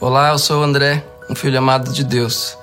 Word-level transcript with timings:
Olá, 0.00 0.28
eu 0.28 0.38
sou 0.38 0.62
André, 0.62 1.04
um 1.28 1.34
filho 1.34 1.58
amado 1.58 1.92
de 1.92 2.04
Deus. 2.04 2.56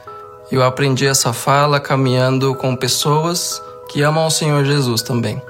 Eu 0.50 0.64
aprendi 0.64 1.06
essa 1.06 1.34
fala 1.34 1.82
caminhando 1.82 2.56
com 2.56 2.74
pessoas 2.78 3.62
que 3.90 4.02
amam 4.02 4.26
o 4.26 4.32
Senhor 4.32 4.64
Jesus 4.64 5.02
também. 5.02 5.42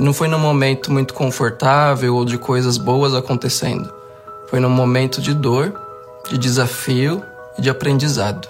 E 0.00 0.02
não 0.02 0.12
foi 0.12 0.26
num 0.26 0.40
momento 0.40 0.90
muito 0.90 1.14
confortável 1.14 2.16
ou 2.16 2.24
de 2.24 2.36
coisas 2.38 2.76
boas 2.76 3.14
acontecendo. 3.14 3.94
Foi 4.48 4.58
num 4.58 4.68
momento 4.68 5.22
de 5.22 5.32
dor, 5.32 5.72
de 6.28 6.36
desafio 6.36 7.22
e 7.56 7.62
de 7.62 7.70
aprendizado. 7.70 8.48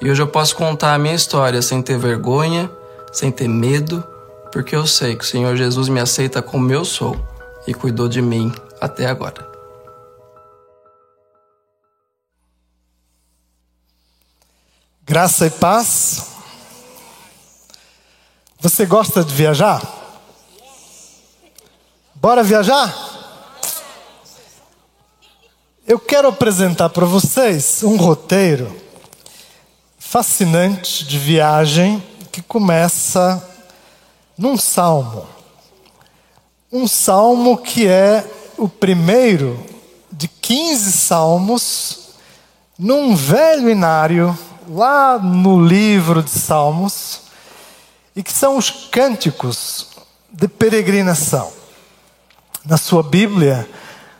E 0.00 0.08
hoje 0.08 0.22
eu 0.22 0.28
posso 0.28 0.54
contar 0.54 0.94
a 0.94 0.98
minha 1.00 1.14
história 1.16 1.60
sem 1.60 1.82
ter 1.82 1.98
vergonha, 1.98 2.70
sem 3.10 3.32
ter 3.32 3.48
medo, 3.48 4.04
porque 4.52 4.76
eu 4.76 4.86
sei 4.86 5.16
que 5.16 5.24
o 5.24 5.26
Senhor 5.26 5.56
Jesus 5.56 5.88
me 5.88 5.98
aceita 5.98 6.40
como 6.40 6.70
eu 6.70 6.84
sou 6.84 7.16
e 7.66 7.74
cuidou 7.74 8.08
de 8.08 8.22
mim 8.22 8.54
até 8.80 9.06
agora. 9.06 9.55
Graça 15.08 15.46
e 15.46 15.50
paz. 15.50 16.32
Você 18.58 18.84
gosta 18.84 19.22
de 19.22 19.32
viajar? 19.32 19.80
Bora 22.12 22.42
viajar? 22.42 22.92
Eu 25.86 26.00
quero 26.00 26.26
apresentar 26.26 26.88
para 26.88 27.06
vocês 27.06 27.84
um 27.84 27.96
roteiro 27.96 28.74
fascinante 29.96 31.04
de 31.04 31.20
viagem 31.20 32.02
que 32.32 32.42
começa 32.42 33.48
num 34.36 34.56
salmo. 34.56 35.24
Um 36.72 36.88
salmo 36.88 37.58
que 37.58 37.86
é 37.86 38.28
o 38.58 38.68
primeiro 38.68 39.64
de 40.10 40.26
15 40.26 40.90
salmos 40.90 42.08
num 42.76 43.14
velho 43.14 43.70
inário 43.70 44.36
lá 44.68 45.18
no 45.18 45.64
livro 45.64 46.22
de 46.22 46.30
Salmos, 46.30 47.22
e 48.14 48.22
que 48.22 48.32
são 48.32 48.56
os 48.56 48.70
cânticos 48.90 49.88
de 50.32 50.48
peregrinação. 50.48 51.52
Na 52.64 52.76
sua 52.76 53.02
Bíblia, 53.02 53.68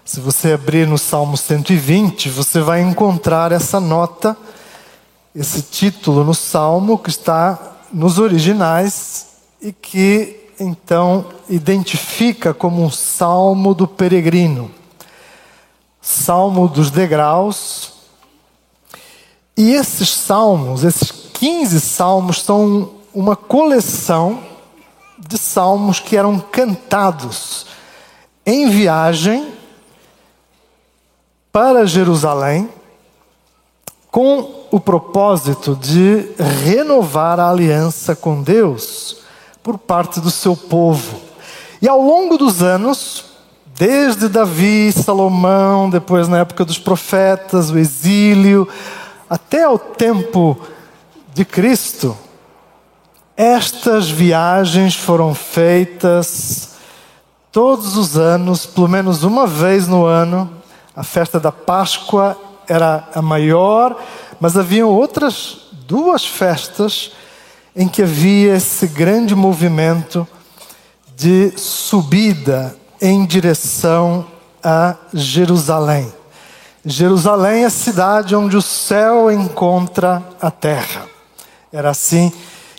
se 0.05 0.21
você 0.21 0.53
abrir 0.53 0.87
no 0.87 0.99
Salmo 0.99 1.37
120, 1.37 2.29
você 2.29 2.61
vai 2.61 2.81
encontrar 2.81 3.51
essa 3.51 3.81
nota, 3.81 4.37
esse 5.35 5.63
título 5.63 6.23
no 6.23 6.35
Salmo 6.35 6.99
que 6.99 7.11
está 7.11 7.59
nos 7.93 8.19
originais 8.19 9.27
e 9.61 9.73
que 9.73 10.45
então 10.61 11.27
identifica 11.49 12.55
como 12.55 12.83
um 12.83 12.91
salmo 12.91 13.75
do 13.75 13.87
peregrino. 13.87 14.71
Salmo 16.01 16.69
dos 16.69 16.91
degraus, 16.91 17.96
e 19.57 19.73
esses 19.73 20.11
salmos, 20.11 20.85
esses 20.85 21.11
15 21.11 21.81
salmos, 21.81 22.43
são 22.43 22.91
uma 23.15 23.35
coleção 23.35 24.41
de 25.19 25.39
salmos 25.39 25.99
que 25.99 26.17
eram 26.17 26.39
cantados 26.39 27.67
em 28.45 28.69
viagem 28.69 29.53
para 31.51 31.87
Jerusalém, 31.87 32.69
com 34.11 34.67
o 34.71 34.79
propósito 34.79 35.75
de 35.75 36.29
renovar 36.63 37.41
a 37.41 37.51
aliança 37.51 38.15
com 38.15 38.43
Deus 38.43 39.19
por 39.63 39.79
parte 39.79 40.21
do 40.21 40.31
seu 40.31 40.55
povo. 40.55 41.19
E 41.81 41.89
ao 41.89 42.01
longo 42.01 42.37
dos 42.37 42.63
anos, 42.63 43.25
desde 43.75 44.29
Davi, 44.29 44.93
Salomão, 44.93 45.89
depois 45.89 46.29
na 46.29 46.41
época 46.41 46.65
dos 46.65 46.79
profetas, 46.79 47.71
o 47.71 47.79
exílio, 47.79 48.69
até 49.29 49.69
o 49.69 49.79
tempo 49.79 50.59
de 51.35 51.45
Cristo, 51.45 52.17
estas 53.37 54.09
viagens 54.09 54.95
foram 54.95 55.35
feitas 55.35 56.77
todos 57.53 57.97
os 57.97 58.17
anos, 58.17 58.65
pelo 58.67 58.89
menos 58.89 59.23
uma 59.23 59.47
vez 59.47 59.87
no 59.87 60.05
ano. 60.05 60.51
A 60.95 61.03
festa 61.03 61.39
da 61.39 61.53
Páscoa 61.53 62.39
era 62.69 63.09
a 63.15 63.21
maior, 63.21 64.01
mas 64.41 64.57
haviam 64.57 64.89
outras 64.89 65.59
duas 65.87 66.25
festas 66.25 67.13
em 67.75 67.87
que 67.89 68.03
havia 68.03 68.57
esse 68.57 68.87
grande 68.87 69.35
movimento 69.35 70.27
de 71.15 71.53
subida 71.59 72.77
em 73.01 73.27
direção 73.27 74.27
a 74.63 74.97
Jerusalém. 75.13 76.13
Jerusalém 76.89 77.65
é 77.65 77.67
a 77.67 77.71
cidade 77.71 78.37
onde 78.37 78.57
o 78.57 78.63
céu 78.63 79.29
encontra 79.29 80.23
a 80.41 80.53
terra. 80.53 81.09
Era 81.73 81.91
assim 81.91 82.33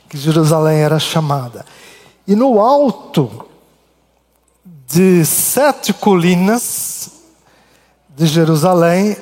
que 0.08 0.18
Jerusalém 0.18 0.80
era 0.80 0.98
chamada. 0.98 1.66
E 2.26 2.34
no 2.34 2.62
alto 2.62 3.46
de 4.88 5.26
sete 5.26 5.92
colinas 5.92 7.10
de 8.16 8.26
Jerusalém, 8.28 9.18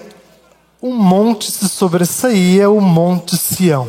um 0.80 0.94
monte 0.94 1.52
se 1.52 1.68
sobressaía, 1.68 2.70
o 2.70 2.80
Monte 2.80 3.36
Sião. 3.38 3.88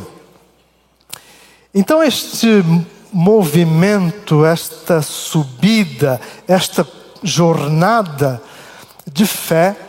Então, 1.75 2.03
este 2.03 2.65
movimento, 3.13 4.47
esta 4.47 5.03
subida, 5.03 6.19
esta 6.49 6.89
jornada 7.23 8.43
de 9.07 9.27
fé, 9.27 9.86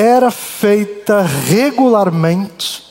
era 0.00 0.30
feita 0.30 1.20
regularmente 1.20 2.82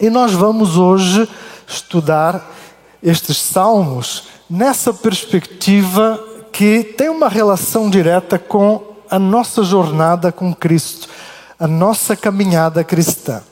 e 0.00 0.08
nós 0.08 0.30
vamos 0.30 0.76
hoje 0.76 1.28
estudar 1.66 2.40
estes 3.02 3.36
salmos 3.36 4.28
nessa 4.48 4.94
perspectiva 4.94 6.22
que 6.52 6.84
tem 6.84 7.08
uma 7.08 7.28
relação 7.28 7.90
direta 7.90 8.38
com 8.38 8.80
a 9.10 9.18
nossa 9.18 9.64
jornada 9.64 10.30
com 10.30 10.54
Cristo, 10.54 11.08
a 11.58 11.66
nossa 11.66 12.14
caminhada 12.14 12.84
cristã. 12.84 13.42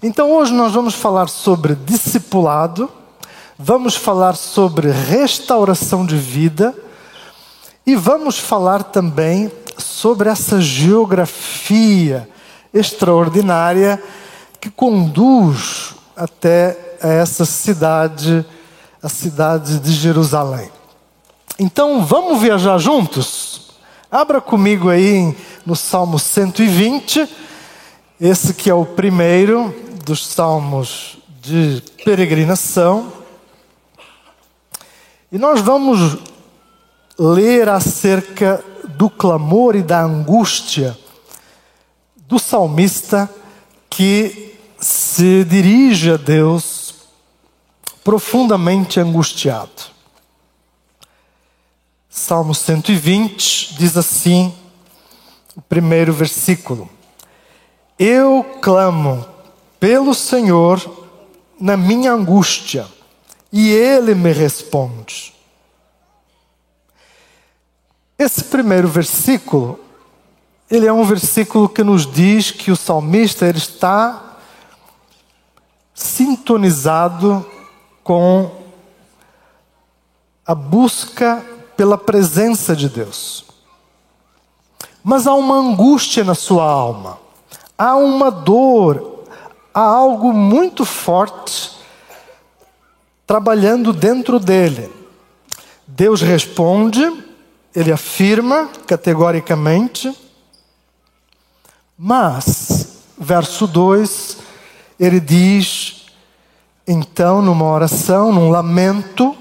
Então 0.00 0.30
hoje 0.30 0.52
nós 0.52 0.72
vamos 0.72 0.94
falar 0.94 1.28
sobre 1.28 1.74
discipulado, 1.74 2.88
vamos 3.58 3.96
falar 3.96 4.36
sobre 4.36 4.88
restauração 4.92 6.06
de 6.06 6.16
vida 6.16 6.72
e 7.84 7.96
vamos 7.96 8.38
falar 8.38 8.84
também 8.84 9.50
sobre 9.76 10.28
essa 10.28 10.60
geografia 10.60 12.28
extraordinária 12.78 14.02
que 14.60 14.70
conduz 14.70 15.94
até 16.16 16.96
essa 17.00 17.44
cidade, 17.44 18.44
a 19.02 19.08
cidade 19.08 19.78
de 19.78 19.92
Jerusalém. 19.92 20.70
Então, 21.58 22.04
vamos 22.04 22.40
viajar 22.40 22.78
juntos? 22.78 23.70
Abra 24.10 24.40
comigo 24.40 24.88
aí 24.88 25.36
no 25.64 25.74
Salmo 25.74 26.18
120, 26.18 27.28
esse 28.20 28.54
que 28.54 28.70
é 28.70 28.74
o 28.74 28.84
primeiro 28.84 29.74
dos 30.04 30.26
salmos 30.26 31.18
de 31.40 31.82
peregrinação. 32.04 33.12
E 35.30 35.38
nós 35.38 35.60
vamos 35.60 36.18
ler 37.18 37.68
acerca 37.68 38.62
do 38.96 39.10
clamor 39.10 39.74
e 39.74 39.82
da 39.82 40.02
angústia 40.02 40.96
do 42.26 42.38
salmista 42.38 43.30
que 43.88 44.58
se 44.80 45.44
dirige 45.44 46.10
a 46.10 46.16
Deus 46.16 46.94
profundamente 48.02 49.00
angustiado. 49.00 49.94
Salmo 52.08 52.54
120 52.54 53.76
diz 53.76 53.96
assim, 53.96 54.54
o 55.54 55.62
primeiro 55.62 56.12
versículo: 56.12 56.88
Eu 57.98 58.44
clamo 58.60 59.26
pelo 59.78 60.14
Senhor 60.14 61.08
na 61.60 61.76
minha 61.76 62.12
angústia, 62.12 62.86
e 63.52 63.70
Ele 63.70 64.14
me 64.14 64.32
responde. 64.32 65.34
Esse 68.18 68.44
primeiro 68.44 68.88
versículo 68.88 69.78
ele 70.70 70.86
é 70.86 70.92
um 70.92 71.04
versículo 71.04 71.68
que 71.68 71.84
nos 71.84 72.10
diz 72.10 72.50
que 72.50 72.72
o 72.72 72.76
salmista 72.76 73.46
ele 73.46 73.58
está 73.58 74.36
sintonizado 75.94 77.46
com 78.02 78.50
a 80.44 80.54
busca 80.54 81.44
pela 81.76 81.96
presença 81.96 82.74
de 82.74 82.88
Deus. 82.88 83.44
Mas 85.04 85.26
há 85.26 85.34
uma 85.34 85.54
angústia 85.54 86.24
na 86.24 86.34
sua 86.34 86.64
alma, 86.64 87.18
há 87.78 87.96
uma 87.96 88.28
dor, 88.30 89.24
há 89.72 89.80
algo 89.80 90.32
muito 90.32 90.84
forte 90.84 91.76
trabalhando 93.24 93.92
dentro 93.92 94.40
dele. 94.40 94.92
Deus 95.86 96.20
responde, 96.22 97.24
ele 97.72 97.92
afirma 97.92 98.68
categoricamente 98.84 100.25
mas 101.98 103.02
verso 103.18 103.66
2, 103.66 104.38
ele 104.98 105.20
diz, 105.20 106.06
então, 106.86 107.42
numa 107.42 107.64
oração, 107.64 108.32
num 108.32 108.50
lamento, 108.50 109.36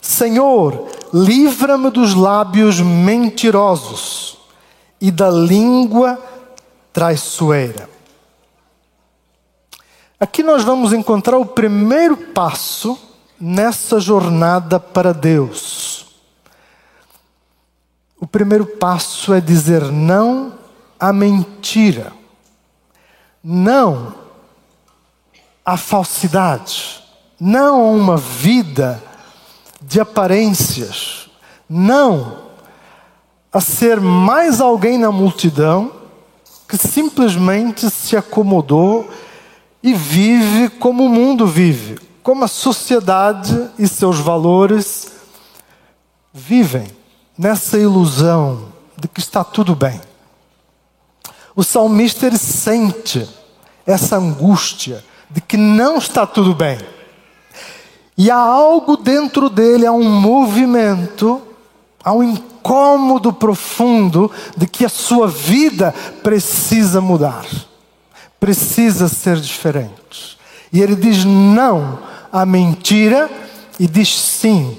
Senhor, 0.00 0.88
livra-me 1.12 1.90
dos 1.90 2.14
lábios 2.14 2.80
mentirosos 2.80 4.38
e 5.00 5.10
da 5.10 5.30
língua 5.30 6.18
traiçoeira. 6.92 7.88
Aqui 10.18 10.42
nós 10.42 10.64
vamos 10.64 10.92
encontrar 10.92 11.36
o 11.36 11.44
primeiro 11.44 12.16
passo 12.16 12.98
nessa 13.38 14.00
jornada 14.00 14.80
para 14.80 15.12
Deus. 15.12 16.06
O 18.18 18.26
primeiro 18.26 18.64
passo 18.64 19.34
é 19.34 19.40
dizer 19.40 19.92
não 19.92 20.54
à 20.98 21.12
mentira, 21.12 22.12
não 23.42 24.14
à 25.64 25.76
falsidade, 25.76 27.02
não 27.40 27.80
a 27.80 27.90
uma 27.90 28.16
vida 28.16 29.02
de 29.82 30.00
aparências, 30.00 31.28
não 31.68 32.46
a 33.52 33.60
ser 33.60 34.00
mais 34.00 34.60
alguém 34.60 34.98
na 34.98 35.10
multidão 35.10 35.92
que 36.68 36.76
simplesmente 36.76 37.88
se 37.90 38.16
acomodou 38.16 39.08
e 39.82 39.94
vive 39.94 40.68
como 40.68 41.06
o 41.06 41.08
mundo 41.08 41.46
vive, 41.46 41.98
como 42.22 42.44
a 42.44 42.48
sociedade 42.48 43.70
e 43.78 43.86
seus 43.86 44.18
valores 44.18 45.12
vivem 46.32 46.86
nessa 47.38 47.78
ilusão 47.78 48.72
de 48.96 49.06
que 49.08 49.20
está 49.20 49.44
tudo 49.44 49.74
bem. 49.74 50.00
O 51.56 51.64
salmista 51.64 52.26
ele 52.26 52.38
sente 52.38 53.28
essa 53.84 54.16
angústia 54.16 55.02
de 55.28 55.40
que 55.40 55.56
não 55.56 55.96
está 55.96 56.24
tudo 56.26 56.54
bem. 56.54 56.78
E 58.16 58.30
há 58.30 58.36
algo 58.36 58.96
dentro 58.96 59.50
dele, 59.50 59.86
há 59.86 59.92
um 59.92 60.08
movimento, 60.08 61.42
há 62.04 62.12
um 62.12 62.22
incômodo 62.22 63.32
profundo 63.32 64.30
de 64.56 64.66
que 64.66 64.84
a 64.84 64.88
sua 64.88 65.26
vida 65.26 65.92
precisa 66.22 67.00
mudar 67.00 67.44
precisa 68.46 69.08
ser 69.08 69.40
diferente. 69.40 70.38
E 70.72 70.80
ele 70.80 70.94
diz 70.94 71.24
não 71.24 71.98
à 72.32 72.44
mentira 72.44 73.30
e 73.78 73.86
diz 73.86 74.16
sim 74.18 74.76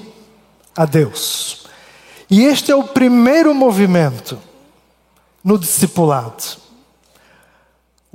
a 0.75 0.85
Deus. 0.85 1.65
E 2.29 2.43
este 2.43 2.71
é 2.71 2.75
o 2.75 2.83
primeiro 2.83 3.53
movimento 3.53 4.37
no 5.43 5.57
discipulado. 5.57 6.57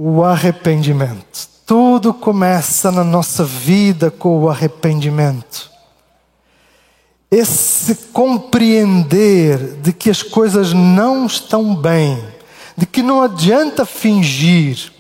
O 0.05 0.25
arrependimento. 0.25 1.49
Tudo 1.65 2.13
começa 2.13 2.91
na 2.91 3.05
nossa 3.05 3.45
vida 3.45 4.11
com 4.11 4.43
o 4.43 4.51
arrependimento. 4.51 5.71
Esse 7.31 7.95
compreender 8.13 9.77
de 9.81 9.93
que 9.93 10.11
as 10.11 10.21
coisas 10.21 10.73
não 10.73 11.25
estão 11.25 11.73
bem, 11.77 12.21
de 12.77 12.85
que 12.85 13.01
não 13.01 13.23
adianta 13.23 13.87
fingir, 13.87 14.93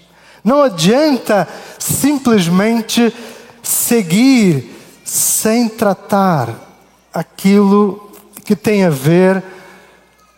não 0.45 0.63
adianta 0.63 1.49
simplesmente 1.81 3.13
seguir 3.61 4.71
sem 5.05 5.69
tratar 5.69 6.79
aquilo 7.13 8.09
que 8.45 8.55
tem 8.55 8.85
a 8.85 8.91
ver 8.91 9.43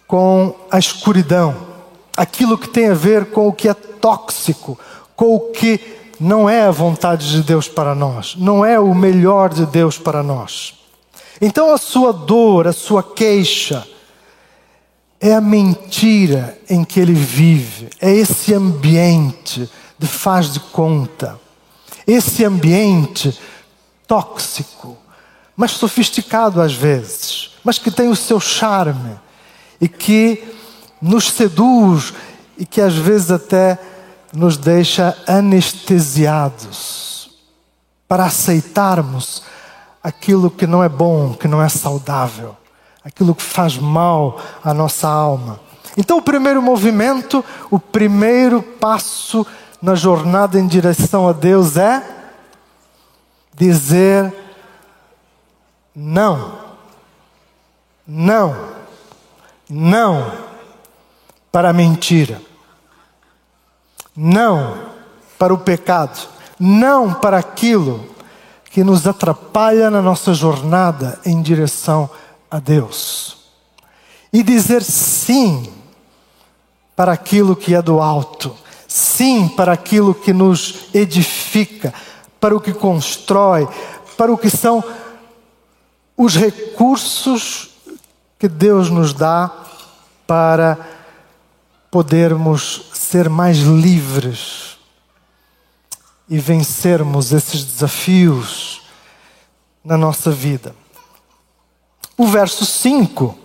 com 0.09 0.57
a 0.71 0.79
escuridão, 0.79 1.74
aquilo 2.17 2.59
que 2.59 2.69
tem 2.69 2.91
a 2.91 2.95
ver 2.95 3.27
com 3.27 3.49
o 3.49 3.53
que 3.53 3.69
é 3.69 3.75
tóxico, 3.75 4.79
com 5.17 5.35
o 5.37 5.41
que 5.51 5.81
não 6.21 6.49
é 6.49 6.63
a 6.63 6.71
vontade 6.71 7.31
de 7.31 7.43
Deus 7.43 7.69
para 7.69 7.95
nós, 7.95 8.35
não 8.37 8.65
é 8.65 8.79
o 8.79 8.95
melhor 8.95 9.53
de 9.53 9.67
Deus 9.67 9.99
para 9.99 10.23
nós. 10.23 10.75
Então 11.41 11.73
a 11.73 11.79
sua 11.79 12.13
dor, 12.13 12.67
a 12.67 12.73
sua 12.73 13.03
queixa, 13.03 13.87
é 15.21 15.35
a 15.35 15.41
mentira 15.41 16.59
em 16.69 16.85
que 16.85 17.01
ele 17.01 17.15
vive, 17.15 17.89
é 18.01 18.13
esse 18.13 18.55
ambiente 18.55 19.69
de 19.99 20.07
faz 20.07 20.53
de 20.53 20.61
conta. 20.61 21.41
Esse 22.07 22.45
ambiente 22.45 23.39
tóxico, 24.07 24.99
mas 25.57 25.71
sofisticado 25.71 26.61
às 26.61 26.75
vezes, 26.75 27.53
mas 27.65 27.79
que 27.79 27.91
tem 27.91 28.09
o 28.09 28.17
seu 28.17 28.39
charme 28.39 29.19
e 29.81 29.89
que 29.89 30.54
nos 31.05 31.31
seduz 31.31 32.15
e 32.57 32.65
que 32.65 32.81
às 32.81 32.95
vezes 32.95 33.31
até 33.31 33.79
nos 34.33 34.57
deixa 34.57 35.15
anestesiados 35.27 37.29
para 38.09 38.25
aceitarmos 38.25 39.43
aquilo 40.03 40.51
que 40.51 40.67
não 40.67 40.83
é 40.83 40.89
bom, 40.89 41.35
que 41.35 41.47
não 41.47 41.63
é 41.63 41.69
saudável, 41.69 42.57
aquilo 43.05 43.35
que 43.35 43.43
faz 43.43 43.77
mal 43.77 44.41
à 44.65 44.73
nossa 44.73 45.07
alma. 45.07 45.61
Então, 45.95 46.17
o 46.17 46.23
primeiro 46.23 46.63
movimento, 46.63 47.45
o 47.71 47.79
primeiro 47.79 48.63
passo 48.63 49.47
na 49.83 49.95
jornada 49.95 50.59
em 50.59 50.67
direção 50.67 51.29
a 51.29 51.33
Deus 51.33 51.77
é 51.77 52.03
dizer 53.55 54.33
não, 55.95 56.61
não, 58.07 58.57
não 59.69 60.44
para 61.55 61.71
a 61.71 61.73
mentira, 61.73 62.43
não 64.17 64.77
para 65.39 65.55
o 65.55 65.59
pecado, 65.59 66.19
não 66.59 67.15
para 67.15 67.39
aquilo 67.39 68.05
que 68.65 68.83
nos 68.83 69.07
atrapalha 69.07 69.89
na 69.89 70.03
nossa 70.03 70.35
jornada 70.35 71.21
em 71.25 71.41
direção 71.41 72.11
a 72.51 72.59
Deus. 72.59 73.37
E 74.33 74.43
dizer 74.43 74.83
sim 74.83 75.73
para 76.97 77.13
aquilo 77.13 77.55
que 77.55 77.73
é 77.73 77.81
do 77.81 78.01
alto. 78.01 78.53
Sim 78.89 79.47
para 79.47 79.73
aquilo 79.73 80.13
que 80.13 80.33
nos 80.33 80.87
edifica, 80.93 81.95
para 82.41 82.57
o 82.57 82.61
que 82.61 82.73
constrói, 82.73 83.69
para 84.17 84.33
o 84.33 84.37
que 84.37 84.51
são 84.51 84.83
os 86.17 86.35
recursos 86.35 87.71
que 88.41 88.49
Deus 88.49 88.91
nos 88.91 89.15
dá 89.15 89.53
para 90.27 90.94
podermos 91.95 92.91
ser 92.93 93.29
mais 93.29 93.59
livres 93.59 94.79
e 96.29 96.41
vencermos 96.41 97.33
esses 97.33 97.63
desafios 97.63 98.83
na 99.85 99.97
nossa 99.97 100.33
vida. 100.33 100.75
O 102.19 102.27
verso 102.27 102.67
5 102.67 103.39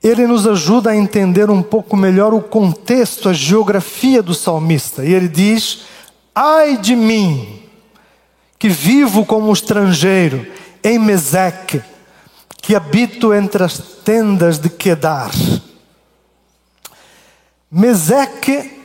ele 0.00 0.28
nos 0.28 0.46
ajuda 0.46 0.90
a 0.90 0.96
entender 0.96 1.50
um 1.50 1.60
pouco 1.60 1.96
melhor 1.96 2.32
o 2.32 2.40
contexto, 2.40 3.28
a 3.28 3.32
geografia 3.32 4.22
do 4.22 4.32
salmista. 4.32 5.04
E 5.04 5.12
ele 5.12 5.26
diz: 5.26 5.80
Ai 6.32 6.76
de 6.76 6.94
mim, 6.94 7.64
que 8.60 8.68
vivo 8.68 9.26
como 9.26 9.52
estrangeiro 9.52 10.46
em 10.84 11.00
Meseque, 11.00 11.82
que 12.58 12.76
habito 12.76 13.34
entre 13.34 13.64
as 13.64 13.78
tendas 14.04 14.60
de 14.60 14.70
Quedar. 14.70 15.32
Meseque 17.74 18.84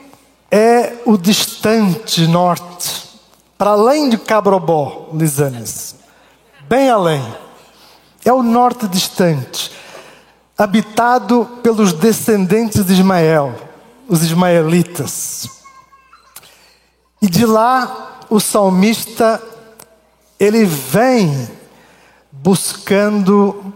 é 0.49 1.01
o 1.05 1.17
distante 1.17 2.25
norte, 2.25 3.03
para 3.57 3.71
além 3.71 4.07
de 4.07 4.17
Cabrobó, 4.17 5.09
Lisanes, 5.13 5.97
bem 6.69 6.89
além. 6.89 7.21
É 8.23 8.31
o 8.31 8.41
norte 8.41 8.87
distante 8.87 9.73
habitado 10.57 11.59
pelos 11.61 11.91
descendentes 11.91 12.85
de 12.85 12.93
Ismael, 12.93 13.53
os 14.07 14.23
ismaelitas. 14.23 15.49
E 17.21 17.27
de 17.27 17.45
lá 17.45 18.21
o 18.29 18.39
salmista 18.39 19.43
ele 20.39 20.63
vem 20.63 21.49
buscando 22.31 23.73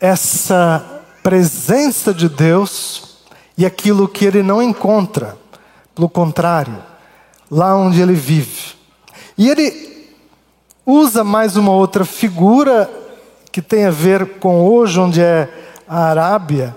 essa 0.00 1.02
presença 1.22 2.14
de 2.14 2.30
Deus 2.30 3.11
e 3.56 3.66
aquilo 3.66 4.08
que 4.08 4.24
ele 4.24 4.42
não 4.42 4.62
encontra, 4.62 5.36
pelo 5.94 6.08
contrário, 6.08 6.78
lá 7.50 7.76
onde 7.76 8.00
ele 8.00 8.14
vive. 8.14 8.74
E 9.36 9.48
ele 9.48 10.10
usa 10.86 11.22
mais 11.22 11.56
uma 11.56 11.72
outra 11.72 12.04
figura 12.04 12.90
que 13.50 13.60
tem 13.60 13.84
a 13.84 13.90
ver 13.90 14.38
com 14.38 14.64
hoje, 14.64 14.98
onde 14.98 15.20
é 15.20 15.48
a 15.86 16.04
Arábia, 16.04 16.74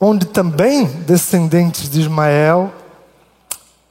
onde 0.00 0.26
também 0.26 0.84
descendentes 0.84 1.88
de 1.88 2.00
Ismael, 2.00 2.72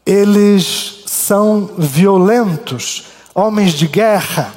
eles 0.06 1.04
são 1.06 1.70
violentos, 1.78 3.06
homens 3.34 3.74
de 3.74 3.88
guerra. 3.88 4.54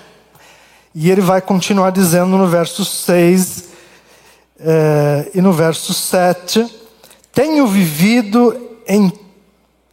E 0.95 1.11
ele 1.11 1.21
vai 1.21 1.41
continuar 1.41 1.91
dizendo 1.91 2.37
no 2.37 2.47
verso 2.47 2.85
6 2.85 3.65
eh, 4.59 5.31
e 5.35 5.41
no 5.41 5.53
verso 5.53 5.95
7: 5.95 6.67
Tenho 7.37 7.67
vivido 7.67 8.79
em 8.89 9.13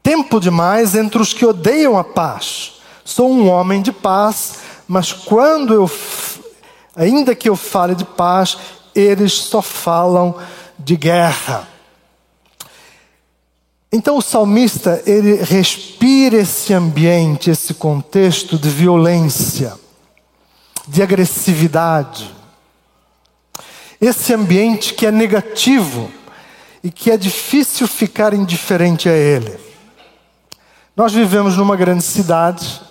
tempo 0.01 0.39
demais 0.39 0.95
entre 0.95 1.21
os 1.21 1.33
que 1.33 1.45
odeiam 1.45 1.97
a 1.99 2.03
paz. 2.03 2.75
Sou 3.03 3.29
um 3.29 3.49
homem 3.49 3.81
de 3.81 3.91
paz, 3.91 4.59
mas 4.87 5.11
quando 5.11 5.73
eu, 5.73 5.91
ainda 6.95 7.35
que 7.35 7.49
eu 7.49 7.57
fale 7.57 7.95
de 7.95 8.05
paz, 8.05 8.57
eles 8.95 9.33
só 9.33 9.61
falam 9.61 10.37
de 10.79 10.95
guerra. 10.95 11.67
Então 13.91 14.17
o 14.17 14.21
salmista, 14.21 15.03
ele 15.05 15.35
respira 15.35 16.37
esse 16.37 16.73
ambiente, 16.73 17.49
esse 17.49 17.73
contexto 17.73 18.57
de 18.57 18.69
violência, 18.69 19.73
de 20.87 21.03
agressividade. 21.03 22.33
Esse 23.99 24.33
ambiente 24.33 24.93
que 24.93 25.05
é 25.05 25.11
negativo 25.11 26.09
e 26.83 26.91
que 26.91 27.09
é 27.09 27.17
difícil 27.17 27.87
ficar 27.87 28.33
indiferente 28.33 29.07
a 29.07 29.13
ele. 29.13 29.57
Nós 30.95 31.13
vivemos 31.13 31.55
numa 31.57 31.75
grande 31.75 32.03
cidade 32.03 32.81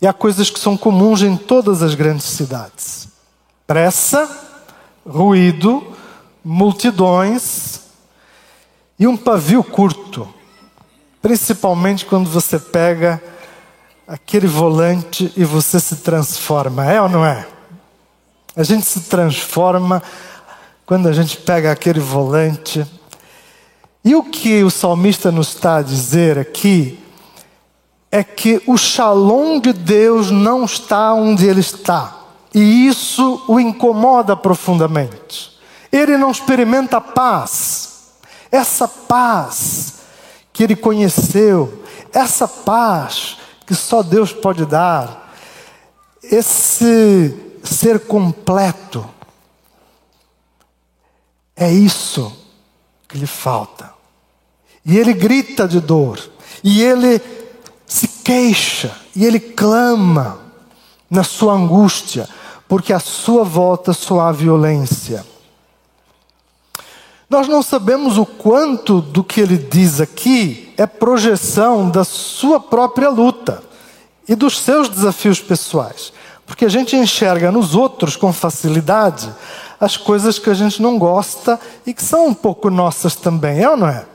e 0.00 0.06
há 0.06 0.12
coisas 0.12 0.48
que 0.48 0.58
são 0.58 0.76
comuns 0.76 1.22
em 1.22 1.36
todas 1.36 1.82
as 1.82 1.94
grandes 1.94 2.26
cidades: 2.26 3.08
pressa, 3.66 4.28
ruído, 5.06 5.84
multidões 6.44 7.80
e 8.98 9.06
um 9.06 9.16
pavio 9.16 9.64
curto. 9.64 10.32
Principalmente 11.20 12.06
quando 12.06 12.30
você 12.30 12.58
pega 12.58 13.22
aquele 14.06 14.46
volante 14.46 15.32
e 15.36 15.44
você 15.44 15.78
se 15.78 15.96
transforma, 15.96 16.84
é 16.84 17.00
ou 17.00 17.08
não 17.08 17.24
é? 17.24 17.46
A 18.56 18.62
gente 18.62 18.84
se 18.84 19.00
transforma 19.02 20.02
quando 20.92 21.08
a 21.08 21.12
gente 21.14 21.38
pega 21.38 21.72
aquele 21.72 22.00
volante. 22.00 22.86
E 24.04 24.14
o 24.14 24.22
que 24.22 24.62
o 24.62 24.68
salmista 24.68 25.32
nos 25.32 25.48
está 25.48 25.76
a 25.76 25.82
dizer 25.82 26.38
aqui 26.38 27.02
é 28.10 28.22
que 28.22 28.62
o 28.66 28.76
shalom 28.76 29.58
de 29.58 29.72
Deus 29.72 30.30
não 30.30 30.66
está 30.66 31.14
onde 31.14 31.46
ele 31.46 31.60
está. 31.60 32.14
E 32.52 32.86
isso 32.86 33.42
o 33.48 33.58
incomoda 33.58 34.36
profundamente. 34.36 35.58
Ele 35.90 36.18
não 36.18 36.30
experimenta 36.30 37.00
paz. 37.00 38.10
Essa 38.50 38.86
paz 38.86 39.94
que 40.52 40.62
ele 40.62 40.76
conheceu, 40.76 41.84
essa 42.12 42.46
paz 42.46 43.38
que 43.66 43.74
só 43.74 44.02
Deus 44.02 44.30
pode 44.30 44.66
dar, 44.66 45.32
esse 46.22 47.34
ser 47.64 48.00
completo, 48.00 49.08
é 51.56 51.72
isso 51.72 52.32
que 53.08 53.18
lhe 53.18 53.26
falta. 53.26 53.92
E 54.84 54.98
ele 54.98 55.12
grita 55.12 55.68
de 55.68 55.80
dor, 55.80 56.18
e 56.64 56.82
ele 56.82 57.20
se 57.86 58.08
queixa 58.08 58.96
e 59.14 59.24
ele 59.24 59.38
clama 59.38 60.38
na 61.10 61.22
sua 61.22 61.52
angústia, 61.52 62.28
porque 62.66 62.92
à 62.92 62.98
sua 62.98 63.44
volta 63.44 63.92
só 63.92 64.20
há 64.20 64.32
violência. 64.32 65.24
Nós 67.28 67.48
não 67.48 67.62
sabemos 67.62 68.18
o 68.18 68.26
quanto 68.26 69.00
do 69.00 69.22
que 69.22 69.40
ele 69.40 69.56
diz 69.56 70.00
aqui 70.00 70.72
é 70.76 70.86
projeção 70.86 71.90
da 71.90 72.04
sua 72.04 72.58
própria 72.60 73.08
luta 73.08 73.62
e 74.28 74.34
dos 74.34 74.58
seus 74.58 74.88
desafios 74.88 75.40
pessoais. 75.40 76.12
Porque 76.46 76.64
a 76.64 76.68
gente 76.68 76.96
enxerga 76.96 77.50
nos 77.50 77.74
outros 77.74 78.16
com 78.16 78.32
facilidade 78.32 79.32
as 79.82 79.96
coisas 79.96 80.38
que 80.38 80.48
a 80.48 80.54
gente 80.54 80.80
não 80.80 80.96
gosta 80.96 81.58
e 81.84 81.92
que 81.92 82.04
são 82.04 82.28
um 82.28 82.34
pouco 82.34 82.70
nossas 82.70 83.16
também, 83.16 83.64
é 83.64 83.68
ou 83.68 83.76
não 83.76 83.88
é? 83.88 84.06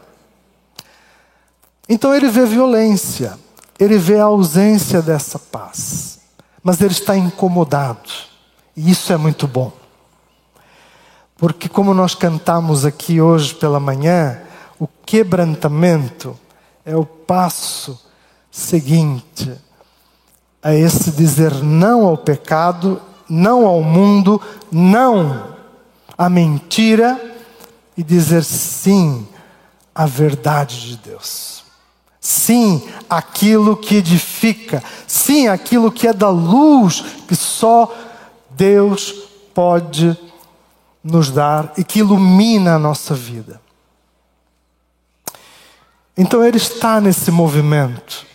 Então 1.89 2.15
ele 2.15 2.29
vê 2.29 2.45
violência, 2.45 3.37
ele 3.77 3.97
vê 3.97 4.17
a 4.17 4.23
ausência 4.23 5.01
dessa 5.01 5.37
paz, 5.37 6.19
mas 6.63 6.79
ele 6.79 6.93
está 6.93 7.17
incomodado, 7.17 8.09
e 8.77 8.89
isso 8.89 9.11
é 9.11 9.17
muito 9.17 9.45
bom. 9.45 9.73
Porque, 11.35 11.67
como 11.67 11.93
nós 11.93 12.15
cantamos 12.15 12.85
aqui 12.85 13.19
hoje 13.19 13.53
pela 13.53 13.79
manhã, 13.79 14.39
o 14.79 14.87
quebrantamento 14.87 16.39
é 16.85 16.95
o 16.95 17.05
passo 17.05 18.01
seguinte 18.49 19.51
a 20.63 20.73
esse 20.73 21.11
dizer 21.11 21.53
não 21.55 22.05
ao 22.05 22.17
pecado, 22.17 23.01
não 23.29 23.65
ao 23.65 23.83
mundo, 23.83 24.41
não 24.71 25.56
à 26.17 26.29
mentira 26.29 27.19
e 27.95 28.03
dizer 28.03 28.43
sim 28.43 29.27
à 29.93 30.05
verdade 30.05 30.81
de 30.81 30.97
Deus. 30.97 31.63
Sim, 32.19 32.85
aquilo 33.09 33.77
que 33.77 33.95
edifica. 33.95 34.83
Sim, 35.07 35.47
aquilo 35.47 35.91
que 35.91 36.07
é 36.07 36.13
da 36.13 36.29
luz 36.29 37.01
que 37.27 37.35
só 37.35 37.93
Deus 38.51 39.11
pode 39.53 40.17
nos 41.03 41.31
dar 41.31 41.71
e 41.77 41.83
que 41.83 41.99
ilumina 41.99 42.75
a 42.75 42.79
nossa 42.79 43.15
vida. 43.15 43.61
Então 46.17 46.43
ele 46.43 46.57
está 46.57 46.99
nesse 46.99 47.29
movimento, 47.29 48.25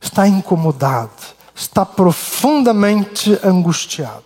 está 0.00 0.28
incomodado, 0.28 1.10
está 1.54 1.86
profundamente 1.86 3.38
angustiado. 3.42 4.22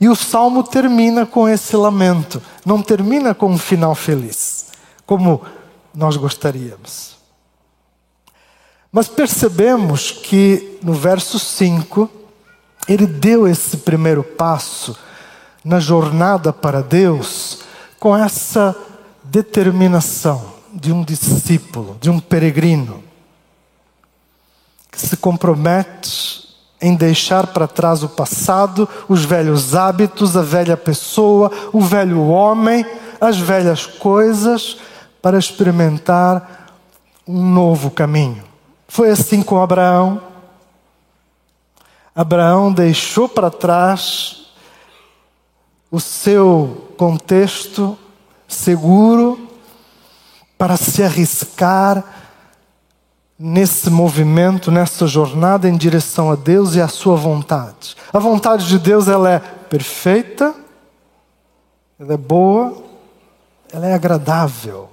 E 0.00 0.08
o 0.08 0.14
salmo 0.14 0.62
termina 0.62 1.24
com 1.24 1.48
esse 1.48 1.74
lamento, 1.76 2.42
não 2.64 2.82
termina 2.82 3.34
com 3.34 3.50
um 3.50 3.58
final 3.58 3.94
feliz, 3.94 4.66
como 5.06 5.42
nós 5.94 6.16
gostaríamos. 6.16 7.16
Mas 8.92 9.08
percebemos 9.08 10.10
que 10.10 10.78
no 10.82 10.92
verso 10.92 11.38
5, 11.38 12.10
ele 12.88 13.06
deu 13.06 13.48
esse 13.48 13.78
primeiro 13.78 14.22
passo 14.22 14.96
na 15.64 15.80
jornada 15.80 16.52
para 16.52 16.82
Deus 16.82 17.60
com 17.98 18.16
essa 18.16 18.76
determinação 19.24 20.54
de 20.72 20.92
um 20.92 21.02
discípulo, 21.02 21.96
de 22.00 22.10
um 22.10 22.20
peregrino, 22.20 23.02
que 24.92 25.00
se 25.00 25.16
compromete 25.16 26.45
em 26.80 26.94
deixar 26.94 27.48
para 27.48 27.66
trás 27.66 28.02
o 28.02 28.08
passado, 28.08 28.88
os 29.08 29.24
velhos 29.24 29.74
hábitos, 29.74 30.36
a 30.36 30.42
velha 30.42 30.76
pessoa, 30.76 31.50
o 31.72 31.80
velho 31.80 32.26
homem, 32.26 32.84
as 33.20 33.38
velhas 33.38 33.86
coisas, 33.86 34.78
para 35.22 35.38
experimentar 35.38 36.66
um 37.26 37.42
novo 37.42 37.90
caminho. 37.90 38.44
Foi 38.86 39.10
assim 39.10 39.42
com 39.42 39.60
Abraão. 39.60 40.20
Abraão 42.14 42.72
deixou 42.72 43.28
para 43.28 43.50
trás 43.50 44.46
o 45.90 46.00
seu 46.00 46.92
contexto 46.96 47.98
seguro 48.46 49.48
para 50.56 50.76
se 50.76 51.02
arriscar 51.02 52.04
nesse 53.38 53.90
movimento, 53.90 54.70
nessa 54.70 55.06
jornada 55.06 55.68
em 55.68 55.76
direção 55.76 56.30
a 56.30 56.34
Deus 56.34 56.74
e 56.74 56.80
à 56.80 56.88
sua 56.88 57.16
vontade. 57.16 57.94
A 58.12 58.18
vontade 58.18 58.66
de 58.66 58.78
Deus 58.78 59.08
ela 59.08 59.30
é 59.30 59.38
perfeita, 59.38 60.54
ela 61.98 62.14
é 62.14 62.16
boa, 62.16 62.82
ela 63.72 63.86
é 63.86 63.94
agradável. 63.94 64.88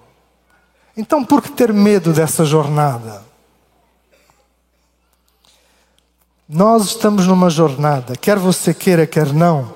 Então, 0.96 1.24
por 1.24 1.42
que 1.42 1.52
ter 1.52 1.74
medo 1.74 2.14
dessa 2.14 2.46
jornada? 2.46 3.24
Nós 6.48 6.86
estamos 6.86 7.26
numa 7.26 7.50
jornada, 7.50 8.16
quer 8.16 8.38
você 8.38 8.74
queira, 8.74 9.08
quer 9.08 9.34
não, 9.34 9.74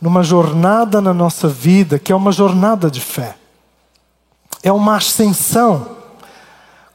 numa 0.00 0.22
jornada 0.22 1.00
na 1.00 1.14
nossa 1.14 1.48
vida 1.48 1.98
que 1.98 2.12
é 2.12 2.16
uma 2.16 2.32
jornada 2.32 2.90
de 2.90 3.00
fé. 3.00 3.36
É 4.62 4.72
uma 4.72 4.96
ascensão, 4.96 5.96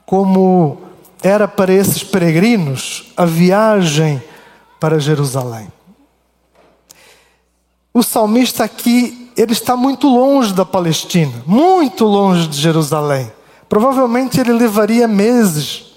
como 0.06 0.85
era 1.26 1.48
para 1.48 1.74
esses 1.74 2.04
peregrinos 2.04 3.12
a 3.18 3.26
viagem 3.26 4.22
para 4.80 5.00
Jerusalém. 5.00 5.72
O 7.94 8.04
salmista 8.04 8.64
aqui, 8.64 9.32
ele 9.36 9.54
está 9.54 9.76
muito 9.76 10.08
longe 10.08 10.54
da 10.54 10.66
Palestina, 10.66 11.44
muito 11.48 12.06
longe 12.06 12.48
de 12.48 12.58
Jerusalém. 12.58 13.32
Provavelmente 13.68 14.40
ele 14.40 14.54
levaria 14.54 15.08
meses, 15.08 15.94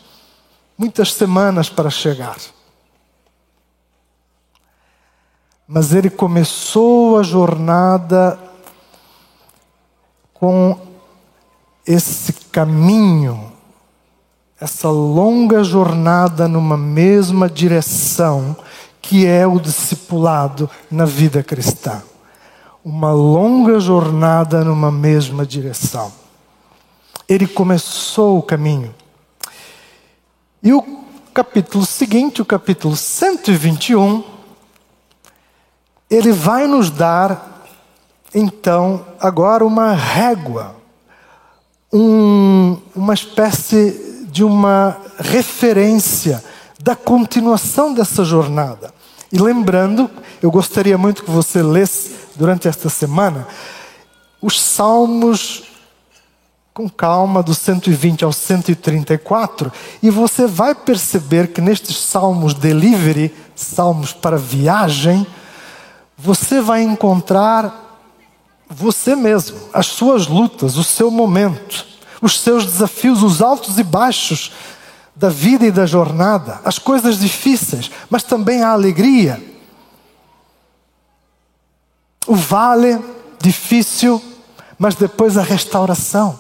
muitas 0.79 1.13
semanas 1.13 1.69
para 1.69 1.91
chegar. 1.91 2.39
mas 5.71 5.93
ele 5.93 6.09
começou 6.09 7.19
a 7.19 7.23
jornada 7.23 8.39
com 10.33 10.81
esse 11.87 12.33
caminho, 12.51 13.53
essa 14.61 14.89
longa 14.89 15.63
jornada 15.63 16.49
numa 16.49 16.77
mesma 16.77 17.49
direção, 17.49 18.57
que 19.01 19.25
é 19.25 19.47
o 19.47 19.61
discipulado 19.61 20.69
na 20.91 21.05
vida 21.05 21.43
cristã. 21.43 22.03
Uma 22.85 23.13
longa 23.13 23.79
jornada 23.79 24.65
numa 24.65 24.91
mesma 24.91 25.47
direção. 25.47 26.13
Ele 27.29 27.47
começou 27.47 28.39
o 28.39 28.43
caminho. 28.43 28.95
E 30.63 30.73
o 30.73 30.83
capítulo 31.33 31.87
seguinte, 31.87 32.43
o 32.43 32.45
capítulo 32.45 32.97
121, 32.97 34.25
ele 36.11 36.33
vai 36.33 36.67
nos 36.67 36.91
dar, 36.91 37.65
então, 38.35 39.07
agora 39.21 39.65
uma 39.65 39.93
régua, 39.93 40.75
um, 41.93 42.77
uma 42.95 43.15
espécie 43.15 44.08
de 44.39 44.45
uma 44.45 44.97
referência 45.19 46.45
da 46.81 46.95
continuação 46.95 47.93
dessa 47.93 48.25
jornada. 48.25 48.95
E 49.33 49.37
lembrando, 49.37 50.09
eu 50.41 50.49
gostaria 50.49 50.97
muito 50.97 51.25
que 51.25 51.31
você 51.33 51.61
lesse 51.61 52.15
durante 52.37 52.69
esta 52.69 52.89
semana 52.89 53.49
os 54.41 54.61
salmos 54.61 55.65
com 56.73 56.89
calma, 56.89 57.43
do 57.43 57.53
120 57.53 58.25
ao 58.25 58.33
134, 58.33 59.73
e 60.01 60.09
você 60.09 60.47
vai 60.47 60.73
perceber 60.73 61.49
que 61.49 61.61
nestes 61.61 61.97
salmos 61.99 62.55
delivery, 62.55 63.35
salmos 63.57 64.13
para 64.13 64.37
viagem, 64.37 65.27
você 66.17 66.61
vai 66.61 66.83
encontrar 66.83 68.07
você 68.71 69.17
mesmo, 69.17 69.59
as 69.75 69.87
suas 69.87 70.29
lutas, 70.29 70.77
o 70.77 70.85
seu 70.85 71.11
momento, 71.11 71.88
os 72.21 72.41
seus 72.41 72.65
desafios, 72.65 73.23
os 73.23 73.41
altos 73.41 73.79
e 73.79 73.83
baixos 73.83 74.53
da 75.15 75.29
vida 75.29 75.67
e 75.67 75.71
da 75.71 75.85
jornada, 75.85 76.61
as 76.65 76.79
coisas 76.79 77.19
difíceis, 77.19 77.91
mas 78.09 78.23
também 78.23 78.63
a 78.63 78.71
alegria. 78.71 79.43
O 82.27 82.35
vale 82.35 82.99
difícil, 83.41 84.23
mas 84.79 84.95
depois 84.95 85.37
a 85.37 85.43
restauração 85.43 86.39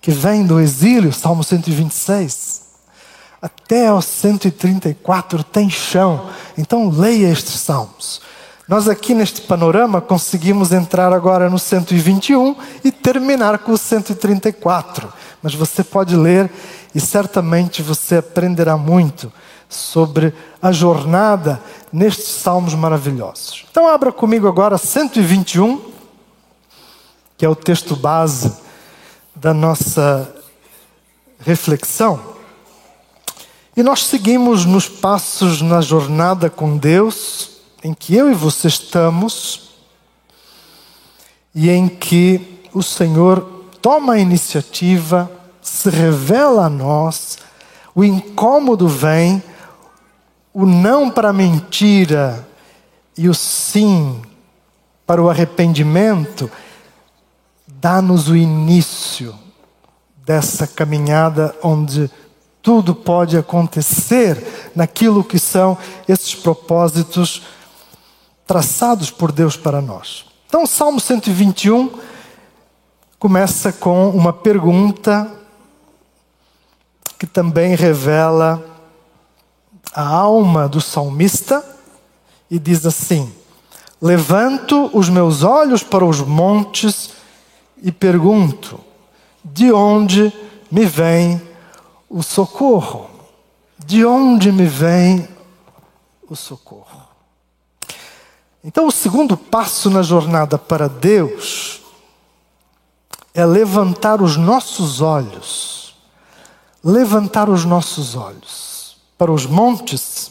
que 0.00 0.10
vem 0.10 0.46
do 0.46 0.60
exílio, 0.60 1.12
Salmo 1.12 1.44
126, 1.44 2.62
até 3.42 3.88
ao 3.88 4.00
134 4.00 5.42
tem 5.44 5.68
chão. 5.68 6.30
Então 6.56 6.88
leia 6.88 7.28
estes 7.28 7.60
salmos. 7.60 8.20
Nós 8.70 8.88
aqui 8.88 9.14
neste 9.14 9.40
panorama 9.40 10.00
conseguimos 10.00 10.70
entrar 10.70 11.12
agora 11.12 11.50
no 11.50 11.58
121 11.58 12.54
e 12.84 12.92
terminar 12.92 13.58
com 13.58 13.72
o 13.72 13.76
134. 13.76 15.12
Mas 15.42 15.56
você 15.56 15.82
pode 15.82 16.14
ler 16.14 16.48
e 16.94 17.00
certamente 17.00 17.82
você 17.82 18.18
aprenderá 18.18 18.76
muito 18.76 19.32
sobre 19.68 20.32
a 20.62 20.70
jornada 20.70 21.60
nestes 21.92 22.28
salmos 22.28 22.72
maravilhosos. 22.74 23.66
Então 23.72 23.88
abra 23.88 24.12
comigo 24.12 24.46
agora 24.46 24.78
121, 24.78 25.90
que 27.36 27.44
é 27.44 27.48
o 27.48 27.56
texto 27.56 27.96
base 27.96 28.52
da 29.34 29.52
nossa 29.52 30.32
reflexão. 31.40 32.20
E 33.76 33.82
nós 33.82 34.06
seguimos 34.06 34.64
nos 34.64 34.88
passos 34.88 35.60
na 35.60 35.80
jornada 35.80 36.48
com 36.48 36.76
Deus, 36.76 37.50
em 37.82 37.94
que 37.94 38.14
eu 38.14 38.30
e 38.30 38.34
você 38.34 38.68
estamos, 38.68 39.70
e 41.54 41.70
em 41.70 41.88
que 41.88 42.60
o 42.72 42.82
Senhor 42.82 43.40
toma 43.80 44.14
a 44.14 44.18
iniciativa, 44.18 45.30
se 45.62 45.88
revela 45.88 46.66
a 46.66 46.70
nós, 46.70 47.38
o 47.94 48.04
incômodo 48.04 48.86
vem, 48.86 49.42
o 50.52 50.66
não 50.66 51.10
para 51.10 51.30
a 51.30 51.32
mentira 51.32 52.46
e 53.16 53.28
o 53.28 53.34
sim 53.34 54.22
para 55.06 55.22
o 55.22 55.28
arrependimento 55.28 56.50
dá-nos 57.66 58.28
o 58.28 58.36
início 58.36 59.34
dessa 60.24 60.66
caminhada 60.66 61.54
onde 61.62 62.10
tudo 62.62 62.94
pode 62.94 63.36
acontecer 63.36 64.70
naquilo 64.74 65.24
que 65.24 65.38
são 65.38 65.78
esses 66.06 66.34
propósitos 66.34 67.42
traçados 68.50 69.12
por 69.12 69.30
Deus 69.30 69.56
para 69.56 69.80
nós. 69.80 70.24
Então, 70.48 70.64
o 70.64 70.66
Salmo 70.66 70.98
121 70.98 71.88
começa 73.16 73.72
com 73.72 74.10
uma 74.10 74.32
pergunta 74.32 75.30
que 77.16 77.28
também 77.28 77.76
revela 77.76 78.60
a 79.94 80.04
alma 80.04 80.68
do 80.68 80.80
salmista 80.80 81.64
e 82.50 82.58
diz 82.58 82.84
assim: 82.84 83.32
Levanto 84.02 84.90
os 84.92 85.08
meus 85.08 85.44
olhos 85.44 85.84
para 85.84 86.04
os 86.04 86.20
montes 86.20 87.10
e 87.80 87.92
pergunto: 87.92 88.80
de 89.44 89.70
onde 89.72 90.32
me 90.68 90.86
vem 90.86 91.40
o 92.08 92.20
socorro? 92.20 93.08
De 93.78 94.04
onde 94.04 94.50
me 94.50 94.66
vem 94.66 95.28
o 96.28 96.34
socorro? 96.34 96.99
Então, 98.62 98.86
o 98.86 98.92
segundo 98.92 99.36
passo 99.36 99.90
na 99.90 100.02
jornada 100.02 100.58
para 100.58 100.88
Deus 100.88 101.80
é 103.32 103.44
levantar 103.44 104.20
os 104.20 104.36
nossos 104.36 105.00
olhos, 105.00 105.96
levantar 106.84 107.48
os 107.48 107.64
nossos 107.64 108.14
olhos 108.14 108.98
para 109.16 109.32
os 109.32 109.46
montes, 109.46 110.30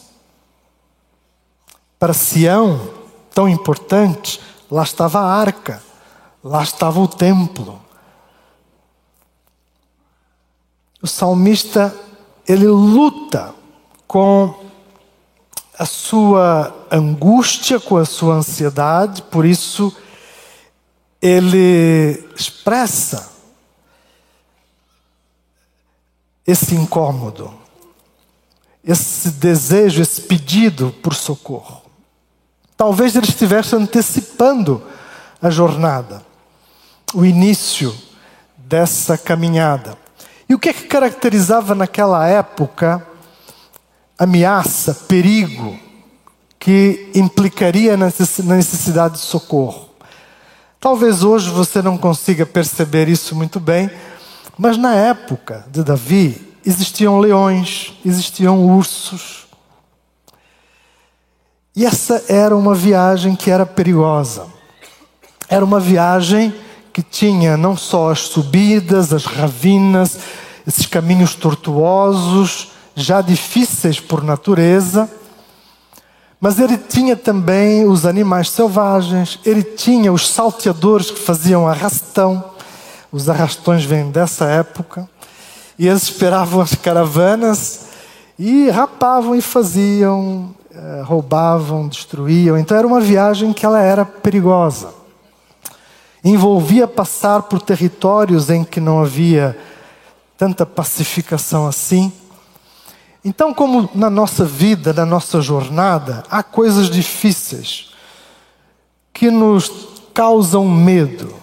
para 1.98 2.12
Sião, 2.12 2.90
tão 3.34 3.48
importante, 3.48 4.40
lá 4.70 4.82
estava 4.82 5.20
a 5.20 5.34
arca 5.34 5.82
Lá 6.42 6.62
estava 6.62 6.98
o 7.00 7.06
templo. 7.08 7.80
O 11.02 11.06
salmista, 11.06 11.94
ele 12.48 12.66
luta 12.66 13.54
com 14.06 14.54
a 15.80 15.86
sua 15.86 16.76
angústia, 16.90 17.80
com 17.80 17.96
a 17.96 18.04
sua 18.04 18.34
ansiedade, 18.34 19.22
por 19.22 19.46
isso 19.46 19.96
ele 21.22 22.22
expressa 22.36 23.32
esse 26.46 26.74
incômodo, 26.74 27.50
esse 28.84 29.30
desejo, 29.30 30.02
esse 30.02 30.20
pedido 30.20 30.94
por 31.02 31.14
socorro. 31.14 31.80
Talvez 32.76 33.16
ele 33.16 33.26
estivesse 33.26 33.74
antecipando 33.74 34.82
a 35.40 35.48
jornada 35.48 36.22
o 37.14 37.24
início 37.24 37.96
dessa 38.58 39.16
caminhada. 39.16 39.96
E 40.46 40.54
o 40.54 40.58
que 40.58 40.68
é 40.68 40.74
que 40.74 40.86
caracterizava 40.86 41.74
naquela 41.74 42.28
época 42.28 43.06
ameaça, 44.20 44.92
perigo, 45.08 45.80
que 46.58 47.10
implicaria 47.14 47.96
na 47.96 48.12
necessidade 48.54 49.14
de 49.14 49.20
socorro? 49.20 49.88
Talvez 50.78 51.24
hoje 51.24 51.48
você 51.48 51.80
não 51.80 51.96
consiga 51.96 52.44
perceber 52.44 53.08
isso 53.08 53.34
muito 53.34 53.58
bem, 53.58 53.90
mas 54.58 54.76
na 54.76 54.94
época 54.94 55.64
de 55.70 55.82
Davi 55.82 56.54
existiam 56.66 57.18
leões, 57.18 57.98
existiam 58.04 58.62
ursos. 58.62 59.46
E 61.74 61.86
essa 61.86 62.22
era 62.28 62.54
uma 62.54 62.74
viagem 62.74 63.34
que 63.34 63.50
era 63.50 63.64
perigosa. 63.64 64.46
Era 65.48 65.64
uma 65.64 65.80
viagem 65.80 66.54
que 66.92 67.02
tinha 67.02 67.56
não 67.56 67.74
só 67.74 68.10
as 68.10 68.20
subidas, 68.20 69.14
as 69.14 69.24
ravinas, 69.24 70.18
esses 70.66 70.84
caminhos 70.84 71.34
tortuosos, 71.34 72.72
já 73.00 73.20
difíceis 73.20 73.98
por 73.98 74.22
natureza, 74.22 75.10
mas 76.40 76.58
ele 76.58 76.78
tinha 76.78 77.16
também 77.16 77.86
os 77.86 78.06
animais 78.06 78.50
selvagens, 78.50 79.38
ele 79.44 79.62
tinha 79.62 80.12
os 80.12 80.28
salteadores 80.28 81.10
que 81.10 81.18
faziam 81.18 81.66
arrastão, 81.66 82.44
os 83.12 83.28
arrastões 83.28 83.84
vêm 83.84 84.10
dessa 84.10 84.46
época, 84.46 85.08
e 85.78 85.86
eles 85.86 86.04
esperavam 86.04 86.60
as 86.60 86.74
caravanas 86.74 87.86
e 88.38 88.70
rapavam 88.70 89.34
e 89.34 89.40
faziam, 89.40 90.54
eh, 90.72 91.02
roubavam, 91.04 91.88
destruíam. 91.88 92.56
Então 92.56 92.76
era 92.76 92.86
uma 92.86 93.00
viagem 93.00 93.52
que 93.52 93.66
ela 93.66 93.80
era 93.80 94.04
perigosa 94.04 95.00
envolvia 96.24 96.86
passar 96.86 97.42
por 97.42 97.60
territórios 97.60 98.50
em 98.50 98.62
que 98.62 98.80
não 98.80 99.00
havia 99.00 99.56
tanta 100.36 100.64
pacificação 100.66 101.66
assim. 101.66 102.12
Então, 103.24 103.52
como 103.52 103.90
na 103.94 104.08
nossa 104.08 104.44
vida, 104.44 104.92
na 104.92 105.04
nossa 105.04 105.40
jornada, 105.40 106.22
há 106.30 106.42
coisas 106.42 106.88
difíceis 106.88 107.90
que 109.12 109.30
nos 109.30 109.70
causam 110.14 110.66
medo, 110.66 111.34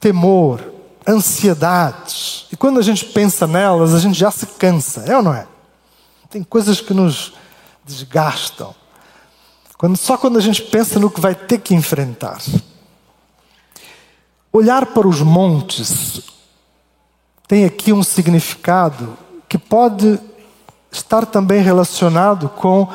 temor, 0.00 0.72
ansiedades. 1.06 2.46
E 2.50 2.56
quando 2.56 2.80
a 2.80 2.82
gente 2.82 3.04
pensa 3.04 3.46
nelas, 3.46 3.94
a 3.94 4.00
gente 4.00 4.18
já 4.18 4.30
se 4.30 4.46
cansa, 4.46 5.04
é 5.06 5.16
ou 5.16 5.22
não 5.22 5.32
é? 5.32 5.46
Tem 6.28 6.42
coisas 6.42 6.80
que 6.80 6.92
nos 6.92 7.32
desgastam. 7.84 8.74
Quando, 9.78 9.96
só 9.96 10.18
quando 10.18 10.36
a 10.36 10.42
gente 10.42 10.62
pensa 10.62 10.98
no 10.98 11.08
que 11.08 11.20
vai 11.20 11.34
ter 11.34 11.58
que 11.58 11.74
enfrentar. 11.74 12.42
Olhar 14.52 14.86
para 14.86 15.06
os 15.06 15.20
montes 15.20 16.20
tem 17.46 17.64
aqui 17.64 17.92
um 17.92 18.02
significado 18.02 19.16
que 19.48 19.56
pode 19.56 20.20
estar 20.90 21.26
também 21.26 21.60
relacionado 21.60 22.48
com 22.48 22.88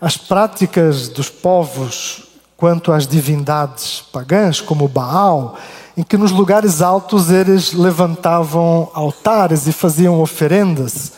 as 0.00 0.16
práticas 0.16 1.08
dos 1.08 1.28
povos 1.28 2.24
quanto 2.56 2.92
às 2.92 3.06
divindades 3.06 4.02
pagãs, 4.12 4.60
como 4.60 4.86
Baal, 4.86 5.56
em 5.96 6.02
que 6.02 6.16
nos 6.16 6.30
lugares 6.30 6.82
altos 6.82 7.30
eles 7.30 7.72
levantavam 7.72 8.90
altares 8.92 9.66
e 9.66 9.72
faziam 9.72 10.20
oferendas 10.20 11.12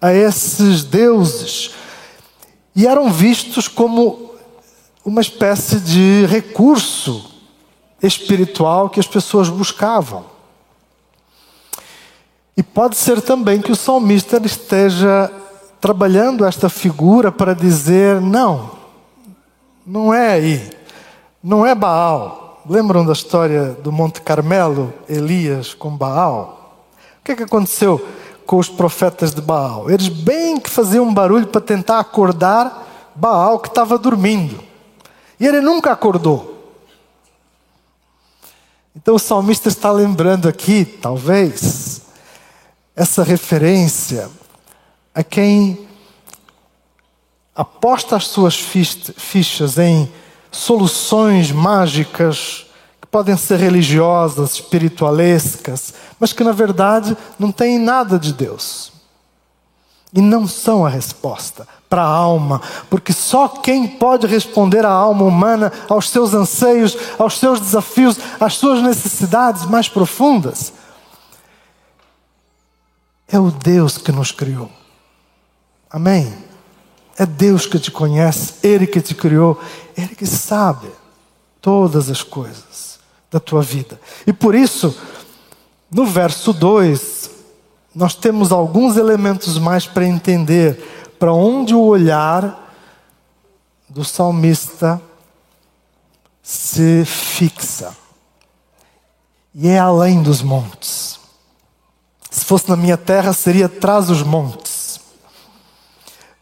a 0.00 0.12
esses 0.12 0.84
deuses. 0.84 1.70
E 2.74 2.86
eram 2.86 3.10
vistos 3.10 3.68
como 3.68 4.32
uma 5.04 5.20
espécie 5.20 5.80
de 5.80 6.26
recurso 6.26 7.30
espiritual 8.02 8.90
que 8.90 9.00
as 9.00 9.06
pessoas 9.06 9.48
buscavam. 9.48 10.24
E 12.56 12.62
pode 12.62 12.96
ser 12.96 13.20
também 13.22 13.60
que 13.60 13.72
o 13.72 13.76
salmista 13.76 14.40
esteja 14.44 15.30
trabalhando 15.82 16.46
esta 16.46 16.68
figura 16.68 17.32
para 17.32 17.54
dizer: 17.54 18.20
não, 18.20 18.70
não 19.84 20.14
é 20.14 20.34
aí, 20.34 20.70
não 21.42 21.66
é 21.66 21.74
Baal. 21.74 22.62
Lembram 22.70 23.04
da 23.04 23.12
história 23.12 23.72
do 23.82 23.90
Monte 23.90 24.20
Carmelo, 24.22 24.94
Elias 25.08 25.74
com 25.74 25.90
Baal? 25.90 26.86
O 27.20 27.24
que, 27.24 27.32
é 27.32 27.36
que 27.36 27.42
aconteceu 27.42 28.00
com 28.46 28.56
os 28.56 28.68
profetas 28.68 29.34
de 29.34 29.42
Baal? 29.42 29.90
Eles 29.90 30.08
bem 30.08 30.60
que 30.60 30.70
faziam 30.70 31.12
barulho 31.12 31.48
para 31.48 31.60
tentar 31.60 31.98
acordar 31.98 33.10
Baal 33.16 33.58
que 33.58 33.66
estava 33.66 33.98
dormindo. 33.98 34.62
E 35.40 35.46
ele 35.46 35.60
nunca 35.60 35.90
acordou. 35.90 36.50
Então 38.94 39.16
o 39.16 39.18
salmista 39.18 39.68
está 39.68 39.90
lembrando 39.90 40.48
aqui, 40.48 40.84
talvez, 40.84 42.02
essa 42.94 43.24
referência 43.24 44.30
a 45.14 45.22
quem 45.22 45.86
aposta 47.54 48.16
as 48.16 48.26
suas 48.26 48.56
fichas 48.56 49.78
em 49.78 50.10
soluções 50.50 51.50
mágicas 51.50 52.66
que 53.00 53.06
podem 53.06 53.36
ser 53.36 53.58
religiosas, 53.58 54.54
espiritualescas, 54.54 55.94
mas 56.18 56.32
que 56.32 56.44
na 56.44 56.52
verdade 56.52 57.16
não 57.38 57.52
têm 57.52 57.78
nada 57.78 58.18
de 58.18 58.32
Deus. 58.32 58.92
E 60.14 60.20
não 60.20 60.46
são 60.46 60.84
a 60.84 60.90
resposta 60.90 61.66
para 61.88 62.02
a 62.02 62.06
alma, 62.06 62.60
porque 62.88 63.12
só 63.12 63.48
quem 63.48 63.86
pode 63.86 64.26
responder 64.26 64.84
à 64.84 64.90
alma 64.90 65.24
humana, 65.24 65.72
aos 65.88 66.08
seus 66.08 66.34
anseios, 66.34 66.96
aos 67.18 67.38
seus 67.38 67.60
desafios, 67.60 68.18
às 68.40 68.54
suas 68.54 68.82
necessidades 68.82 69.64
mais 69.66 69.88
profundas, 69.88 70.72
é 73.28 73.38
o 73.38 73.50
Deus 73.50 73.96
que 73.96 74.12
nos 74.12 74.32
criou. 74.32 74.70
Amém? 75.92 76.32
É 77.18 77.26
Deus 77.26 77.66
que 77.66 77.78
te 77.78 77.90
conhece, 77.90 78.54
Ele 78.62 78.86
que 78.86 79.02
te 79.02 79.14
criou, 79.14 79.60
Ele 79.96 80.16
que 80.16 80.24
sabe 80.24 80.88
todas 81.60 82.08
as 82.08 82.22
coisas 82.22 82.98
da 83.30 83.38
tua 83.38 83.60
vida. 83.60 84.00
E 84.26 84.32
por 84.32 84.54
isso, 84.54 84.96
no 85.90 86.06
verso 86.06 86.54
2, 86.54 87.30
nós 87.94 88.14
temos 88.14 88.50
alguns 88.50 88.96
elementos 88.96 89.58
mais 89.58 89.86
para 89.86 90.06
entender 90.06 91.14
para 91.18 91.32
onde 91.32 91.74
o 91.74 91.82
olhar 91.82 92.74
do 93.88 94.04
salmista 94.04 95.00
se 96.42 97.04
fixa. 97.04 97.94
E 99.54 99.68
é 99.68 99.78
além 99.78 100.22
dos 100.22 100.40
montes. 100.40 101.20
Se 102.30 102.44
fosse 102.44 102.68
na 102.70 102.76
minha 102.76 102.96
terra, 102.96 103.34
seria 103.34 103.66
atrás 103.66 104.06
dos 104.06 104.22
montes. 104.22 104.71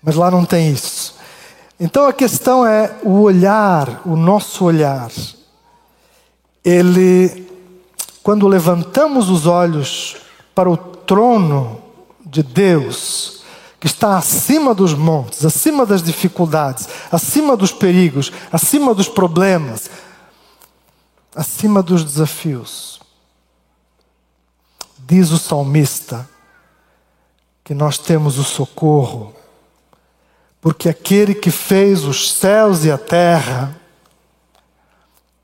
Mas 0.03 0.17
lá 0.17 0.31
não 0.31 0.45
tem 0.45 0.73
isso. 0.73 1.15
Então 1.79 2.07
a 2.07 2.13
questão 2.13 2.67
é 2.67 2.99
o 3.03 3.21
olhar, 3.21 4.03
o 4.05 4.17
nosso 4.17 4.65
olhar. 4.65 5.11
Ele, 6.65 7.49
quando 8.23 8.47
levantamos 8.47 9.31
os 9.31 9.47
olhos 9.47 10.17
para 10.55 10.69
o 10.71 10.77
trono 10.77 11.81
de 12.25 12.43
Deus, 12.43 13.41
que 13.81 13.87
está 13.87 14.19
acima 14.19 14.75
dos 14.75 14.93
montes, 14.93 15.43
acima 15.45 15.87
das 15.87 16.03
dificuldades, 16.03 16.87
acima 17.11 17.57
dos 17.57 17.73
perigos, 17.73 18.31
acima 18.53 18.95
dos 18.95 19.09
problemas, 19.09 19.91
acima 21.35 21.83
dos 21.83 22.05
desafios. 22.05 23.01
Diz 24.99 25.31
o 25.31 25.39
salmista 25.39 26.29
que 27.65 27.73
nós 27.73 27.97
temos 27.97 28.39
o 28.39 28.45
socorro, 28.45 29.35
porque 30.61 30.89
aquele 30.89 31.35
que 31.35 31.51
fez 31.51 32.05
os 32.05 32.33
céus 32.33 32.85
e 32.85 32.91
a 32.91 32.99
terra, 32.99 33.77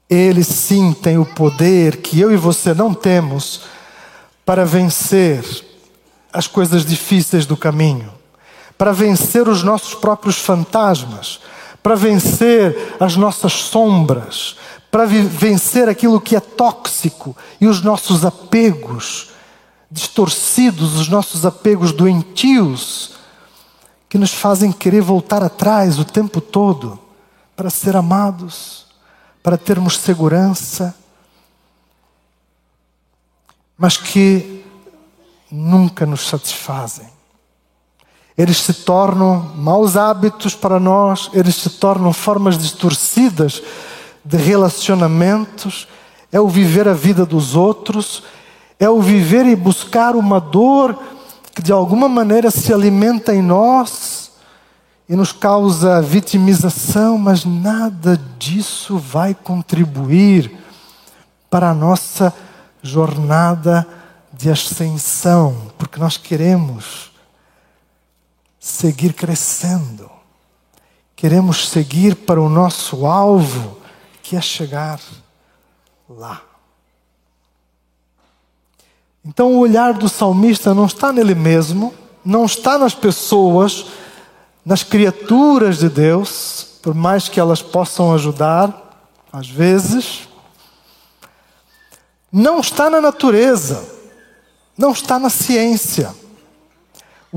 ele 0.09 0.45
sim 0.45 0.93
tem 0.93 1.19
o 1.19 1.25
poder 1.25 1.99
que 1.99 2.21
eu 2.21 2.33
e 2.33 2.37
você 2.37 2.75
não 2.75 2.93
temos 2.93 3.63
para 4.45 4.65
vencer 4.65 5.45
as 6.33 6.47
coisas 6.47 6.85
difíceis 6.85 7.47
do 7.47 7.57
caminho 7.57 8.17
para 8.79 8.93
vencer 8.93 9.49
os 9.49 9.63
nossos 9.63 9.95
próprios 9.95 10.37
fantasmas, 10.37 11.41
para 11.83 11.95
vencer 11.95 12.95
as 13.01 13.17
nossas 13.17 13.53
sombras, 13.53 14.57
para 14.91 15.07
vencer 15.07 15.89
aquilo 15.89 16.21
que 16.21 16.37
é 16.37 16.41
tóxico 16.41 17.37
e 17.61 17.67
os 17.67 17.83
nossos 17.83 18.25
apegos 18.25 19.31
distorcidos, 19.91 20.99
os 20.99 21.09
nossos 21.09 21.47
apegos 21.47 21.93
doentios, 21.93 23.13
que 24.09 24.19
nos 24.19 24.33
fazem 24.33 24.73
querer 24.73 25.03
voltar 25.03 25.43
atrás 25.43 25.99
o 25.99 26.05
tempo 26.05 26.41
todo 26.41 26.99
para 27.57 27.71
ser 27.71 27.97
amados, 27.97 28.87
para 29.43 29.57
termos 29.57 29.99
segurança, 29.99 30.95
mas 33.77 33.97
que 33.97 34.65
nunca 35.51 36.07
nos 36.07 36.29
satisfazem. 36.29 37.09
Eles 38.37 38.59
se 38.59 38.75
tornam 38.75 39.53
maus 39.57 39.97
hábitos 39.97 40.55
para 40.55 40.79
nós, 40.79 41.31
eles 41.33 41.55
se 41.55 41.71
tornam 41.71 42.13
formas 42.13 42.59
distorcidas 42.59 43.63
de 44.25 44.37
relacionamentos, 44.37 45.89
é 46.31 46.39
o 46.39 46.49
viver 46.49 46.87
a 46.87 46.93
vida 46.93 47.25
dos 47.25 47.55
outros, 47.55 48.23
é 48.79 48.89
o 48.91 49.01
viver 49.01 49.47
e 49.47 49.57
buscar 49.57 50.15
uma 50.15 50.39
dor 50.39 50.99
que 51.57 51.63
de 51.63 51.73
alguma 51.73 52.07
maneira 52.07 52.51
se 52.51 52.71
alimenta 52.71 53.35
em 53.35 53.41
nós 53.41 54.31
e 55.09 55.17
nos 55.17 55.33
causa 55.33 56.03
vitimização, 56.03 57.17
mas 57.17 57.47
nada 57.47 58.21
disso 58.39 58.99
vai 58.99 59.35
contribuir 59.35 60.55
para 61.49 61.71
a 61.71 61.75
nossa 61.75 62.35
jornada 62.83 63.89
de 64.35 64.51
ascensão, 64.51 65.73
porque 65.79 65.99
nós 65.99 66.19
queremos 66.19 67.11
seguir 68.61 69.15
crescendo. 69.15 70.11
Queremos 71.15 71.71
seguir 71.71 72.17
para 72.17 72.39
o 72.39 72.51
nosso 72.51 73.07
alvo, 73.07 73.79
que 74.23 74.37
é 74.37 74.43
chegar 74.43 75.01
lá. 76.07 76.43
Então, 79.27 79.53
o 79.53 79.59
olhar 79.59 79.93
do 79.95 80.09
salmista 80.09 80.73
não 80.73 80.87
está 80.87 81.13
nele 81.13 81.35
mesmo, 81.35 81.93
não 82.25 82.45
está 82.45 82.79
nas 82.79 82.95
pessoas, 82.95 83.87
nas 84.65 84.83
criaturas 84.83 85.79
de 85.79 85.89
Deus, 85.89 86.79
por 86.83 86.95
mais 86.95 87.29
que 87.29 87.41
elas 87.41 87.61
possam 87.61 88.15
ajudar, 88.15 88.73
às 89.33 89.49
vezes. 89.49 90.29
Não 92.31 92.61
está 92.61 92.89
na 92.89 93.01
natureza, 93.01 93.85
não 94.79 94.93
está 94.93 95.19
na 95.19 95.31
ciência 95.31 96.15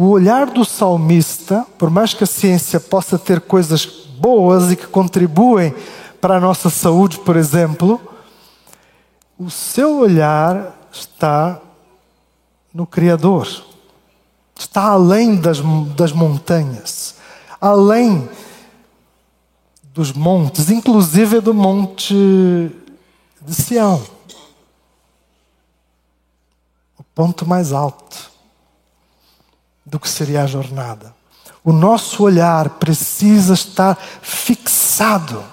o 0.01 0.11
olhar 0.11 0.45
do 0.45 0.63
salmista, 0.63 1.65
por 1.77 1.89
mais 1.89 2.13
que 2.13 2.23
a 2.23 2.27
ciência 2.27 2.79
possa 2.79 3.19
ter 3.19 3.41
coisas 3.41 3.85
boas 3.85 4.71
e 4.71 4.77
que 4.77 4.87
contribuem 4.87 5.75
para 6.21 6.37
a 6.37 6.39
nossa 6.39 6.69
saúde, 6.69 7.19
por 7.19 7.35
exemplo, 7.35 7.99
o 9.37 9.49
seu 9.49 9.97
olhar 9.97 10.73
está 10.89 11.59
no 12.79 12.87
Criador, 12.87 13.45
está 14.57 14.83
além 14.83 15.35
das, 15.35 15.59
das 15.97 16.13
montanhas, 16.13 17.15
além 17.59 18.29
dos 19.93 20.13
montes, 20.13 20.69
inclusive 20.69 21.41
do 21.41 21.53
monte 21.53 22.13
de 23.41 23.53
Sião 23.53 24.01
o 26.97 27.03
ponto 27.13 27.45
mais 27.45 27.73
alto 27.73 28.31
do 29.85 29.99
que 29.99 30.07
seria 30.07 30.43
a 30.43 30.47
jornada. 30.47 31.13
O 31.65 31.73
nosso 31.73 32.23
olhar 32.23 32.69
precisa 32.69 33.55
estar 33.55 33.97
fixado 34.21 35.43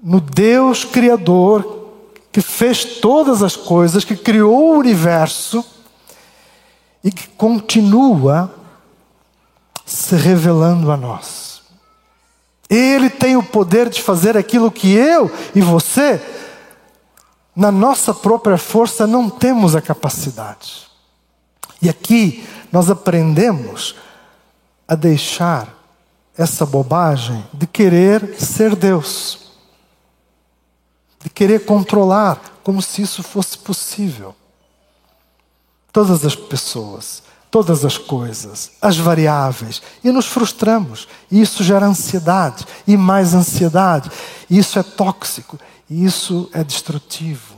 no 0.00 0.20
Deus 0.20 0.84
Criador 0.84 1.88
que 2.30 2.40
fez 2.40 2.84
todas 2.84 3.42
as 3.42 3.56
coisas, 3.56 4.04
que 4.04 4.14
criou 4.14 4.76
o 4.76 4.78
universo 4.78 5.64
e 7.02 7.10
que 7.10 7.28
continua 7.28 8.54
se 9.84 10.14
revelando 10.16 10.90
a 10.90 10.96
nós. 10.96 11.62
Ele 12.68 13.08
tem 13.08 13.36
o 13.36 13.42
poder 13.42 13.88
de 13.88 14.02
fazer 14.02 14.36
aquilo 14.36 14.70
que 14.70 14.92
eu 14.92 15.30
e 15.54 15.60
você, 15.60 16.20
na 17.56 17.72
nossa 17.72 18.12
própria 18.12 18.58
força, 18.58 19.06
não 19.06 19.30
temos 19.30 19.74
a 19.74 19.80
capacidade. 19.80 20.86
E 21.80 21.88
aqui 21.88 22.46
nós 22.70 22.90
aprendemos 22.90 23.94
a 24.86 24.94
deixar 24.94 25.74
essa 26.36 26.66
bobagem 26.66 27.44
de 27.52 27.66
querer 27.66 28.36
ser 28.38 28.76
Deus, 28.76 29.50
de 31.20 31.30
querer 31.30 31.64
controlar, 31.64 32.40
como 32.62 32.82
se 32.82 33.02
isso 33.02 33.22
fosse 33.22 33.56
possível. 33.58 34.36
Todas 35.98 36.24
as 36.24 36.36
pessoas, 36.36 37.24
todas 37.50 37.84
as 37.84 37.98
coisas, 37.98 38.70
as 38.80 38.96
variáveis, 38.96 39.82
e 40.04 40.12
nos 40.12 40.26
frustramos. 40.26 41.08
E 41.28 41.40
isso 41.40 41.64
gera 41.64 41.86
ansiedade, 41.86 42.64
e 42.86 42.96
mais 42.96 43.34
ansiedade. 43.34 44.08
E 44.48 44.58
isso 44.58 44.78
é 44.78 44.84
tóxico, 44.84 45.58
e 45.90 46.04
isso 46.04 46.48
é 46.52 46.62
destrutivo. 46.62 47.56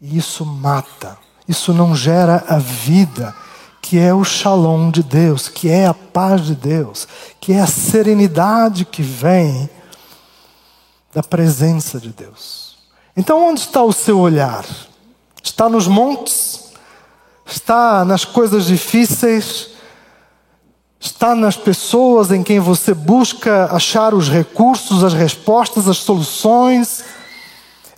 E 0.00 0.18
isso 0.18 0.44
mata. 0.44 1.16
Isso 1.46 1.72
não 1.72 1.94
gera 1.94 2.44
a 2.48 2.58
vida, 2.58 3.32
que 3.80 3.96
é 3.96 4.12
o 4.12 4.24
shalom 4.24 4.90
de 4.90 5.04
Deus, 5.04 5.46
que 5.46 5.68
é 5.68 5.86
a 5.86 5.94
paz 5.94 6.44
de 6.44 6.56
Deus, 6.56 7.06
que 7.40 7.52
é 7.52 7.60
a 7.60 7.68
serenidade 7.68 8.84
que 8.84 9.00
vem 9.00 9.70
da 11.14 11.22
presença 11.22 12.00
de 12.00 12.08
Deus. 12.08 12.78
Então, 13.16 13.48
onde 13.48 13.60
está 13.60 13.80
o 13.84 13.92
seu 13.92 14.18
olhar? 14.18 14.64
Está 15.42 15.68
nos 15.68 15.86
montes? 15.86 16.72
Está 17.44 18.04
nas 18.04 18.24
coisas 18.24 18.66
difíceis? 18.66 19.70
Está 21.00 21.34
nas 21.34 21.56
pessoas 21.56 22.30
em 22.30 22.42
quem 22.42 22.60
você 22.60 22.94
busca 22.94 23.66
achar 23.74 24.14
os 24.14 24.28
recursos, 24.28 25.02
as 25.02 25.12
respostas, 25.12 25.88
as 25.88 25.98
soluções? 25.98 27.04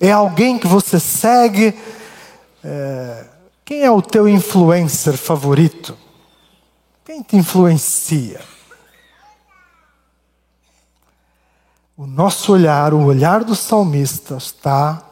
É 0.01 0.11
alguém 0.11 0.59
que 0.59 0.67
você 0.67 0.99
segue? 0.99 1.79
É... 2.65 3.27
Quem 3.65 3.83
é 3.83 3.91
o 3.91 4.03
teu 4.03 4.29
influencer 4.29 5.17
favorito? 5.17 5.97
Quem 7.05 7.23
te 7.23 7.37
influencia? 7.37 8.41
O 11.97 12.07
nosso 12.07 12.53
olhar, 12.53 12.93
o 12.93 13.05
olhar 13.05 13.45
do 13.45 13.55
salmista, 13.55 14.37
está 14.37 15.03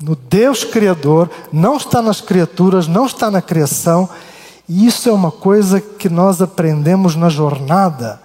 no 0.00 0.16
Deus 0.16 0.64
Criador, 0.64 1.30
não 1.52 1.76
está 1.76 2.00
nas 2.00 2.20
criaturas, 2.20 2.86
não 2.86 3.06
está 3.06 3.30
na 3.30 3.42
criação, 3.42 4.08
e 4.68 4.86
isso 4.86 5.08
é 5.08 5.12
uma 5.12 5.30
coisa 5.30 5.80
que 5.80 6.08
nós 6.08 6.40
aprendemos 6.40 7.16
na 7.16 7.28
jornada. 7.28 8.20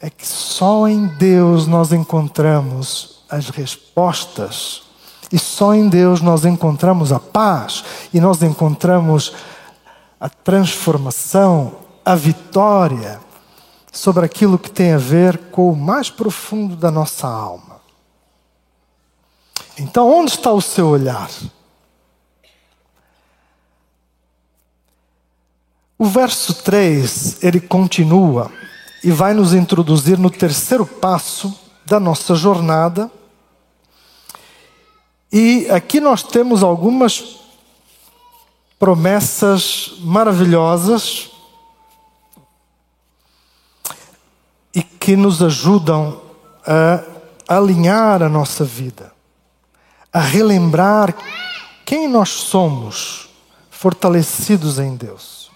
É 0.00 0.10
que 0.10 0.26
só 0.26 0.88
em 0.88 1.06
Deus 1.06 1.66
nós 1.66 1.92
encontramos 1.92 3.22
as 3.30 3.48
respostas, 3.48 4.82
e 5.32 5.38
só 5.38 5.74
em 5.74 5.88
Deus 5.88 6.20
nós 6.20 6.44
encontramos 6.44 7.12
a 7.12 7.20
paz, 7.20 7.84
e 8.12 8.20
nós 8.20 8.42
encontramos 8.42 9.32
a 10.18 10.28
transformação, 10.28 11.74
a 12.04 12.14
vitória 12.14 13.20
sobre 13.92 14.24
aquilo 14.24 14.58
que 14.58 14.70
tem 14.70 14.92
a 14.92 14.98
ver 14.98 15.38
com 15.50 15.70
o 15.70 15.76
mais 15.76 16.10
profundo 16.10 16.76
da 16.76 16.90
nossa 16.90 17.26
alma. 17.26 17.75
Então, 19.78 20.10
onde 20.10 20.30
está 20.30 20.50
o 20.52 20.60
seu 20.60 20.88
olhar? 20.88 21.30
O 25.98 26.04
verso 26.04 26.54
3, 26.62 27.42
ele 27.42 27.60
continua 27.60 28.52
e 29.02 29.10
vai 29.10 29.32
nos 29.32 29.54
introduzir 29.54 30.18
no 30.18 30.30
terceiro 30.30 30.84
passo 30.84 31.58
da 31.86 32.00
nossa 32.00 32.34
jornada. 32.34 33.10
E 35.32 35.68
aqui 35.70 36.00
nós 36.00 36.22
temos 36.22 36.62
algumas 36.62 37.36
promessas 38.78 39.94
maravilhosas 40.00 41.30
e 44.74 44.82
que 44.82 45.16
nos 45.16 45.42
ajudam 45.42 46.20
a 46.66 47.56
alinhar 47.56 48.22
a 48.22 48.28
nossa 48.28 48.64
vida, 48.64 49.15
a 50.16 50.20
relembrar 50.20 51.14
quem 51.84 52.08
nós 52.08 52.30
somos, 52.30 53.28
fortalecidos 53.70 54.78
em 54.78 54.96
Deus. 54.96 55.50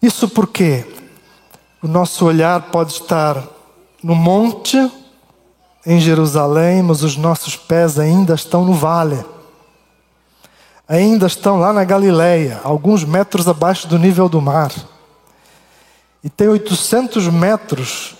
Isso 0.00 0.26
porque 0.26 0.86
o 1.82 1.86
nosso 1.86 2.24
olhar 2.24 2.70
pode 2.70 2.92
estar 2.92 3.46
no 4.02 4.14
monte, 4.14 4.90
em 5.84 6.00
Jerusalém, 6.00 6.82
mas 6.82 7.02
os 7.02 7.14
nossos 7.14 7.56
pés 7.56 7.98
ainda 7.98 8.32
estão 8.34 8.64
no 8.64 8.72
vale. 8.72 9.22
Ainda 10.88 11.26
estão 11.26 11.58
lá 11.58 11.74
na 11.74 11.84
Galileia, 11.84 12.58
alguns 12.64 13.04
metros 13.04 13.46
abaixo 13.46 13.86
do 13.86 13.98
nível 13.98 14.30
do 14.30 14.40
mar 14.40 14.72
e 16.24 16.30
tem 16.30 16.48
800 16.48 17.28
metros 17.28 18.16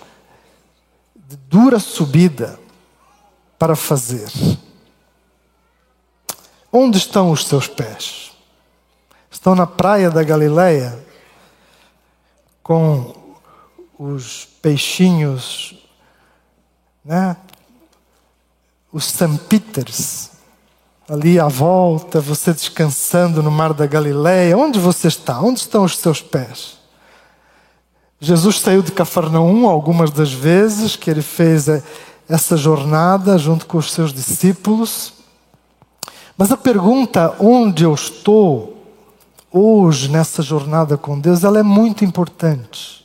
de 1.27 1.37
dura 1.37 1.79
subida 1.79 2.68
para 3.59 3.75
fazer. 3.75 4.31
Onde 6.73 6.99
estão 6.99 7.31
os 7.31 7.47
seus 7.47 7.67
pés? 7.67 8.33
Estão 9.31 9.55
na 9.55 9.67
praia 9.67 10.11
da 10.11 10.23
Galileia 10.23 10.99
com 12.63 13.15
os 13.99 14.47
peixinhos, 14.63 15.75
né? 17.05 17.37
Os 18.93 19.07
St. 19.07 19.39
Peters 19.49 20.31
ali 21.09 21.41
à 21.41 21.49
volta, 21.49 22.21
você 22.21 22.53
descansando 22.53 23.43
no 23.43 23.51
mar 23.51 23.73
da 23.73 23.87
Galileia. 23.87 24.57
Onde 24.57 24.79
você 24.79 25.09
está? 25.09 25.41
Onde 25.41 25.61
estão 25.61 25.85
os 25.85 25.97
seus 25.97 26.21
pés? 26.21 26.77
Jesus 28.21 28.61
saiu 28.61 28.83
de 28.83 28.93
Cafarnaum 28.93 29.67
algumas 29.67 30.11
das 30.11 30.33
vezes 30.33 30.97
que 30.97 31.11
ele 31.11 31.23
fez 31.23 31.69
eh, 31.69 31.83
essa 32.29 32.57
jornada 32.57 33.39
junto 33.39 33.67
com 33.67 33.79
os 33.79 33.93
seus 33.93 34.13
discípulos. 34.13 35.15
Mas 36.37 36.53
a 36.53 36.57
pergunta 36.57 37.35
onde 37.41 37.85
eu 37.85 37.95
estou 37.95 38.79
hoje 39.51 40.11
nessa 40.11 40.43
jornada 40.43 40.97
com 40.97 41.19
Deus, 41.19 41.43
ela 41.43 41.59
é 41.59 41.63
muito 41.63 42.05
importante. 42.05 43.05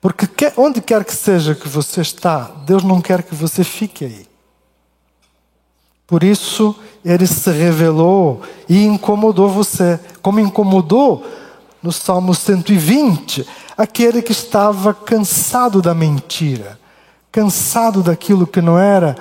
Porque 0.00 0.52
onde 0.56 0.80
quer 0.80 1.04
que 1.04 1.14
seja 1.14 1.54
que 1.54 1.68
você 1.68 2.00
está, 2.00 2.50
Deus 2.64 2.84
não 2.84 3.00
quer 3.00 3.22
que 3.22 3.34
você 3.34 3.64
fique 3.64 4.04
aí. 4.04 4.26
Por 6.06 6.22
isso, 6.22 6.76
ele 7.04 7.26
se 7.26 7.50
revelou 7.50 8.40
e 8.68 8.84
incomodou 8.84 9.48
você, 9.48 9.98
como 10.22 10.38
incomodou 10.38 11.26
no 11.82 11.90
Salmo 11.90 12.34
120 12.34 13.46
aquele 13.76 14.22
que 14.22 14.32
estava 14.32 14.94
cansado 14.94 15.82
da 15.82 15.94
mentira, 15.94 16.78
cansado 17.36 18.02
daquilo 18.02 18.46
que 18.46 18.62
não 18.62 18.78
era 18.78 19.14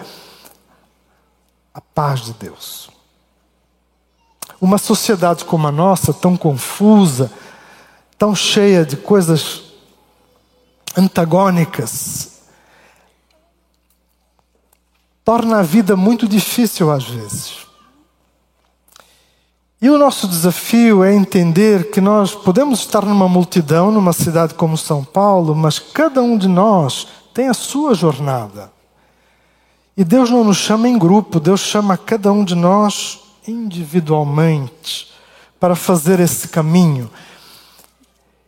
a 1.74 1.82
paz 1.82 2.22
de 2.22 2.32
Deus. 2.32 2.90
Uma 4.62 4.78
sociedade 4.78 5.44
como 5.44 5.68
a 5.68 5.72
nossa, 5.72 6.14
tão 6.14 6.38
confusa, 6.38 7.30
tão 8.18 8.34
cheia 8.34 8.86
de 8.86 8.96
coisas 8.96 9.64
antagônicas, 10.96 12.40
torna 15.26 15.60
a 15.60 15.62
vida 15.62 15.98
muito 15.98 16.26
difícil 16.26 16.90
às 16.90 17.04
vezes. 17.04 17.68
E 19.82 19.90
o 19.90 19.98
nosso 19.98 20.26
desafio 20.26 21.04
é 21.04 21.14
entender 21.14 21.92
que 21.92 22.00
nós 22.00 22.34
podemos 22.34 22.80
estar 22.80 23.06
numa 23.06 23.28
multidão, 23.28 23.92
numa 23.92 24.14
cidade 24.14 24.54
como 24.54 24.78
São 24.78 25.04
Paulo, 25.04 25.54
mas 25.54 25.80
cada 25.80 26.22
um 26.22 26.38
de 26.38 26.48
nós 26.48 27.25
tem 27.36 27.50
a 27.50 27.54
sua 27.54 27.94
jornada. 27.94 28.72
E 29.98 30.06
Deus 30.06 30.30
não 30.30 30.46
nos 30.46 30.56
chama 30.56 30.88
em 30.88 30.98
grupo, 30.98 31.38
Deus 31.38 31.60
chama 31.60 31.98
cada 31.98 32.32
um 32.32 32.46
de 32.46 32.56
nós 32.56 33.20
individualmente 33.46 35.12
para 35.60 35.76
fazer 35.76 36.22
esse 36.22 36.48
caminho. 36.48 37.12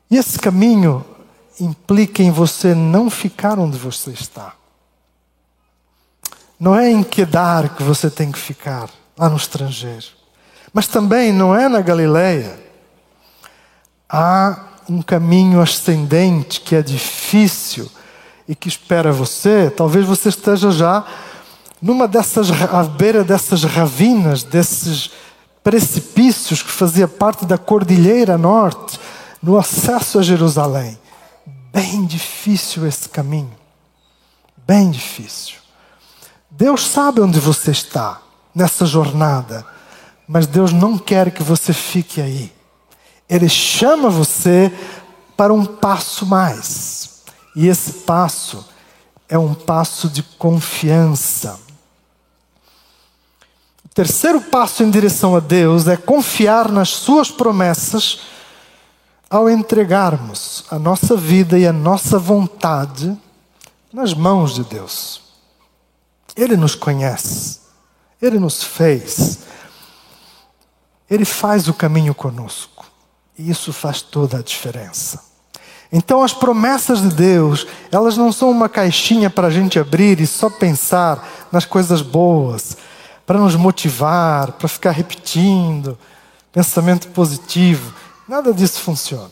E 0.10 0.16
esse 0.16 0.40
caminho 0.40 1.06
implica 1.60 2.24
em 2.24 2.32
você 2.32 2.74
não 2.74 3.10
ficar 3.10 3.60
onde 3.60 3.78
você 3.78 4.12
está. 4.12 4.54
Não 6.58 6.74
é 6.74 6.90
em 6.90 7.04
Quedar 7.04 7.76
que 7.76 7.84
você 7.84 8.10
tem 8.10 8.32
que 8.32 8.40
ficar, 8.40 8.90
lá 9.18 9.28
no 9.28 9.36
estrangeiro. 9.36 10.08
Mas 10.72 10.88
também 10.88 11.34
não 11.34 11.54
é 11.54 11.68
na 11.68 11.82
Galileia. 11.82 12.58
Há 14.10 14.64
um 14.90 15.02
caminho 15.02 15.60
ascendente 15.60 16.62
que 16.62 16.74
é 16.74 16.82
difícil 16.82 17.92
e 18.48 18.56
que 18.56 18.68
espera 18.68 19.12
você. 19.12 19.70
Talvez 19.70 20.06
você 20.06 20.30
esteja 20.30 20.72
já 20.72 21.06
numa 21.82 22.08
dessas 22.08 22.50
à 22.52 22.84
beira 22.84 23.24
dessas 23.24 23.64
ravinas, 23.64 24.44
desses 24.44 25.12
precipícios 25.64 26.62
que 26.62 26.72
fazia 26.72 27.08
parte 27.08 27.46
da 27.46 27.58
cordilheira 27.58 28.38
norte, 28.38 29.00
no 29.44 29.58
acesso 29.58 30.18
a 30.20 30.24
Jerusalém. 30.24 30.98
Bem 31.72 32.06
difícil 32.06 32.88
esse 32.88 33.10
caminho. 33.10 33.52
Bem 34.66 34.90
difícil. 34.90 35.56
Deus 36.50 36.88
sabe 36.88 37.22
onde 37.22 37.40
você 37.40 37.72
está 37.72 38.22
nessa 38.56 38.86
jornada, 38.86 39.66
mas 40.28 40.48
Deus 40.48 40.74
não 40.74 40.98
quer 40.98 41.32
que 41.32 41.44
você 41.44 41.72
fique 41.72 42.20
aí. 42.20 42.52
Ele 43.30 43.48
chama 43.48 44.10
você 44.10 44.74
para 45.36 45.54
um 45.54 45.66
passo 45.66 46.26
mais. 46.26 47.17
E 47.58 47.68
esse 47.68 47.92
passo 47.92 48.64
é 49.28 49.36
um 49.36 49.56
passo 49.56 50.08
de 50.08 50.22
confiança. 50.22 51.60
O 53.84 53.90
terceiro 53.90 54.40
passo 54.40 54.84
em 54.84 54.92
direção 54.92 55.36
a 55.36 55.40
Deus 55.40 55.88
é 55.88 55.98
confiar 55.98 56.72
nas 56.72 56.90
Suas 56.90 57.32
promessas 57.32 58.20
ao 59.28 59.50
entregarmos 59.50 60.66
a 60.70 60.78
nossa 60.78 61.18
vida 61.18 61.58
e 61.58 61.66
a 61.66 61.74
nossa 61.74 62.20
vontade 62.20 63.18
nas 63.92 64.14
mãos 64.14 64.54
de 64.54 64.64
Deus. 64.64 65.24
Ele 66.36 66.56
nos 66.56 66.76
conhece, 66.76 67.62
Ele 68.22 68.38
nos 68.38 68.62
fez, 68.62 69.40
Ele 71.10 71.26
faz 71.26 71.68
o 71.68 71.74
caminho 71.74 72.14
conosco, 72.14 72.86
e 73.36 73.50
isso 73.50 73.74
faz 73.74 74.04
toda 74.04 74.38
a 74.38 74.44
diferença. 74.44 75.27
Então, 75.92 76.22
as 76.22 76.34
promessas 76.34 77.02
de 77.02 77.10
Deus, 77.10 77.66
elas 77.92 78.18
não 78.18 78.32
são 78.32 78.50
uma 78.52 78.68
caixinha 78.68 79.30
para 79.30 79.48
a 79.48 79.52
gente 79.52 79.80
abrir 79.80 80.20
e 80.20 80.28
só 80.28 80.50
pensar 80.50 81.48
nas 81.52 81.66
coisas 81.66 82.02
boas, 82.02 82.76
para 83.26 83.40
nos 83.40 83.56
motivar, 83.56 84.54
para 84.54 84.68
ficar 84.68 84.92
repetindo, 84.92 85.98
pensamento 86.52 87.08
positivo. 87.10 87.94
Nada 88.28 88.54
disso 88.54 88.82
funciona. 88.82 89.32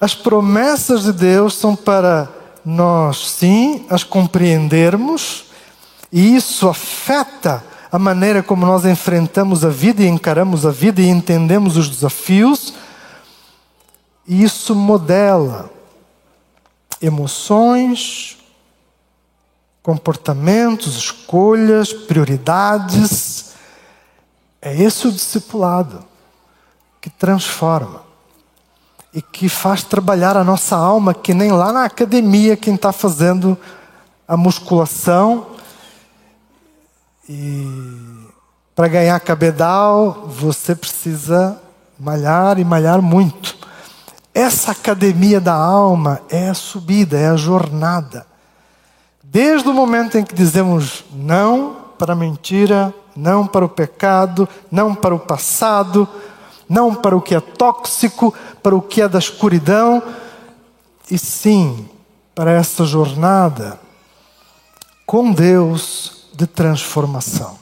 As 0.00 0.14
promessas 0.14 1.02
de 1.02 1.12
Deus 1.12 1.54
são 1.54 1.74
para 1.74 2.28
nós, 2.64 3.30
sim, 3.30 3.84
as 3.90 4.04
compreendermos, 4.04 5.46
e 6.12 6.36
isso 6.36 6.68
afeta 6.68 7.64
a 7.90 7.98
maneira 7.98 8.42
como 8.42 8.64
nós 8.64 8.84
enfrentamos 8.84 9.64
a 9.64 9.68
vida 9.68 10.02
e 10.02 10.08
encaramos 10.08 10.64
a 10.64 10.70
vida 10.70 11.00
e 11.02 11.08
entendemos 11.08 11.76
os 11.76 11.88
desafios 11.88 12.74
e 14.26 14.42
isso 14.42 14.74
modela 14.74 15.70
emoções, 17.00 18.38
comportamentos, 19.82 20.96
escolhas, 20.96 21.92
prioridades. 21.92 23.54
É 24.60 24.74
esse 24.74 25.08
o 25.08 25.12
discipulado 25.12 26.04
que 27.00 27.08
transforma 27.08 28.02
e 29.12 29.22
que 29.22 29.48
faz 29.48 29.82
trabalhar 29.82 30.36
a 30.36 30.44
nossa 30.44 30.76
alma, 30.76 31.14
que 31.14 31.34
nem 31.34 31.50
lá 31.50 31.72
na 31.72 31.84
academia 31.84 32.56
quem 32.56 32.74
está 32.74 32.92
fazendo 32.92 33.58
a 34.28 34.36
musculação 34.36 35.46
e 37.28 37.64
para 38.74 38.88
ganhar 38.88 39.18
cabedal 39.20 40.26
você 40.28 40.74
precisa 40.74 41.60
malhar 41.98 42.58
e 42.58 42.64
malhar 42.64 43.02
muito. 43.02 43.59
Essa 44.34 44.72
academia 44.72 45.40
da 45.40 45.54
alma 45.54 46.20
é 46.28 46.48
a 46.48 46.54
subida, 46.54 47.18
é 47.18 47.28
a 47.28 47.36
jornada. 47.36 48.26
Desde 49.22 49.68
o 49.68 49.74
momento 49.74 50.16
em 50.18 50.24
que 50.24 50.34
dizemos 50.34 51.04
não 51.12 51.76
para 51.98 52.12
a 52.12 52.16
mentira, 52.16 52.94
não 53.14 53.46
para 53.46 53.64
o 53.64 53.68
pecado, 53.68 54.48
não 54.70 54.94
para 54.94 55.14
o 55.14 55.18
passado, 55.18 56.08
não 56.68 56.94
para 56.94 57.16
o 57.16 57.20
que 57.20 57.34
é 57.34 57.40
tóxico, 57.40 58.32
para 58.62 58.74
o 58.74 58.80
que 58.80 59.02
é 59.02 59.08
da 59.08 59.18
escuridão, 59.18 60.02
e 61.10 61.18
sim 61.18 61.88
para 62.34 62.52
essa 62.52 62.84
jornada 62.84 63.78
com 65.04 65.32
Deus 65.32 66.28
de 66.32 66.46
transformação. 66.46 67.58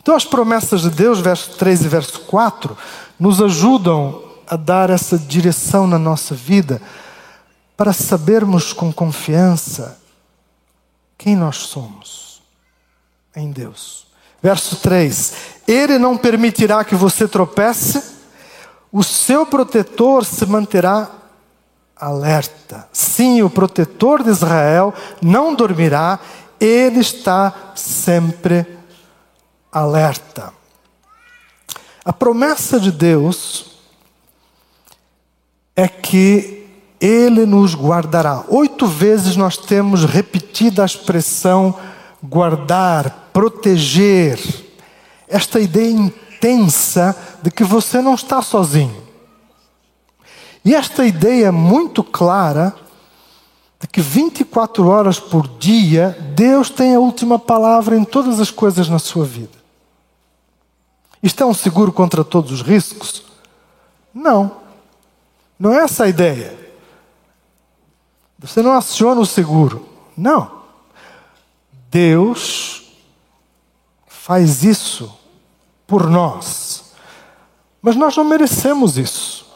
Então, 0.00 0.16
as 0.16 0.24
promessas 0.24 0.80
de 0.80 0.90
Deus, 0.90 1.20
verso 1.20 1.50
3 1.58 1.84
e 1.84 1.88
verso 1.88 2.20
4, 2.20 2.76
nos 3.18 3.42
ajudam 3.42 4.29
a 4.50 4.56
dar 4.56 4.90
essa 4.90 5.16
direção 5.16 5.86
na 5.86 5.96
nossa 5.96 6.34
vida 6.34 6.82
para 7.76 7.92
sabermos 7.92 8.72
com 8.72 8.92
confiança 8.92 9.96
quem 11.16 11.36
nós 11.36 11.56
somos 11.58 12.42
em 13.36 13.52
Deus. 13.52 14.08
Verso 14.42 14.74
3: 14.76 15.34
Ele 15.68 15.98
não 15.98 16.16
permitirá 16.16 16.82
que 16.84 16.96
você 16.96 17.28
tropece, 17.28 18.02
o 18.90 19.04
seu 19.04 19.46
protetor 19.46 20.24
se 20.24 20.44
manterá 20.46 21.08
alerta. 21.94 22.88
Sim, 22.92 23.42
o 23.42 23.50
protetor 23.50 24.24
de 24.24 24.30
Israel 24.30 24.92
não 25.22 25.54
dormirá, 25.54 26.18
ele 26.58 26.98
está 26.98 27.72
sempre 27.76 28.66
alerta. 29.70 30.52
A 32.04 32.12
promessa 32.12 32.80
de 32.80 32.90
Deus 32.90 33.69
é 35.80 35.88
que 35.88 36.68
Ele 37.00 37.46
nos 37.46 37.74
guardará. 37.74 38.44
Oito 38.48 38.86
vezes 38.86 39.34
nós 39.34 39.56
temos 39.56 40.04
repetida 40.04 40.82
a 40.82 40.86
expressão 40.86 41.74
guardar, 42.22 43.30
proteger. 43.32 44.38
Esta 45.26 45.58
ideia 45.58 45.90
intensa 45.90 47.16
de 47.42 47.50
que 47.50 47.64
você 47.64 48.02
não 48.02 48.14
está 48.14 48.42
sozinho. 48.42 49.02
E 50.62 50.74
esta 50.74 51.06
ideia 51.06 51.50
muito 51.50 52.04
clara 52.04 52.74
de 53.80 53.86
que 53.86 54.02
24 54.02 54.86
horas 54.86 55.18
por 55.18 55.48
dia 55.58 56.14
Deus 56.34 56.68
tem 56.68 56.94
a 56.94 57.00
última 57.00 57.38
palavra 57.38 57.96
em 57.96 58.04
todas 58.04 58.38
as 58.38 58.50
coisas 58.50 58.86
na 58.90 58.98
sua 58.98 59.24
vida. 59.24 59.58
Isto 61.22 61.42
é 61.42 61.46
um 61.46 61.54
seguro 61.54 61.90
contra 61.90 62.22
todos 62.22 62.52
os 62.52 62.60
riscos? 62.60 63.22
Não. 64.12 64.59
Não 65.60 65.74
é 65.74 65.84
essa 65.84 66.04
a 66.04 66.08
ideia. 66.08 66.58
Você 68.38 68.62
não 68.62 68.72
aciona 68.72 69.20
o 69.20 69.26
seguro. 69.26 69.86
Não. 70.16 70.62
Deus 71.90 72.94
faz 74.06 74.64
isso 74.64 75.14
por 75.86 76.08
nós. 76.08 76.94
Mas 77.82 77.94
nós 77.94 78.16
não 78.16 78.24
merecemos 78.24 78.96
isso. 78.96 79.46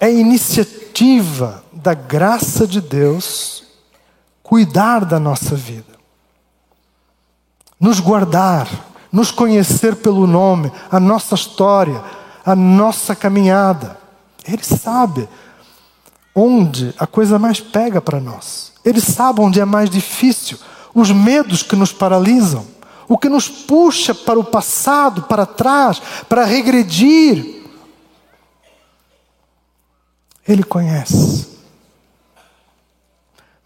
É 0.00 0.12
iniciativa 0.12 1.62
da 1.72 1.94
graça 1.94 2.66
de 2.66 2.80
Deus 2.80 3.62
cuidar 4.42 5.04
da 5.04 5.18
nossa 5.18 5.54
vida, 5.54 5.94
nos 7.80 7.98
guardar, 8.00 8.68
nos 9.10 9.30
conhecer 9.30 9.96
pelo 9.96 10.26
nome, 10.26 10.70
a 10.90 10.98
nossa 10.98 11.34
história, 11.34 12.02
a 12.44 12.54
nossa 12.54 13.14
caminhada. 13.14 13.98
Ele 14.46 14.62
sabe 14.62 15.28
onde 16.34 16.92
a 16.98 17.06
coisa 17.06 17.38
mais 17.38 17.60
pega 17.60 18.00
para 18.00 18.20
nós. 18.20 18.72
Ele 18.84 19.00
sabe 19.00 19.40
onde 19.40 19.60
é 19.60 19.64
mais 19.64 19.88
difícil, 19.88 20.58
os 20.94 21.10
medos 21.10 21.62
que 21.62 21.76
nos 21.76 21.92
paralisam, 21.92 22.66
o 23.08 23.16
que 23.16 23.28
nos 23.28 23.48
puxa 23.48 24.14
para 24.14 24.38
o 24.38 24.44
passado, 24.44 25.22
para 25.22 25.46
trás, 25.46 26.00
para 26.28 26.44
regredir. 26.44 27.62
Ele 30.46 30.62
conhece. 30.62 31.48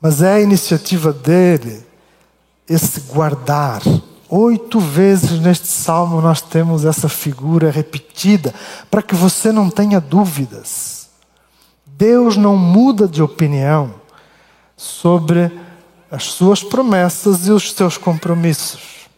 Mas 0.00 0.22
é 0.22 0.34
a 0.34 0.40
iniciativa 0.40 1.12
dele 1.12 1.84
esse 2.68 3.00
guardar. 3.00 3.82
Oito 4.28 4.78
vezes 4.78 5.40
neste 5.40 5.66
salmo 5.66 6.20
nós 6.20 6.40
temos 6.40 6.84
essa 6.84 7.08
figura 7.08 7.70
repetida, 7.70 8.54
para 8.90 9.02
que 9.02 9.14
você 9.14 9.50
não 9.50 9.70
tenha 9.70 10.00
dúvidas. 10.00 10.97
Deus 11.98 12.36
não 12.36 12.56
muda 12.56 13.08
de 13.08 13.20
opinião 13.20 13.92
sobre 14.76 15.50
as 16.08 16.26
suas 16.26 16.62
promessas 16.62 17.48
e 17.48 17.50
os 17.50 17.72
seus 17.72 17.98
compromissos. 17.98 19.08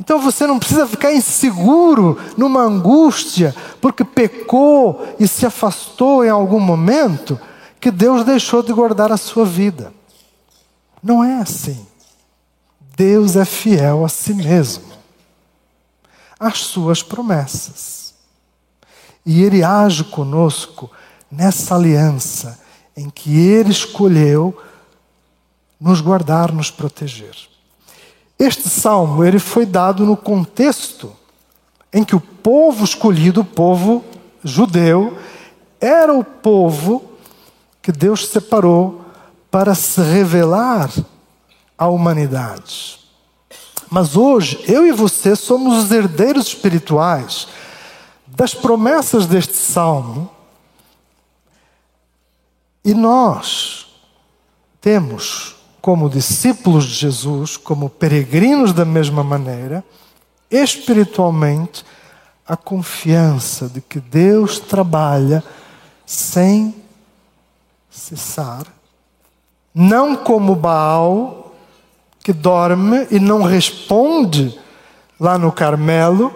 Então 0.00 0.18
você 0.18 0.46
não 0.46 0.58
precisa 0.58 0.86
ficar 0.86 1.12
inseguro, 1.12 2.18
numa 2.34 2.62
angústia, 2.62 3.54
porque 3.78 4.04
pecou 4.04 5.06
e 5.20 5.28
se 5.28 5.44
afastou 5.44 6.24
em 6.24 6.30
algum 6.30 6.58
momento, 6.58 7.38
que 7.78 7.90
Deus 7.90 8.24
deixou 8.24 8.62
de 8.62 8.72
guardar 8.72 9.12
a 9.12 9.18
sua 9.18 9.44
vida. 9.44 9.92
Não 11.02 11.22
é 11.22 11.42
assim. 11.42 11.86
Deus 12.96 13.36
é 13.36 13.44
fiel 13.44 14.02
a 14.02 14.08
si 14.08 14.32
mesmo, 14.32 14.84
às 16.40 16.60
suas 16.60 17.02
promessas. 17.02 18.14
E 19.26 19.42
Ele 19.42 19.62
age 19.62 20.04
conosco 20.04 20.90
nessa 21.30 21.74
aliança 21.74 22.58
em 22.96 23.08
que 23.10 23.38
Ele 23.38 23.70
escolheu 23.70 24.56
nos 25.80 26.00
guardar, 26.00 26.52
nos 26.52 26.70
proteger. 26.70 27.34
Este 28.38 28.68
salmo 28.68 29.24
ele 29.24 29.38
foi 29.38 29.66
dado 29.66 30.06
no 30.06 30.16
contexto 30.16 31.12
em 31.92 32.04
que 32.04 32.14
o 32.14 32.20
povo 32.20 32.84
escolhido, 32.84 33.40
o 33.40 33.44
povo 33.44 34.04
judeu, 34.44 35.18
era 35.80 36.14
o 36.14 36.22
povo 36.22 37.04
que 37.82 37.90
Deus 37.90 38.28
separou 38.28 39.04
para 39.50 39.74
se 39.74 40.00
revelar 40.00 40.90
à 41.76 41.88
humanidade. 41.88 42.98
Mas 43.90 44.16
hoje, 44.16 44.62
eu 44.68 44.86
e 44.86 44.92
você 44.92 45.34
somos 45.34 45.84
os 45.84 45.90
herdeiros 45.90 46.48
espirituais 46.48 47.48
das 48.26 48.52
promessas 48.52 49.26
deste 49.26 49.56
salmo. 49.56 50.30
E 52.88 52.94
nós 52.94 53.86
temos, 54.80 55.56
como 55.78 56.08
discípulos 56.08 56.86
de 56.86 56.94
Jesus, 56.94 57.54
como 57.58 57.90
peregrinos 57.90 58.72
da 58.72 58.82
mesma 58.82 59.22
maneira, 59.22 59.84
espiritualmente, 60.50 61.84
a 62.46 62.56
confiança 62.56 63.68
de 63.68 63.82
que 63.82 64.00
Deus 64.00 64.58
trabalha 64.58 65.44
sem 66.06 66.74
cessar, 67.90 68.66
não 69.74 70.16
como 70.16 70.54
Baal, 70.54 71.54
que 72.24 72.32
dorme 72.32 73.06
e 73.10 73.20
não 73.20 73.42
responde 73.42 74.58
lá 75.20 75.36
no 75.36 75.52
Carmelo, 75.52 76.34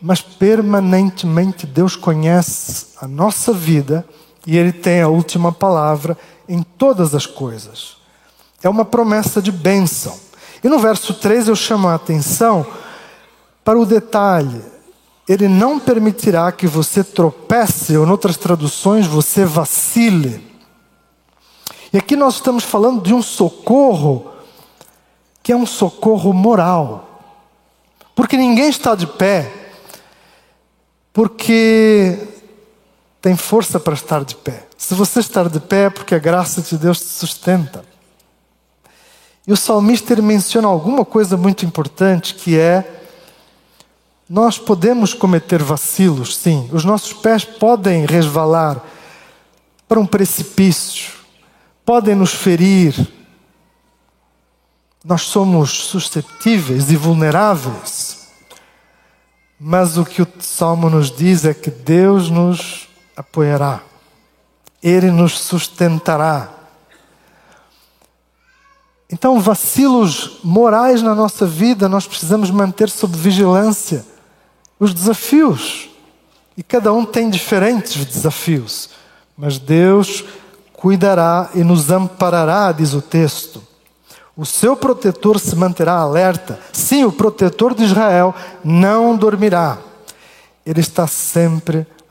mas 0.00 0.22
permanentemente 0.22 1.66
Deus 1.66 1.96
conhece 1.96 2.86
a 2.98 3.06
nossa 3.06 3.52
vida 3.52 4.06
e 4.46 4.56
Ele 4.56 4.72
tem 4.72 5.00
a 5.00 5.08
última 5.08 5.52
palavra 5.52 6.16
em 6.48 6.62
todas 6.62 7.14
as 7.14 7.26
coisas. 7.26 7.96
É 8.62 8.68
uma 8.68 8.84
promessa 8.84 9.40
de 9.40 9.50
bênção. 9.52 10.18
E 10.62 10.68
no 10.68 10.78
verso 10.78 11.14
3 11.14 11.48
eu 11.48 11.56
chamo 11.56 11.88
a 11.88 11.94
atenção 11.94 12.66
para 13.64 13.78
o 13.78 13.86
detalhe 13.86 14.72
ele 15.28 15.48
não 15.48 15.78
permitirá 15.78 16.50
que 16.50 16.66
você 16.66 17.04
tropece, 17.04 17.96
ou, 17.96 18.06
em 18.06 18.10
outras 18.10 18.36
traduções, 18.36 19.06
você 19.06 19.44
vacile. 19.44 20.44
E 21.92 21.98
aqui 21.98 22.16
nós 22.16 22.34
estamos 22.34 22.64
falando 22.64 23.02
de 23.02 23.14
um 23.14 23.22
socorro 23.22 24.30
que 25.42 25.52
é 25.52 25.56
um 25.56 25.66
socorro 25.66 26.32
moral. 26.32 27.20
Porque 28.14 28.36
ninguém 28.36 28.68
está 28.68 28.94
de 28.94 29.06
pé 29.06 29.52
porque 31.12 32.16
tem 33.22 33.36
força 33.36 33.78
para 33.78 33.94
estar 33.94 34.24
de 34.24 34.34
pé. 34.34 34.66
Se 34.76 34.94
você 34.94 35.20
estar 35.20 35.48
de 35.48 35.60
pé 35.60 35.84
é 35.84 35.90
porque 35.90 36.12
a 36.12 36.18
graça 36.18 36.60
de 36.60 36.76
Deus 36.76 36.98
te 36.98 37.06
sustenta. 37.06 37.84
E 39.46 39.52
o 39.52 39.56
salmista 39.56 40.12
ele 40.12 40.22
menciona 40.22 40.66
alguma 40.66 41.04
coisa 41.04 41.36
muito 41.36 41.64
importante 41.64 42.34
que 42.34 42.58
é 42.58 42.98
nós 44.28 44.58
podemos 44.58 45.14
cometer 45.14 45.62
vacilos, 45.62 46.36
sim. 46.36 46.68
Os 46.72 46.84
nossos 46.84 47.12
pés 47.12 47.44
podem 47.44 48.06
resvalar 48.06 48.82
para 49.86 50.00
um 50.00 50.06
precipício, 50.06 51.12
podem 51.84 52.16
nos 52.16 52.32
ferir. 52.32 52.94
Nós 55.04 55.22
somos 55.22 55.70
suscetíveis 55.70 56.90
e 56.90 56.96
vulneráveis. 56.96 58.26
Mas 59.60 59.96
o 59.96 60.04
que 60.04 60.22
o 60.22 60.28
salmo 60.40 60.90
nos 60.90 61.14
diz 61.14 61.44
é 61.44 61.54
que 61.54 61.70
Deus 61.70 62.30
nos 62.30 62.88
apoiará, 63.22 63.80
Ele 64.82 65.10
nos 65.10 65.38
sustentará. 65.38 66.48
Então, 69.08 69.40
vacilos 69.40 70.40
morais 70.42 71.02
na 71.02 71.14
nossa 71.14 71.46
vida 71.46 71.88
nós 71.88 72.06
precisamos 72.06 72.50
manter 72.50 72.88
sob 72.90 73.16
vigilância 73.16 74.04
os 74.78 74.92
desafios. 74.92 75.90
E 76.56 76.62
cada 76.62 76.92
um 76.92 77.04
tem 77.04 77.30
diferentes 77.30 78.04
desafios. 78.04 78.90
Mas 79.36 79.58
Deus 79.58 80.24
cuidará 80.72 81.50
e 81.54 81.62
nos 81.62 81.90
amparará, 81.90 82.72
diz 82.72 82.92
o 82.92 83.00
texto. 83.00 83.62
O 84.36 84.44
seu 84.44 84.74
protetor 84.74 85.38
se 85.38 85.54
manterá 85.54 85.94
alerta. 85.94 86.58
Sim, 86.72 87.04
o 87.04 87.12
protetor 87.12 87.74
de 87.74 87.84
Israel 87.84 88.34
não 88.64 89.14
dormirá. 89.14 89.78
Ele 90.64 90.80
está 90.80 91.06
sempre 91.06 91.78
alerta. 91.78 92.01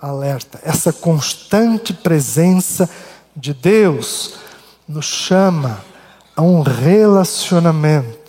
Essa 0.63 0.91
constante 0.91 1.93
presença 1.93 2.89
de 3.35 3.53
Deus 3.53 4.33
nos 4.87 5.05
chama 5.05 5.79
a 6.35 6.41
um 6.41 6.61
relacionamento. 6.61 8.19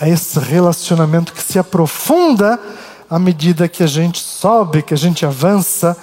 A 0.00 0.08
esse 0.08 0.38
relacionamento 0.38 1.32
que 1.32 1.42
se 1.42 1.58
aprofunda 1.58 2.58
à 3.08 3.18
medida 3.18 3.68
que 3.68 3.82
a 3.82 3.86
gente 3.86 4.20
sobe, 4.20 4.82
que 4.82 4.94
a 4.94 4.96
gente 4.96 5.26
avança, 5.26 5.96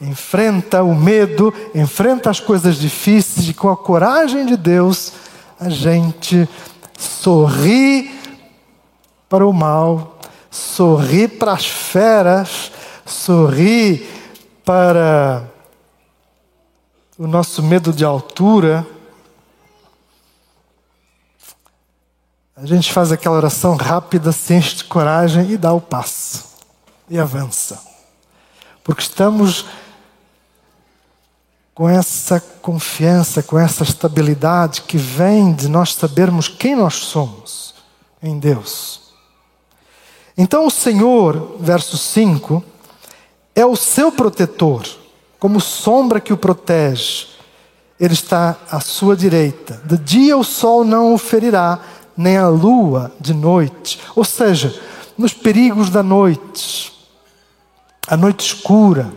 enfrenta 0.00 0.84
o 0.84 0.94
medo, 0.94 1.52
enfrenta 1.74 2.30
as 2.30 2.38
coisas 2.38 2.76
difíceis 2.76 3.48
e 3.48 3.54
com 3.54 3.68
a 3.68 3.76
coragem 3.76 4.46
de 4.46 4.56
Deus, 4.56 5.12
a 5.58 5.68
gente 5.68 6.48
sorri 6.96 8.14
para 9.28 9.44
o 9.44 9.52
mal, 9.52 10.18
sorri 10.50 11.26
para 11.26 11.52
as 11.52 11.66
feras, 11.66 12.70
sorri 13.06 14.06
para 14.64 15.48
o 17.18 17.26
nosso 17.26 17.62
medo 17.62 17.92
de 17.92 18.04
altura 18.04 18.86
A 22.58 22.64
gente 22.64 22.90
faz 22.90 23.12
aquela 23.12 23.36
oração 23.36 23.76
rápida, 23.76 24.32
se 24.32 24.54
enche 24.54 24.76
de 24.76 24.84
coragem 24.84 25.50
e 25.50 25.58
dá 25.58 25.74
o 25.74 25.80
passo. 25.80 26.46
E 27.08 27.18
avança. 27.18 27.78
Porque 28.82 29.02
estamos 29.02 29.66
com 31.74 31.86
essa 31.86 32.40
confiança, 32.40 33.42
com 33.42 33.58
essa 33.58 33.82
estabilidade 33.82 34.80
que 34.82 34.96
vem 34.96 35.52
de 35.52 35.68
nós 35.68 35.92
sabermos 35.92 36.48
quem 36.48 36.74
nós 36.74 36.94
somos 36.94 37.74
em 38.22 38.38
Deus. 38.38 39.12
Então 40.34 40.66
o 40.66 40.70
Senhor, 40.70 41.58
verso 41.60 41.98
5, 41.98 42.64
é 43.56 43.64
o 43.64 43.74
seu 43.74 44.12
protetor, 44.12 44.86
como 45.40 45.60
sombra 45.60 46.20
que 46.20 46.32
o 46.32 46.36
protege. 46.36 47.28
Ele 47.98 48.12
está 48.12 48.56
à 48.70 48.78
sua 48.78 49.16
direita. 49.16 49.80
De 49.82 49.96
dia 49.96 50.36
o 50.36 50.44
sol 50.44 50.84
não 50.84 51.14
o 51.14 51.18
ferirá 51.18 51.80
nem 52.14 52.36
a 52.36 52.46
lua 52.46 53.10
de 53.18 53.32
noite. 53.32 53.98
Ou 54.14 54.22
seja, 54.22 54.78
nos 55.16 55.32
perigos 55.32 55.88
da 55.88 56.02
noite, 56.02 56.92
a 58.06 58.14
noite 58.14 58.46
escura, 58.46 59.10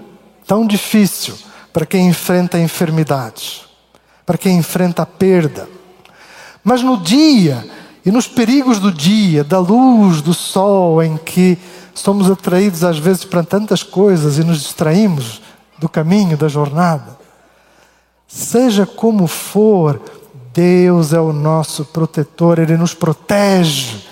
tão 0.48 0.66
difícil 0.66 1.36
para 1.74 1.86
quem 1.86 2.08
enfrenta 2.08 2.58
enfermidades, 2.58 3.66
para 4.26 4.38
quem 4.38 4.58
enfrenta 4.58 5.02
a 5.02 5.06
perda. 5.06 5.68
Mas 6.64 6.82
no 6.82 6.96
dia 6.96 7.70
e 8.06 8.12
nos 8.12 8.28
perigos 8.28 8.80
do 8.80 8.92
dia, 8.94 9.44
da 9.44 9.60
luz 9.60 10.22
do 10.22 10.34
sol, 10.34 11.04
em 11.04 11.18
que 11.18 11.58
somos 12.00 12.30
atraídos 12.30 12.84
às 12.84 12.98
vezes 12.98 13.24
para 13.24 13.44
tantas 13.44 13.84
coisas 13.84 14.38
e 14.38 14.44
nos 14.44 14.62
distraímos 14.62 15.42
do 15.78 15.88
caminho, 15.88 16.38
da 16.38 16.48
jornada, 16.48 17.18
seja 18.28 18.86
como 18.86 19.28
for, 19.28 20.02
Deus 20.54 21.14
é 21.14 21.20
o 21.20 21.32
nosso 21.32 21.86
protetor, 21.86 22.60
Ele 22.60 22.78
nos 22.78 22.94
protege, 22.94 24.06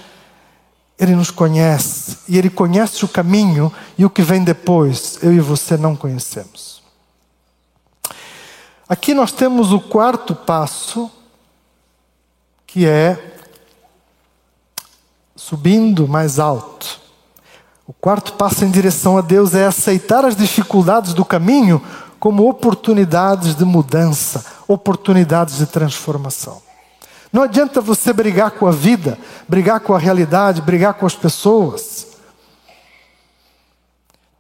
Ele 0.98 1.16
nos 1.16 1.32
conhece, 1.32 2.20
e 2.28 2.38
Ele 2.38 2.50
conhece 2.50 3.04
o 3.04 3.08
caminho 3.08 3.72
e 3.98 4.06
o 4.06 4.10
que 4.10 4.22
vem 4.22 4.44
depois, 4.44 5.20
eu 5.22 5.34
e 5.34 5.40
você 5.40 5.78
não 5.78 5.96
conhecemos. 5.96 6.82
Aqui 8.88 9.14
nós 9.14 9.32
temos 9.32 9.74
o 9.74 9.82
quarto 9.82 10.34
passo, 10.34 11.12
que 12.66 12.86
é 12.86 13.36
subindo 15.36 16.08
mais 16.08 16.40
alto. 16.40 17.07
O 17.88 17.94
quarto 17.94 18.34
passo 18.34 18.66
em 18.66 18.70
direção 18.70 19.18
a 19.18 19.22
Deus 19.22 19.56
é 19.56 19.66
aceitar 19.66 20.26
as 20.26 20.36
dificuldades 20.36 21.14
do 21.14 21.24
caminho 21.24 21.82
como 22.20 22.50
oportunidades 22.50 23.56
de 23.56 23.64
mudança, 23.64 24.46
oportunidades 24.68 25.58
de 25.58 25.66
transformação. 25.66 26.62
Não 27.32 27.44
adianta 27.44 27.80
você 27.80 28.12
brigar 28.12 28.52
com 28.52 28.68
a 28.68 28.72
vida, 28.72 29.18
brigar 29.48 29.80
com 29.80 29.94
a 29.94 30.00
realidade, 30.00 30.62
brigar 30.62 30.96
com 30.96 31.06
as 31.06 31.16
pessoas. 31.16 32.08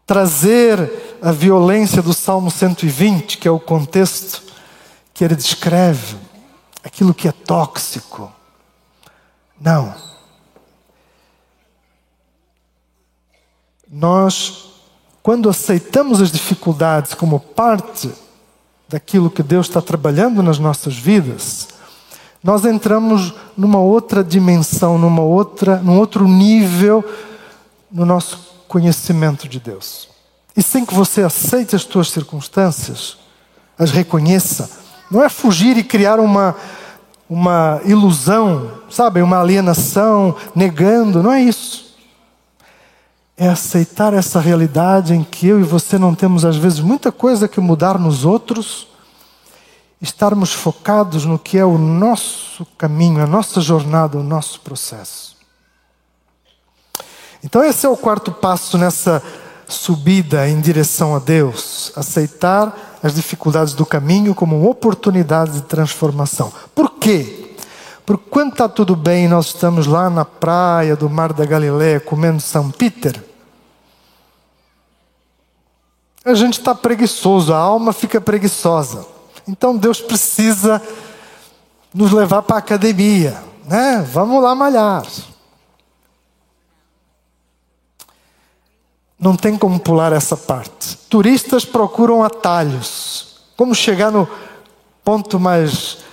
Trazer 0.05 1.17
a 1.21 1.31
violência 1.31 2.01
do 2.01 2.13
Salmo 2.13 2.51
120, 2.51 3.37
que 3.37 3.47
é 3.47 3.51
o 3.51 3.59
contexto 3.59 4.43
que 5.13 5.23
ele 5.23 5.35
descreve, 5.35 6.17
aquilo 6.83 7.13
que 7.13 7.29
é 7.29 7.31
tóxico. 7.31 8.29
Não. 9.59 10.16
Nós 13.89 14.67
quando 15.27 15.49
aceitamos 15.49 16.21
as 16.21 16.31
dificuldades 16.31 17.13
como 17.13 17.37
parte 17.37 18.09
daquilo 18.87 19.29
que 19.29 19.43
Deus 19.43 19.67
está 19.67 19.81
trabalhando 19.81 20.41
nas 20.41 20.57
nossas 20.57 20.95
vidas, 20.95 21.67
nós 22.41 22.63
entramos 22.63 23.33
numa 23.57 23.77
outra 23.77 24.23
dimensão, 24.23 24.97
numa 24.97 25.21
outra, 25.21 25.79
num 25.79 25.97
outro 25.97 26.25
nível 26.29 27.03
no 27.91 28.05
nosso 28.05 28.39
conhecimento 28.69 29.49
de 29.49 29.59
Deus. 29.59 30.07
e 30.55 30.63
sem 30.63 30.85
que 30.85 30.93
você 30.93 31.23
aceite 31.23 31.75
as 31.75 31.81
suas 31.81 32.09
circunstâncias, 32.09 33.17
as 33.77 33.91
reconheça. 33.91 34.69
Não 35.11 35.21
é 35.21 35.27
fugir 35.27 35.75
e 35.75 35.83
criar 35.83 36.21
uma, 36.21 36.55
uma 37.29 37.81
ilusão, 37.83 38.71
sabe, 38.89 39.21
uma 39.21 39.41
alienação, 39.41 40.37
negando, 40.55 41.21
não 41.21 41.33
é 41.33 41.41
isso. 41.41 41.86
É 43.37 43.47
aceitar 43.47 44.13
essa 44.13 44.39
realidade 44.39 45.13
em 45.13 45.23
que 45.23 45.47
eu 45.47 45.59
e 45.59 45.63
você 45.63 45.99
não 45.99 46.15
temos, 46.15 46.43
às 46.43 46.57
vezes, 46.57 46.79
muita 46.79 47.11
coisa 47.11 47.47
que 47.47 47.59
mudar 47.59 47.99
nos 47.99 48.25
outros, 48.25 48.87
estarmos 50.01 50.51
focados 50.51 51.23
no 51.23 51.37
que 51.37 51.57
é 51.57 51.63
o 51.63 51.77
nosso 51.77 52.65
caminho, 52.77 53.21
a 53.21 53.27
nossa 53.27 53.61
jornada, 53.61 54.17
o 54.17 54.23
nosso 54.23 54.59
processo. 54.61 55.37
Então, 57.43 57.63
esse 57.63 57.85
é 57.85 57.89
o 57.89 57.95
quarto 57.95 58.31
passo 58.31 58.77
nessa 58.77 59.21
subida 59.67 60.49
em 60.49 60.59
direção 60.59 61.15
a 61.15 61.19
Deus, 61.19 61.91
aceitar 61.95 62.97
as 63.03 63.13
dificuldades 63.13 63.73
do 63.73 63.85
caminho 63.85 64.33
como 64.33 64.67
oportunidade 64.67 65.51
de 65.51 65.61
transformação. 65.61 66.51
Por 66.73 66.93
quê? 66.95 67.36
Porque 68.07 68.29
quando 68.29 68.53
está 68.53 68.69
tudo 68.69 68.95
bem, 68.95 69.27
nós 69.27 69.47
estamos 69.47 69.85
lá 69.85 70.09
na 70.09 70.23
praia 70.23 70.95
do 70.95 71.09
Mar 71.09 71.33
da 71.33 71.45
Galileia 71.45 71.99
comendo 71.99 72.39
São 72.39 72.71
Peter, 72.71 73.21
a 76.23 76.33
gente 76.33 76.57
está 76.57 76.73
preguiçoso, 76.73 77.53
a 77.53 77.57
alma 77.57 77.91
fica 77.91 78.21
preguiçosa. 78.21 79.05
Então 79.45 79.75
Deus 79.75 79.99
precisa 79.99 80.81
nos 81.93 82.13
levar 82.13 82.43
para 82.43 82.55
a 82.55 82.59
academia, 82.59 83.43
né? 83.65 84.01
Vamos 84.09 84.41
lá 84.41 84.55
malhar. 84.55 85.05
Não 89.19 89.35
tem 89.35 89.57
como 89.57 89.81
pular 89.81 90.13
essa 90.13 90.37
parte. 90.37 90.95
Turistas 91.09 91.65
procuram 91.65 92.23
atalhos. 92.23 93.41
Como 93.57 93.75
chegar 93.75 94.11
no 94.11 94.25
ponto 95.03 95.37
mais 95.37 96.06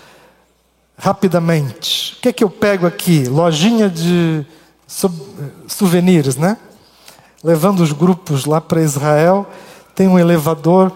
rapidamente? 0.96 2.14
O 2.18 2.20
que 2.20 2.28
é 2.28 2.32
que 2.32 2.44
eu 2.44 2.50
pego 2.50 2.86
aqui? 2.86 3.24
Lojinha 3.24 3.88
de 3.88 4.46
souvenirs, 5.66 6.36
né? 6.36 6.56
Levando 7.42 7.80
os 7.80 7.92
grupos 7.92 8.44
lá 8.44 8.60
para 8.60 8.82
Israel, 8.82 9.46
tem 9.94 10.08
um 10.08 10.18
elevador 10.18 10.92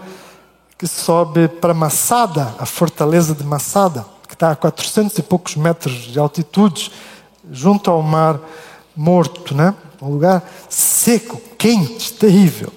que 0.77 0.87
sobe 0.87 1.47
para 1.47 1.73
Massada, 1.73 2.55
a 2.57 2.65
fortaleza 2.65 3.35
de 3.35 3.43
Massada, 3.43 4.05
que 4.27 4.33
está 4.33 4.51
a 4.51 4.55
400 4.55 5.17
e 5.17 5.21
poucos 5.21 5.55
metros 5.55 5.93
de 5.93 6.17
altitude, 6.17 6.91
junto 7.51 7.91
ao 7.91 8.01
mar 8.01 8.39
morto, 8.95 9.53
né? 9.53 9.75
Um 10.01 10.09
lugar 10.09 10.43
seco, 10.69 11.41
quente, 11.57 12.13
terrível. 12.13 12.71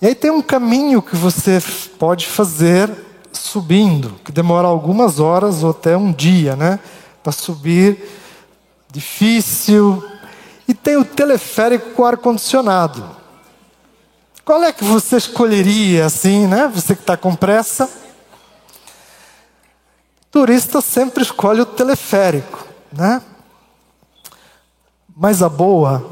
E 0.00 0.06
aí 0.06 0.14
tem 0.14 0.30
um 0.30 0.42
caminho 0.42 1.02
que 1.02 1.16
você 1.16 1.62
pode 1.98 2.26
fazer 2.26 2.90
subindo, 3.38 4.20
que 4.24 4.32
demora 4.32 4.68
algumas 4.68 5.20
horas 5.20 5.62
ou 5.62 5.70
até 5.70 5.96
um 5.96 6.12
dia, 6.12 6.56
né? 6.56 6.78
Para 7.22 7.32
subir, 7.32 7.98
difícil. 8.90 10.04
E 10.66 10.74
tem 10.74 10.96
o 10.96 11.04
teleférico 11.04 11.90
com 11.90 12.04
ar-condicionado. 12.04 13.04
Qual 14.44 14.62
é 14.62 14.72
que 14.72 14.84
você 14.84 15.16
escolheria 15.16 16.06
assim, 16.06 16.46
né? 16.46 16.70
Você 16.74 16.94
que 16.94 17.00
está 17.00 17.16
com 17.16 17.34
pressa. 17.34 17.88
turista 20.30 20.80
sempre 20.80 21.22
escolhe 21.22 21.60
o 21.60 21.66
teleférico, 21.66 22.66
né? 22.92 23.22
Mas 25.16 25.42
a 25.42 25.48
boa 25.48 26.10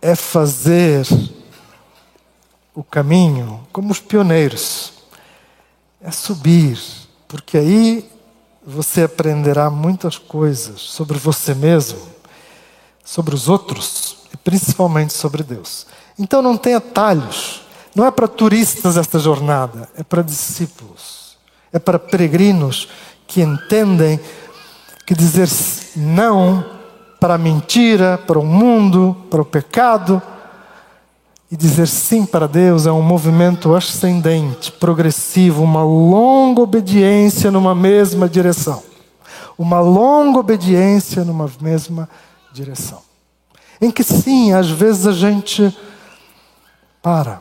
é 0.00 0.14
fazer 0.14 1.06
o 2.74 2.84
caminho 2.84 3.66
como 3.72 3.90
os 3.90 4.00
pioneiros. 4.00 4.95
É 6.06 6.12
subir, 6.12 6.78
porque 7.26 7.58
aí 7.58 8.08
você 8.64 9.02
aprenderá 9.02 9.68
muitas 9.68 10.16
coisas 10.16 10.80
sobre 10.80 11.18
você 11.18 11.52
mesmo, 11.52 11.98
sobre 13.04 13.34
os 13.34 13.48
outros 13.48 14.18
e 14.32 14.36
principalmente 14.36 15.12
sobre 15.12 15.42
Deus. 15.42 15.84
Então 16.16 16.40
não 16.40 16.56
tem 16.56 16.74
atalhos. 16.74 17.62
Não 17.92 18.06
é 18.06 18.12
para 18.12 18.28
turistas 18.28 18.96
esta 18.96 19.18
jornada, 19.18 19.88
é 19.96 20.04
para 20.04 20.22
discípulos. 20.22 21.36
É 21.72 21.80
para 21.80 21.98
peregrinos 21.98 22.88
que 23.26 23.42
entendem 23.42 24.20
que 25.04 25.12
dizer 25.12 25.48
não 25.96 26.64
para 27.18 27.34
a 27.34 27.38
mentira, 27.38 28.16
para 28.16 28.38
o 28.38 28.46
mundo, 28.46 29.26
para 29.28 29.42
o 29.42 29.44
pecado. 29.44 30.22
E 31.50 31.56
dizer 31.56 31.86
sim 31.86 32.26
para 32.26 32.48
Deus 32.48 32.86
é 32.86 32.92
um 32.92 33.02
movimento 33.02 33.74
ascendente, 33.74 34.72
progressivo, 34.72 35.62
uma 35.62 35.84
longa 35.84 36.60
obediência 36.60 37.50
numa 37.50 37.74
mesma 37.74 38.28
direção. 38.28 38.82
Uma 39.56 39.80
longa 39.80 40.40
obediência 40.40 41.24
numa 41.24 41.50
mesma 41.60 42.08
direção. 42.52 43.00
Em 43.80 43.90
que 43.90 44.02
sim, 44.02 44.52
às 44.52 44.68
vezes 44.68 45.06
a 45.06 45.12
gente 45.12 45.76
para, 47.00 47.40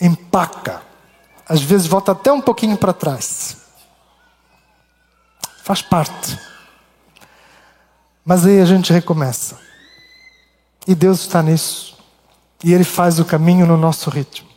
empaca, 0.00 0.82
às 1.48 1.60
vezes 1.60 1.88
volta 1.88 2.12
até 2.12 2.30
um 2.32 2.40
pouquinho 2.40 2.76
para 2.76 2.92
trás. 2.92 3.56
Faz 5.64 5.82
parte. 5.82 6.38
Mas 8.24 8.46
aí 8.46 8.60
a 8.60 8.64
gente 8.64 8.92
recomeça. 8.92 9.58
E 10.86 10.94
Deus 10.94 11.20
está 11.20 11.42
nisso. 11.42 11.97
E 12.62 12.72
Ele 12.72 12.84
faz 12.84 13.18
o 13.18 13.24
caminho 13.24 13.66
no 13.66 13.76
nosso 13.76 14.10
ritmo. 14.10 14.48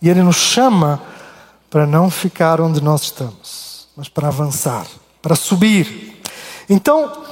E 0.00 0.08
Ele 0.08 0.22
nos 0.22 0.36
chama 0.36 1.00
para 1.68 1.86
não 1.86 2.10
ficar 2.10 2.60
onde 2.60 2.82
nós 2.82 3.02
estamos, 3.02 3.88
mas 3.96 4.08
para 4.08 4.28
avançar, 4.28 4.86
para 5.22 5.36
subir. 5.36 6.20
Então, 6.68 7.24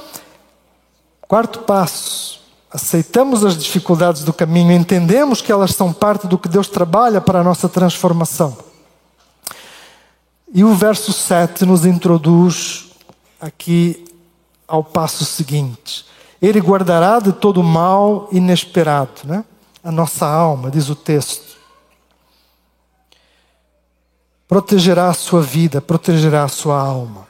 quarto 1.21 1.59
passo, 1.59 2.39
aceitamos 2.71 3.43
as 3.43 3.57
dificuldades 3.57 4.23
do 4.23 4.31
caminho, 4.31 4.71
entendemos 4.71 5.41
que 5.41 5.51
elas 5.51 5.71
são 5.75 5.91
parte 5.91 6.27
do 6.27 6.37
que 6.37 6.47
Deus 6.47 6.67
trabalha 6.67 7.19
para 7.19 7.39
a 7.39 7.43
nossa 7.43 7.67
transformação. 7.67 8.57
E 10.53 10.63
o 10.63 10.73
verso 10.73 11.11
7 11.11 11.65
nos 11.65 11.85
introduz 11.85 12.89
aqui 13.39 14.05
ao 14.67 14.83
passo 14.83 15.25
seguinte: 15.25 16.05
Ele 16.41 16.59
guardará 16.59 17.19
de 17.19 17.33
todo 17.33 17.61
mal 17.61 18.29
inesperado, 18.31 19.21
né? 19.25 19.43
A 19.83 19.91
nossa 19.91 20.25
alma, 20.25 20.69
diz 20.69 20.89
o 20.89 20.95
texto. 20.95 21.57
Protegerá 24.47 25.09
a 25.09 25.13
sua 25.13 25.41
vida, 25.41 25.79
protegerá 25.79 26.43
a 26.43 26.47
sua 26.47 26.79
alma. 26.79 27.27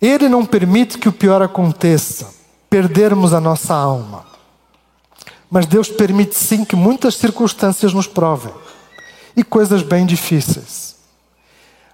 Ele 0.00 0.28
não 0.28 0.44
permite 0.44 0.98
que 0.98 1.08
o 1.08 1.12
pior 1.12 1.42
aconteça, 1.42 2.34
perdermos 2.68 3.32
a 3.32 3.40
nossa 3.40 3.74
alma. 3.74 4.26
Mas 5.50 5.66
Deus 5.66 5.88
permite 5.88 6.34
sim 6.34 6.64
que 6.64 6.76
muitas 6.76 7.14
circunstâncias 7.16 7.94
nos 7.94 8.06
provem 8.06 8.52
e 9.36 9.42
coisas 9.42 9.82
bem 9.82 10.04
difíceis 10.04 10.88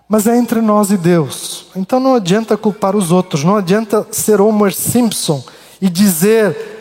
mas 0.09 0.27
é 0.27 0.37
entre 0.37 0.61
nós 0.61 0.91
e 0.91 0.97
Deus. 0.97 1.67
Então 1.75 1.99
não 1.99 2.15
adianta 2.15 2.57
culpar 2.57 2.95
os 2.95 3.11
outros, 3.11 3.43
não 3.43 3.57
adianta 3.57 4.07
ser 4.11 4.41
Homer 4.41 4.73
Simpson 4.75 5.43
e 5.81 5.89
dizer 5.89 6.74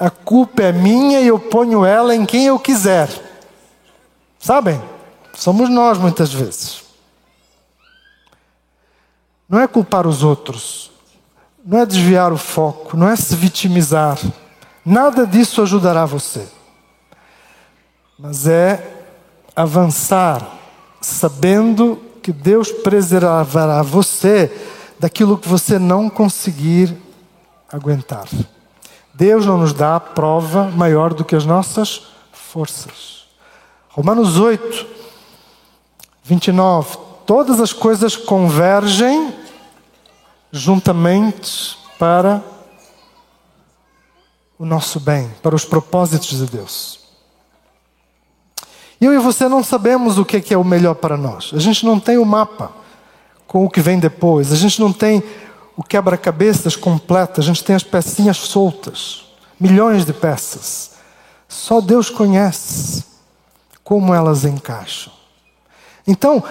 a 0.00 0.08
culpa 0.08 0.62
é 0.62 0.72
minha 0.72 1.20
e 1.20 1.26
eu 1.26 1.38
ponho 1.38 1.84
ela 1.84 2.16
em 2.16 2.24
quem 2.24 2.46
eu 2.46 2.58
quiser. 2.58 3.10
Sabem? 4.38 4.82
Somos 5.34 5.68
nós 5.68 5.98
muitas 5.98 6.32
vezes. 6.32 6.82
Não 9.46 9.60
é 9.60 9.68
culpar 9.68 10.06
os 10.06 10.22
outros, 10.22 10.90
não 11.62 11.80
é 11.80 11.84
desviar 11.84 12.32
o 12.32 12.38
foco, 12.38 12.96
não 12.96 13.08
é 13.08 13.14
se 13.14 13.36
vitimizar. 13.36 14.18
Nada 14.86 15.26
disso 15.26 15.60
ajudará 15.60 16.06
você. 16.06 16.48
Mas 18.18 18.46
é 18.46 19.04
avançar 19.54 20.56
sabendo 21.00 22.00
que 22.22 22.32
Deus 22.32 22.72
preservará 22.72 23.82
você 23.82 24.50
daquilo 24.98 25.36
que 25.36 25.48
você 25.48 25.78
não 25.78 26.08
conseguir 26.08 26.96
aguentar. 27.70 28.28
Deus 29.14 29.44
não 29.44 29.58
nos 29.58 29.72
dá 29.72 29.98
prova 29.98 30.64
maior 30.64 31.12
do 31.12 31.24
que 31.24 31.36
as 31.36 31.44
nossas 31.44 32.02
forças. 32.32 33.24
Romanos 33.88 34.38
8, 34.38 34.86
29. 36.22 36.98
Todas 37.26 37.60
as 37.60 37.72
coisas 37.72 38.16
convergem 38.16 39.34
juntamente 40.52 41.78
para 41.98 42.42
o 44.58 44.64
nosso 44.64 45.00
bem, 45.00 45.30
para 45.42 45.54
os 45.54 45.64
propósitos 45.64 46.38
de 46.38 46.46
Deus. 46.46 47.00
Eu 49.00 49.14
e 49.14 49.18
você 49.18 49.48
não 49.48 49.64
sabemos 49.64 50.18
o 50.18 50.24
que 50.24 50.52
é 50.52 50.58
o 50.58 50.64
melhor 50.64 50.94
para 50.94 51.16
nós. 51.16 51.52
A 51.54 51.58
gente 51.58 51.86
não 51.86 51.98
tem 51.98 52.18
o 52.18 52.24
mapa 52.24 52.70
com 53.46 53.64
o 53.64 53.70
que 53.70 53.80
vem 53.80 53.98
depois. 53.98 54.52
A 54.52 54.56
gente 54.56 54.78
não 54.78 54.92
tem 54.92 55.22
o 55.80 55.82
quebra-cabeças 55.82 56.76
completo. 56.76 57.40
A 57.40 57.42
gente 57.42 57.64
tem 57.64 57.74
as 57.74 57.82
pecinhas 57.82 58.36
soltas. 58.36 59.24
Milhões 59.58 60.04
de 60.04 60.12
peças. 60.12 60.90
Só 61.48 61.80
Deus 61.80 62.10
conhece 62.10 63.02
como 63.82 64.12
elas 64.12 64.44
encaixam. 64.44 65.10
Então, 66.06 66.44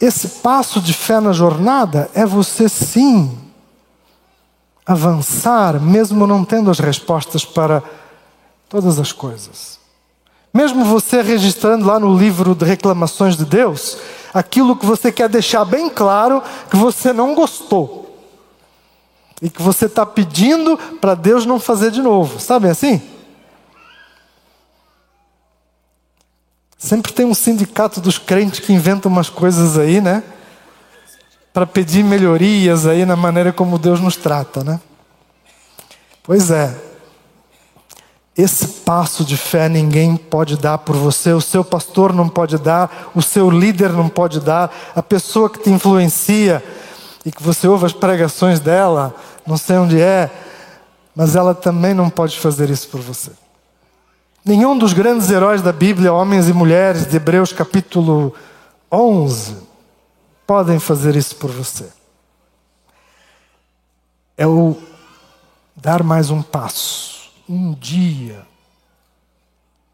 esse 0.00 0.26
passo 0.42 0.80
de 0.80 0.92
fé 0.92 1.20
na 1.20 1.32
jornada 1.32 2.10
é 2.12 2.26
você 2.26 2.68
sim 2.68 3.38
avançar, 4.84 5.80
mesmo 5.80 6.26
não 6.26 6.44
tendo 6.44 6.72
as 6.72 6.80
respostas 6.80 7.44
para 7.44 7.80
todas 8.68 8.98
as 8.98 9.12
coisas. 9.12 9.78
Mesmo 10.52 10.84
você 10.84 11.22
registrando 11.22 11.86
lá 11.86 12.00
no 12.00 12.18
livro 12.18 12.56
de 12.56 12.64
reclamações 12.64 13.36
de 13.36 13.44
Deus, 13.44 13.96
aquilo 14.34 14.74
que 14.74 14.84
você 14.84 15.12
quer 15.12 15.28
deixar 15.28 15.64
bem 15.64 15.88
claro 15.88 16.42
que 16.68 16.76
você 16.76 17.12
não 17.12 17.32
gostou. 17.32 18.09
E 19.40 19.48
que 19.48 19.62
você 19.62 19.86
está 19.86 20.04
pedindo 20.04 20.76
para 21.00 21.14
Deus 21.14 21.46
não 21.46 21.58
fazer 21.58 21.90
de 21.90 22.02
novo. 22.02 22.38
Sabe 22.38 22.68
assim? 22.68 23.00
Sempre 26.76 27.12
tem 27.12 27.26
um 27.26 27.34
sindicato 27.34 28.00
dos 28.00 28.18
crentes 28.18 28.60
que 28.60 28.72
inventa 28.72 29.06
umas 29.06 29.28
coisas 29.28 29.78
aí, 29.78 30.00
né? 30.00 30.22
Para 31.52 31.66
pedir 31.66 32.02
melhorias 32.02 32.86
aí 32.86 33.04
na 33.04 33.16
maneira 33.16 33.52
como 33.52 33.78
Deus 33.78 34.00
nos 34.00 34.16
trata, 34.16 34.64
né? 34.64 34.80
Pois 36.22 36.50
é. 36.50 36.74
Esse 38.36 38.66
passo 38.66 39.24
de 39.26 39.36
fé 39.36 39.68
ninguém 39.68 40.16
pode 40.16 40.56
dar 40.56 40.78
por 40.78 40.96
você, 40.96 41.32
o 41.32 41.40
seu 41.40 41.62
pastor 41.62 42.14
não 42.14 42.28
pode 42.28 42.56
dar, 42.56 43.10
o 43.14 43.20
seu 43.20 43.50
líder 43.50 43.90
não 43.90 44.08
pode 44.08 44.40
dar, 44.40 44.74
a 44.94 45.02
pessoa 45.02 45.50
que 45.50 45.58
te 45.58 45.68
influencia 45.68 46.64
e 47.26 47.30
que 47.30 47.42
você 47.42 47.68
ouve 47.68 47.84
as 47.84 47.92
pregações 47.92 48.58
dela, 48.58 49.14
não 49.50 49.56
sei 49.56 49.78
onde 49.78 50.00
é, 50.00 50.30
mas 51.12 51.34
ela 51.34 51.52
também 51.56 51.92
não 51.92 52.08
pode 52.08 52.38
fazer 52.38 52.70
isso 52.70 52.86
por 52.86 53.00
você. 53.00 53.32
Nenhum 54.44 54.78
dos 54.78 54.92
grandes 54.92 55.28
heróis 55.28 55.60
da 55.60 55.72
Bíblia, 55.72 56.12
homens 56.12 56.48
e 56.48 56.52
mulheres 56.52 57.04
de 57.04 57.16
Hebreus 57.16 57.52
capítulo 57.52 58.32
11, 58.92 59.56
podem 60.46 60.78
fazer 60.78 61.16
isso 61.16 61.34
por 61.34 61.50
você. 61.50 61.88
É 64.38 64.46
o 64.46 64.76
dar 65.74 66.04
mais 66.04 66.30
um 66.30 66.42
passo, 66.42 67.32
um 67.48 67.74
dia, 67.74 68.42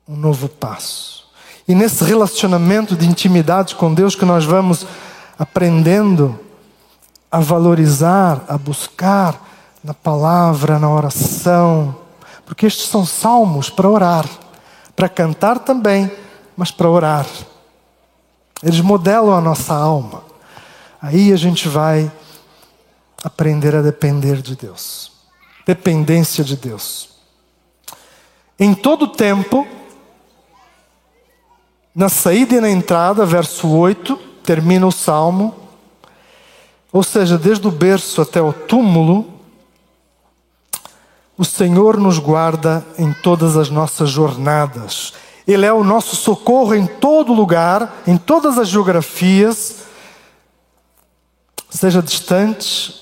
um 0.06 0.16
novo 0.16 0.50
passo. 0.50 1.30
E 1.66 1.74
nesse 1.74 2.04
relacionamento 2.04 2.94
de 2.94 3.06
intimidade 3.06 3.74
com 3.74 3.94
Deus 3.94 4.14
que 4.14 4.26
nós 4.26 4.44
vamos 4.44 4.86
aprendendo 5.38 6.38
a 7.30 7.40
valorizar, 7.40 8.44
a 8.46 8.58
buscar 8.58 9.45
na 9.86 9.94
palavra, 9.94 10.80
na 10.80 10.90
oração, 10.90 11.94
porque 12.44 12.66
estes 12.66 12.88
são 12.88 13.06
salmos 13.06 13.70
para 13.70 13.88
orar, 13.88 14.28
para 14.96 15.08
cantar 15.08 15.60
também, 15.60 16.10
mas 16.56 16.72
para 16.72 16.90
orar. 16.90 17.24
Eles 18.64 18.80
modelam 18.80 19.32
a 19.32 19.40
nossa 19.40 19.72
alma. 19.72 20.24
Aí 21.00 21.32
a 21.32 21.36
gente 21.36 21.68
vai 21.68 22.10
aprender 23.22 23.76
a 23.76 23.80
depender 23.80 24.42
de 24.42 24.56
Deus. 24.56 25.12
Dependência 25.64 26.42
de 26.42 26.56
Deus. 26.56 27.10
Em 28.58 28.74
todo 28.74 29.06
tempo, 29.06 29.64
na 31.94 32.08
saída 32.08 32.56
e 32.56 32.60
na 32.60 32.70
entrada, 32.70 33.24
verso 33.24 33.68
8, 33.68 34.16
termina 34.42 34.84
o 34.84 34.90
salmo 34.90 35.66
ou 36.96 37.02
seja, 37.02 37.36
desde 37.36 37.68
o 37.68 37.70
berço 37.70 38.22
até 38.22 38.40
o 38.40 38.54
túmulo, 38.54 39.35
o 41.38 41.44
Senhor 41.44 41.98
nos 41.98 42.18
guarda 42.18 42.84
em 42.98 43.12
todas 43.12 43.56
as 43.56 43.68
nossas 43.68 44.08
jornadas. 44.08 45.12
Ele 45.46 45.66
é 45.66 45.72
o 45.72 45.84
nosso 45.84 46.16
socorro 46.16 46.74
em 46.74 46.86
todo 46.86 47.32
lugar, 47.32 48.02
em 48.06 48.16
todas 48.16 48.58
as 48.58 48.68
geografias, 48.68 49.84
seja 51.68 52.02
distante, 52.02 52.94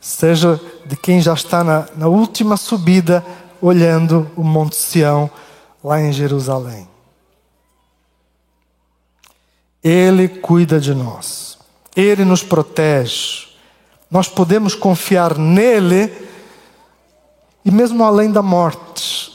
seja 0.00 0.60
de 0.86 0.96
quem 0.96 1.20
já 1.20 1.34
está 1.34 1.64
na, 1.64 1.86
na 1.96 2.06
última 2.06 2.56
subida, 2.56 3.24
olhando 3.60 4.30
o 4.36 4.44
Monte 4.44 4.76
Sião, 4.76 5.30
lá 5.82 6.00
em 6.00 6.12
Jerusalém. 6.12 6.88
Ele 9.82 10.28
cuida 10.28 10.80
de 10.80 10.94
nós. 10.94 11.58
Ele 11.94 12.24
nos 12.24 12.42
protege. 12.42 13.48
Nós 14.10 14.28
podemos 14.28 14.74
confiar 14.74 15.36
nele 15.36 16.10
e 17.64 17.70
mesmo 17.70 18.04
além 18.04 18.30
da 18.30 18.42
morte. 18.42 19.32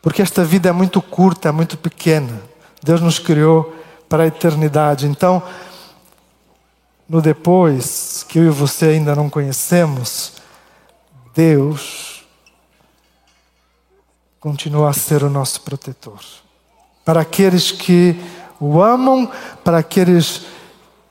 Porque 0.00 0.22
esta 0.22 0.44
vida 0.44 0.68
é 0.68 0.72
muito 0.72 1.02
curta, 1.02 1.48
é 1.48 1.52
muito 1.52 1.76
pequena. 1.76 2.40
Deus 2.82 3.00
nos 3.00 3.18
criou 3.18 3.74
para 4.08 4.22
a 4.22 4.26
eternidade. 4.26 5.06
Então, 5.06 5.42
no 7.08 7.20
depois, 7.20 8.24
que 8.28 8.38
eu 8.38 8.44
e 8.44 8.50
você 8.50 8.86
ainda 8.86 9.14
não 9.14 9.28
conhecemos, 9.28 10.34
Deus 11.34 12.24
continua 14.38 14.90
a 14.90 14.92
ser 14.92 15.24
o 15.24 15.30
nosso 15.30 15.62
protetor. 15.62 16.20
Para 17.04 17.20
aqueles 17.20 17.72
que 17.72 18.20
o 18.60 18.80
amam, 18.80 19.30
para 19.64 19.78
aqueles 19.78 20.46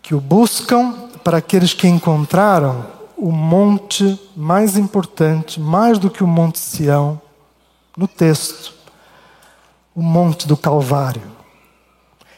que 0.01 0.15
o 0.15 0.21
buscam 0.21 1.05
para 1.25 1.39
aqueles 1.39 1.73
que 1.73 1.87
encontraram 1.87 2.85
o 3.17 3.31
monte 3.31 4.19
mais 4.35 4.77
importante, 4.77 5.59
mais 5.59 5.97
do 5.97 6.09
que 6.09 6.23
o 6.23 6.27
Monte 6.27 6.59
Sião, 6.59 7.19
no 7.95 8.07
texto, 8.07 8.73
o 9.95 10.01
Monte 10.01 10.47
do 10.47 10.57
Calvário. 10.57 11.23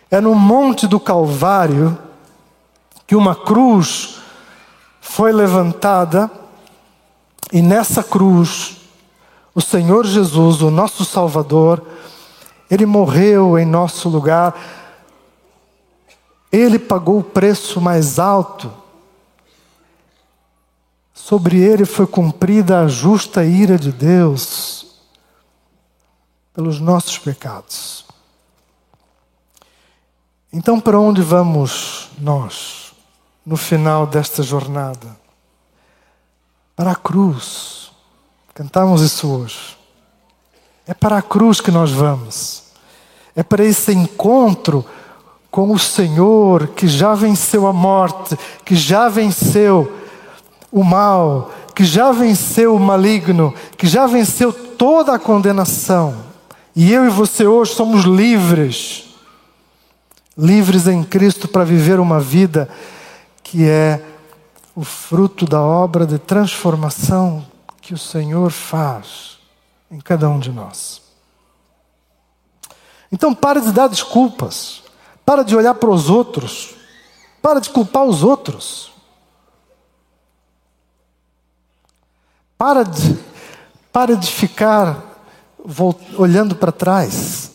É 0.09 0.21
no 0.21 0.35
Monte 0.35 0.87
do 0.87 0.99
Calvário 0.99 1.97
que 3.05 3.15
uma 3.15 3.35
cruz 3.35 4.19
foi 5.01 5.31
levantada 5.31 6.29
e 7.51 7.61
nessa 7.61 8.03
cruz 8.03 8.77
o 9.55 9.61
Senhor 9.61 10.05
Jesus, 10.05 10.61
o 10.61 10.69
nosso 10.69 11.03
Salvador, 11.03 11.81
ele 12.69 12.85
morreu 12.85 13.57
em 13.57 13.65
nosso 13.65 14.07
lugar 14.07 14.53
ele 16.51 16.79
pagou 16.79 17.19
o 17.19 17.23
preço 17.23 17.81
mais 17.81 18.19
alto. 18.19 18.71
Sobre 21.27 21.57
ele 21.57 21.83
foi 21.83 22.07
cumprida 22.07 22.79
a 22.79 22.87
justa 22.87 23.43
ira 23.43 23.77
de 23.77 23.91
Deus 23.91 24.85
pelos 26.53 26.79
nossos 26.79 27.17
pecados. 27.17 28.05
Então, 30.53 30.79
para 30.79 30.97
onde 30.97 31.21
vamos 31.21 32.07
nós 32.17 32.93
no 33.45 33.57
final 33.57 34.07
desta 34.07 34.41
jornada? 34.41 35.17
Para 36.73 36.91
a 36.91 36.95
cruz. 36.95 37.91
Cantamos 38.53 39.01
isso 39.01 39.29
hoje. 39.29 39.77
É 40.85 40.93
para 40.93 41.17
a 41.17 41.21
cruz 41.21 41.59
que 41.59 41.71
nós 41.71 41.91
vamos. 41.91 42.63
É 43.35 43.43
para 43.43 43.65
esse 43.65 43.91
encontro 43.91 44.85
com 45.51 45.73
o 45.73 45.77
Senhor 45.77 46.69
que 46.69 46.87
já 46.87 47.13
venceu 47.13 47.67
a 47.67 47.73
morte, 47.73 48.39
que 48.63 48.77
já 48.77 49.09
venceu 49.09 50.06
o 50.71 50.83
mal, 50.83 51.51
que 51.75 51.85
já 51.85 52.11
venceu 52.11 52.75
o 52.75 52.79
maligno, 52.79 53.53
que 53.77 53.87
já 53.87 54.05
venceu 54.07 54.51
toda 54.51 55.13
a 55.13 55.19
condenação. 55.19 56.25
E 56.75 56.91
eu 56.91 57.05
e 57.05 57.09
você 57.09 57.45
hoje 57.45 57.73
somos 57.73 58.03
livres, 58.03 59.05
livres 60.37 60.87
em 60.87 61.03
Cristo 61.03 61.47
para 61.47 61.63
viver 61.63 61.99
uma 61.99 62.19
vida 62.19 62.69
que 63.43 63.67
é 63.67 64.03
o 64.75 64.83
fruto 64.83 65.45
da 65.45 65.61
obra 65.61 66.05
de 66.05 66.19
transformação 66.19 67.45
que 67.81 67.93
o 67.93 67.97
Senhor 67.97 68.51
faz 68.51 69.37
em 69.89 69.99
cada 69.99 70.29
um 70.29 70.37
de 70.37 70.51
nós. 70.51 71.01
Então 73.11 73.33
pare 73.33 73.61
de 73.61 73.71
dar 73.71 73.87
desculpas. 73.87 74.83
Para 75.25 75.43
de 75.43 75.55
olhar 75.55 75.73
para 75.75 75.89
os 75.89 76.09
outros. 76.09 76.75
Para 77.41 77.59
de 77.59 77.69
culpar 77.69 78.03
os 78.03 78.23
outros. 78.23 78.91
Para 82.57 82.83
de, 82.83 83.17
para 83.91 84.15
de 84.15 84.31
ficar 84.31 85.07
olhando 86.17 86.55
para 86.55 86.71
trás. 86.71 87.51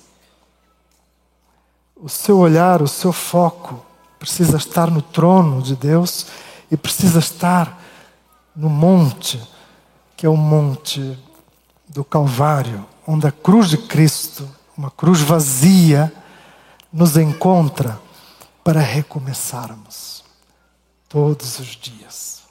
O 1.97 2.09
seu 2.09 2.39
olhar, 2.39 2.83
o 2.83 2.89
seu 2.89 3.13
foco 3.13 3.85
precisa 4.19 4.57
estar 4.57 4.91
no 4.91 5.03
trono 5.03 5.63
de 5.63 5.75
Deus 5.75 6.27
e 6.71 6.77
precisa 6.77 7.19
estar 7.19 7.81
no 8.55 8.69
monte, 8.69 9.41
que 10.17 10.27
é 10.27 10.29
o 10.29 10.37
monte 10.37 11.19
do 11.89 12.05
Calvário, 12.05 12.87
onde 13.07 13.27
a 13.27 13.33
cruz 13.33 13.69
de 13.69 13.79
Cristo, 13.79 14.49
uma 14.77 14.91
cruz 14.91 15.21
vazia, 15.21 16.13
nos 16.93 17.17
encontra 17.17 17.99
para 18.63 18.81
recomeçarmos 18.81 20.23
todos 21.09 21.59
os 21.59 21.69
dias. 21.69 22.43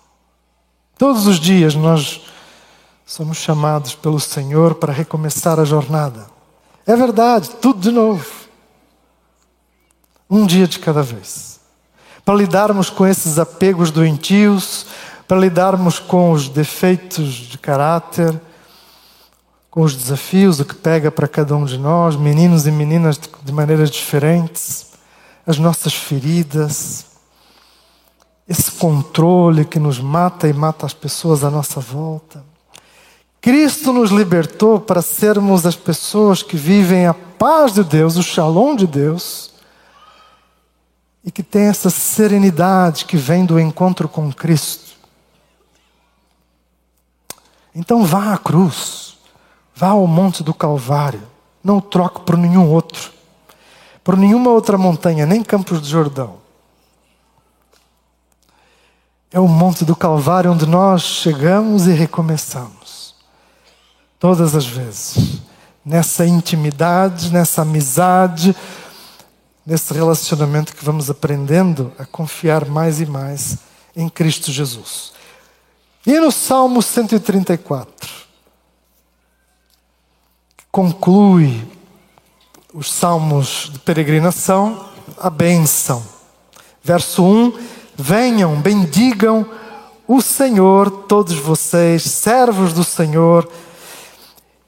Todos 0.97 1.25
os 1.25 1.39
dias 1.39 1.73
nós 1.75 2.21
somos 3.11 3.39
chamados 3.39 3.93
pelo 3.93 4.21
Senhor 4.21 4.75
para 4.75 4.93
recomeçar 4.93 5.59
a 5.59 5.65
jornada. 5.65 6.27
É 6.87 6.95
verdade, 6.95 7.49
tudo 7.61 7.81
de 7.81 7.91
novo. 7.91 8.25
Um 10.29 10.45
dia 10.45 10.65
de 10.65 10.79
cada 10.79 11.03
vez. 11.03 11.59
Para 12.23 12.35
lidarmos 12.35 12.89
com 12.89 13.05
esses 13.05 13.37
apegos 13.37 13.91
doentios, 13.91 14.85
para 15.27 15.37
lidarmos 15.37 15.99
com 15.99 16.31
os 16.31 16.47
defeitos 16.47 17.33
de 17.33 17.57
caráter, 17.57 18.39
com 19.69 19.81
os 19.81 19.93
desafios, 19.93 20.61
o 20.61 20.65
que 20.65 20.75
pega 20.75 21.11
para 21.11 21.27
cada 21.27 21.53
um 21.53 21.65
de 21.65 21.77
nós, 21.77 22.15
meninos 22.15 22.65
e 22.65 22.71
meninas 22.71 23.19
de 23.43 23.51
maneiras 23.51 23.91
diferentes, 23.91 24.91
as 25.45 25.57
nossas 25.57 25.93
feridas, 25.93 27.07
esse 28.47 28.71
controle 28.71 29.65
que 29.65 29.79
nos 29.79 29.99
mata 29.99 30.47
e 30.47 30.53
mata 30.53 30.85
as 30.85 30.93
pessoas 30.93 31.43
à 31.43 31.49
nossa 31.49 31.81
volta. 31.81 32.50
Cristo 33.41 33.91
nos 33.91 34.11
libertou 34.11 34.79
para 34.79 35.01
sermos 35.01 35.65
as 35.65 35.75
pessoas 35.75 36.43
que 36.43 36.55
vivem 36.55 37.07
a 37.07 37.13
paz 37.15 37.73
de 37.73 37.83
Deus, 37.83 38.15
o 38.15 38.21
shalom 38.21 38.75
de 38.75 38.85
Deus, 38.85 39.51
e 41.25 41.31
que 41.31 41.41
tem 41.41 41.63
essa 41.63 41.89
serenidade 41.89 43.03
que 43.05 43.17
vem 43.17 43.43
do 43.43 43.59
encontro 43.59 44.07
com 44.07 44.31
Cristo. 44.31 44.91
Então 47.73 48.05
vá 48.05 48.35
à 48.35 48.37
cruz, 48.37 49.17
vá 49.73 49.89
ao 49.89 50.05
Monte 50.05 50.43
do 50.43 50.53
Calvário, 50.53 51.27
não 51.63 51.77
o 51.77 51.81
troque 51.81 52.21
por 52.21 52.37
nenhum 52.37 52.69
outro, 52.69 53.11
por 54.03 54.15
nenhuma 54.15 54.51
outra 54.51 54.77
montanha, 54.77 55.25
nem 55.25 55.43
Campos 55.43 55.81
de 55.81 55.89
Jordão. 55.89 56.35
É 59.31 59.39
o 59.39 59.47
Monte 59.47 59.83
do 59.83 59.95
Calvário 59.95 60.51
onde 60.51 60.67
nós 60.67 61.01
chegamos 61.01 61.87
e 61.87 61.91
recomeçamos 61.91 62.80
todas 64.21 64.55
as 64.55 64.67
vezes. 64.67 65.41
Nessa 65.83 66.27
intimidade, 66.27 67.33
nessa 67.33 67.63
amizade, 67.63 68.55
nesse 69.65 69.91
relacionamento 69.91 70.75
que 70.75 70.85
vamos 70.85 71.09
aprendendo 71.09 71.91
a 71.97 72.05
confiar 72.05 72.65
mais 72.65 73.01
e 73.01 73.05
mais 73.07 73.57
em 73.95 74.07
Cristo 74.07 74.51
Jesus. 74.51 75.11
E 76.05 76.19
no 76.19 76.31
Salmo 76.31 76.83
134, 76.83 78.09
que 80.55 80.65
conclui 80.71 81.67
os 82.75 82.91
salmos 82.93 83.71
de 83.73 83.79
peregrinação, 83.79 84.87
a 85.17 85.31
bênção. 85.31 86.05
Verso 86.83 87.23
1: 87.23 87.53
Venham, 87.97 88.61
bendigam 88.61 89.49
o 90.07 90.21
Senhor, 90.21 90.91
todos 91.07 91.33
vocês, 91.33 92.03
servos 92.03 92.71
do 92.71 92.83
Senhor, 92.83 93.49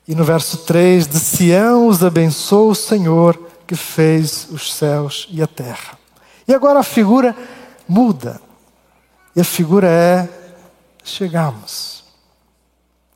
e 0.07 0.13
no 0.13 0.23
verso 0.23 0.57
3, 0.57 1.07
de 1.07 1.19
Sião 1.19 1.87
os 1.87 2.03
abençoa 2.03 2.71
o 2.71 2.75
Senhor 2.75 3.39
que 3.65 3.75
fez 3.75 4.47
os 4.51 4.73
céus 4.73 5.27
e 5.29 5.41
a 5.41 5.47
terra. 5.47 5.97
E 6.47 6.53
agora 6.53 6.79
a 6.79 6.83
figura 6.83 7.35
muda. 7.87 8.41
E 9.33 9.39
a 9.39 9.43
figura 9.45 9.87
é: 9.87 10.29
chegamos. 11.03 12.03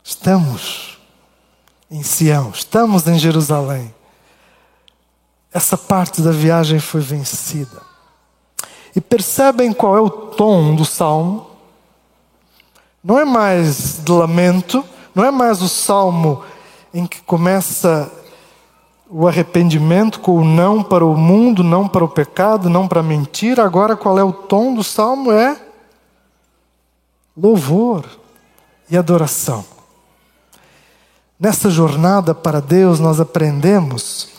Estamos 0.02 0.98
em 1.92 2.02
Sião, 2.04 2.52
estamos 2.52 3.06
em 3.06 3.20
Jerusalém. 3.20 3.94
Essa 5.52 5.78
parte 5.78 6.22
da 6.22 6.32
viagem 6.32 6.80
foi 6.80 7.02
vencida. 7.02 7.82
E 8.96 9.02
percebem 9.02 9.74
qual 9.74 9.98
é 9.98 10.00
o 10.00 10.10
tom 10.10 10.74
do 10.76 10.86
salmo? 10.86 11.52
Não 13.04 13.20
é 13.20 13.26
mais 13.26 14.00
de 14.04 14.12
lamento, 14.12 14.84
não 15.14 15.24
é 15.24 15.32
mais 15.32 15.62
o 15.62 15.68
salmo 15.68 16.44
em 16.94 17.06
que 17.06 17.22
começa 17.22 18.12
o 19.10 19.28
arrependimento 19.28 20.20
com 20.20 20.38
o 20.38 20.46
não 20.46 20.84
para 20.84 21.06
o 21.06 21.16
mundo, 21.16 21.64
não 21.64 21.88
para 21.88 22.04
o 22.04 22.10
pecado, 22.10 22.70
não 22.70 22.88
para 22.88 23.00
a 23.00 23.04
mentira. 23.04 23.64
Agora, 23.64 23.96
qual 23.96 24.20
é 24.20 24.24
o 24.24 24.34
tom 24.34 24.74
do 24.74 24.84
salmo? 24.84 25.32
É 25.32 25.58
louvor 27.36 28.06
e 28.90 28.98
adoração. 28.98 29.64
Nessa 31.40 31.70
jornada 31.70 32.34
para 32.34 32.60
Deus, 32.60 33.00
nós 33.00 33.20
aprendemos 33.20 34.30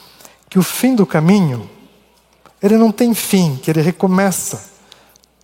que 0.50 0.58
o 0.58 0.62
fim 0.62 0.94
do 0.96 1.06
caminho, 1.06 1.68
ele 2.60 2.76
não 2.76 2.90
tem 2.90 3.14
fim, 3.14 3.56
que 3.56 3.70
ele 3.70 3.80
recomeça 3.80 4.64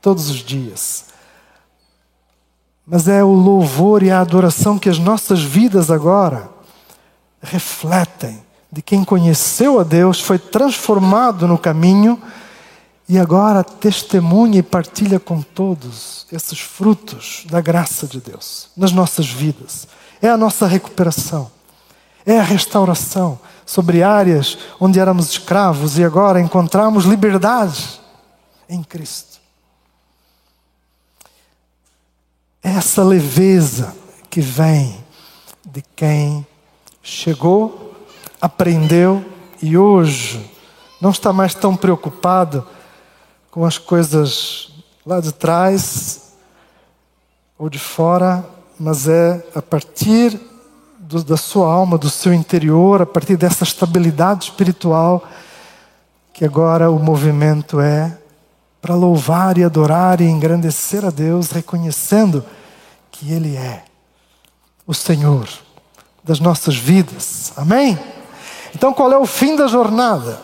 todos 0.03 0.29
os 0.29 0.39
dias. 0.39 1.07
Mas 2.87 3.09
é 3.09 3.23
o 3.23 3.33
louvor 3.33 4.03
e 4.03 4.11
a 4.11 4.21
adoração 4.21 4.79
que 4.79 4.89
as 4.89 4.99
nossas 4.99 5.41
vidas 5.41 5.91
agora 5.91 6.54
refletem 7.45 8.43
de 8.73 8.83
quem 8.83 9.05
conheceu 9.05 9.79
a 9.79 9.85
Deus, 9.85 10.21
foi 10.21 10.39
transformado 10.39 11.47
no 11.47 11.57
caminho 11.57 12.21
e 13.09 13.19
agora 13.19 13.63
testemunha 13.63 14.59
e 14.59 14.63
partilha 14.63 15.21
com 15.21 15.41
todos 15.41 16.27
esses 16.33 16.59
frutos 16.59 17.45
da 17.49 17.61
graça 17.61 18.07
de 18.07 18.21
Deus 18.21 18.69
nas 18.77 18.91
nossas 18.91 19.29
vidas. 19.29 19.87
É 20.21 20.29
a 20.29 20.37
nossa 20.37 20.67
recuperação, 20.67 21.51
é 22.27 22.41
a 22.41 22.43
restauração 22.43 23.39
sobre 23.65 24.03
áreas 24.03 24.59
onde 24.81 24.99
éramos 24.99 25.29
escravos 25.31 25.99
e 25.99 26.05
agora 26.05 26.41
encontramos 26.41 27.05
liberdade 27.05 28.01
em 28.69 28.83
Cristo. 28.83 29.39
É 32.63 32.71
essa 32.71 33.05
leveza 33.05 33.95
que 34.31 34.41
vem 34.41 35.05
de 35.65 35.83
quem 35.95 36.47
chegou, 37.05 37.95
aprendeu 38.41 39.23
e 39.61 39.77
hoje 39.77 40.51
não 41.01 41.11
está 41.11 41.35
mais 41.35 41.55
tão 41.55 41.77
preocupado 41.77 42.67
com 43.51 43.65
as 43.67 43.77
coisas 43.77 44.73
lá 45.05 45.21
de 45.21 45.31
trás 45.31 46.33
ou 47.59 47.69
de 47.69 47.79
fora, 47.79 48.45
mas 48.81 49.07
é 49.07 49.47
a 49.55 49.61
partir 49.61 50.41
do, 50.99 51.23
da 51.23 51.37
sua 51.37 51.71
alma, 51.71 51.99
do 51.99 52.09
seu 52.09 52.33
interior, 52.33 53.03
a 53.03 53.07
partir 53.07 53.37
dessa 53.37 53.65
estabilidade 53.65 54.45
espiritual, 54.45 55.29
que 56.33 56.45
agora 56.45 56.91
o 56.91 56.99
movimento 56.99 57.81
é 57.81 58.19
para 58.81 58.95
louvar 58.95 59.59
e 59.59 59.65
adorar 59.65 60.23
e 60.23 60.25
engrandecer 60.25 61.05
a 61.05 61.11
Deus, 61.11 61.51
reconhecendo 61.51 62.43
que 63.13 63.31
Ele 63.31 63.57
é 63.57 63.85
o 64.87 64.95
Senhor 64.95 65.64
das 66.25 66.41
nossas 66.41 66.75
vidas. 66.75 67.53
Amém? 67.55 67.99
Então 68.75 68.93
qual 68.93 69.13
é 69.13 69.19
o 69.19 69.27
fim 69.27 69.55
da 69.55 69.67
jornada? 69.67 70.41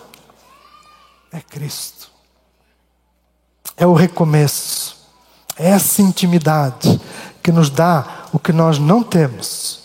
É 1.33 1.41
Cristo. 1.41 2.11
É 3.77 3.87
o 3.87 3.95
recomeço. 3.95 4.99
É 5.57 5.71
essa 5.71 6.03
intimidade 6.03 7.01
que 7.43 7.51
nos 7.51 7.71
dá 7.71 8.27
o 8.33 8.39
que 8.39 8.53
nós 8.53 8.79
não 8.79 9.03
temos 9.03 9.81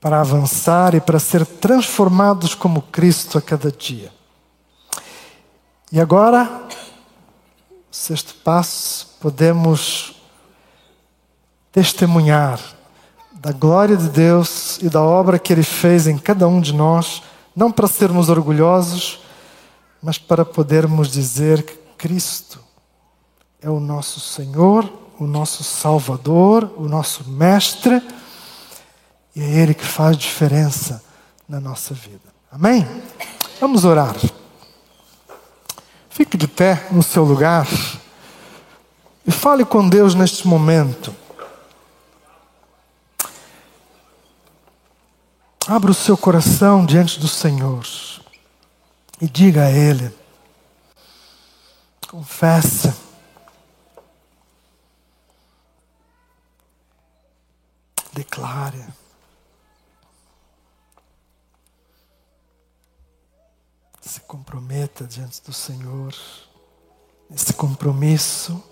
para 0.00 0.20
avançar 0.20 0.94
e 0.94 1.00
para 1.00 1.18
ser 1.18 1.44
transformados 1.44 2.54
como 2.54 2.82
Cristo 2.82 3.36
a 3.36 3.42
cada 3.42 3.70
dia. 3.70 4.12
E 5.90 6.00
agora, 6.00 6.66
sexto 7.90 8.34
passo, 8.44 9.16
podemos 9.20 10.14
testemunhar 11.72 12.60
da 13.40 13.52
glória 13.52 13.96
de 13.96 14.08
Deus 14.08 14.78
e 14.82 14.88
da 14.88 15.02
obra 15.02 15.38
que 15.38 15.52
Ele 15.52 15.62
fez 15.62 16.06
em 16.06 16.18
cada 16.18 16.48
um 16.48 16.60
de 16.60 16.74
nós, 16.74 17.22
não 17.54 17.70
para 17.70 17.86
sermos 17.86 18.28
orgulhosos, 18.28 19.20
mas 20.02 20.18
para 20.18 20.44
podermos 20.44 21.08
dizer 21.10 21.62
que 21.62 21.76
Cristo 21.96 22.58
é 23.60 23.70
o 23.70 23.80
nosso 23.80 24.20
Senhor, 24.20 24.90
o 25.18 25.26
nosso 25.26 25.64
Salvador, 25.64 26.72
o 26.76 26.88
nosso 26.88 27.28
Mestre, 27.28 28.02
e 29.34 29.40
é 29.40 29.44
Ele 29.44 29.74
que 29.74 29.84
faz 29.84 30.16
diferença 30.16 31.02
na 31.48 31.60
nossa 31.60 31.94
vida. 31.94 32.28
Amém? 32.50 32.86
Vamos 33.60 33.84
orar. 33.84 34.16
Fique 36.10 36.36
de 36.36 36.48
pé 36.48 36.88
no 36.90 37.02
seu 37.02 37.24
lugar 37.24 37.68
e 39.24 39.30
fale 39.30 39.64
com 39.64 39.88
Deus 39.88 40.14
neste 40.14 40.46
momento. 40.48 41.14
Abra 45.70 45.90
o 45.90 45.94
seu 45.94 46.16
coração 46.16 46.86
diante 46.86 47.20
do 47.20 47.28
Senhor 47.28 47.84
e 49.20 49.28
diga 49.28 49.66
a 49.66 49.70
Ele. 49.70 50.10
Confessa. 52.08 52.96
Declare. 58.14 58.82
Se 64.00 64.20
comprometa 64.20 65.04
diante 65.04 65.42
do 65.42 65.52
Senhor. 65.52 66.14
Esse 67.30 67.52
compromisso 67.52 68.64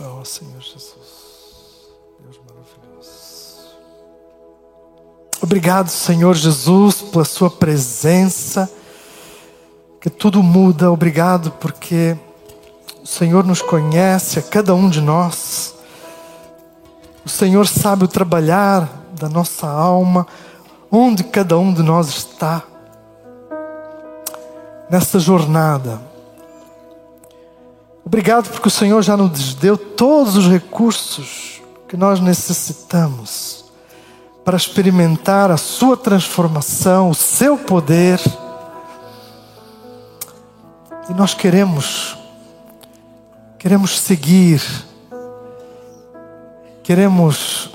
Oh, 0.00 0.24
Senhor 0.24 0.60
Jesus. 0.60 1.88
Deus 2.20 2.40
maravilhoso. 2.48 3.76
Obrigado, 5.40 5.88
Senhor 5.88 6.34
Jesus, 6.34 7.00
pela 7.02 7.24
Sua 7.24 7.48
presença, 7.48 8.68
que 10.00 10.10
tudo 10.10 10.42
muda. 10.42 10.90
Obrigado 10.90 11.52
porque 11.52 12.16
o 13.02 13.06
Senhor 13.06 13.44
nos 13.44 13.62
conhece, 13.62 14.38
a 14.38 14.42
cada 14.42 14.74
um 14.74 14.88
de 14.88 15.00
nós. 15.00 15.74
O 17.24 17.28
Senhor 17.28 17.68
sabe 17.68 18.04
o 18.04 18.08
trabalhar 18.08 18.88
da 19.12 19.28
nossa 19.28 19.68
alma, 19.68 20.26
onde 20.90 21.22
cada 21.22 21.56
um 21.56 21.72
de 21.72 21.82
nós 21.82 22.08
está 22.08 22.64
nessa 24.90 25.20
jornada. 25.20 26.13
Obrigado 28.04 28.50
porque 28.50 28.68
o 28.68 28.70
Senhor 28.70 29.02
já 29.02 29.16
nos 29.16 29.54
deu 29.54 29.78
todos 29.78 30.36
os 30.36 30.46
recursos 30.46 31.62
que 31.88 31.96
nós 31.96 32.20
necessitamos 32.20 33.64
para 34.44 34.56
experimentar 34.56 35.50
a 35.50 35.56
Sua 35.56 35.96
transformação, 35.96 37.08
o 37.08 37.14
Seu 37.14 37.56
poder. 37.56 38.20
E 41.08 41.14
nós 41.14 41.32
queremos, 41.32 42.16
queremos 43.58 43.98
seguir, 43.98 44.62
queremos 46.82 47.70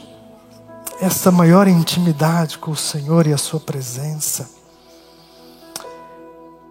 essa 1.02 1.32
maior 1.32 1.68
intimidade 1.68 2.60
com 2.60 2.72
o 2.72 2.76
Senhor 2.76 3.26
e 3.26 3.34
a 3.34 3.38
Sua 3.38 3.60
presença. 3.60 4.48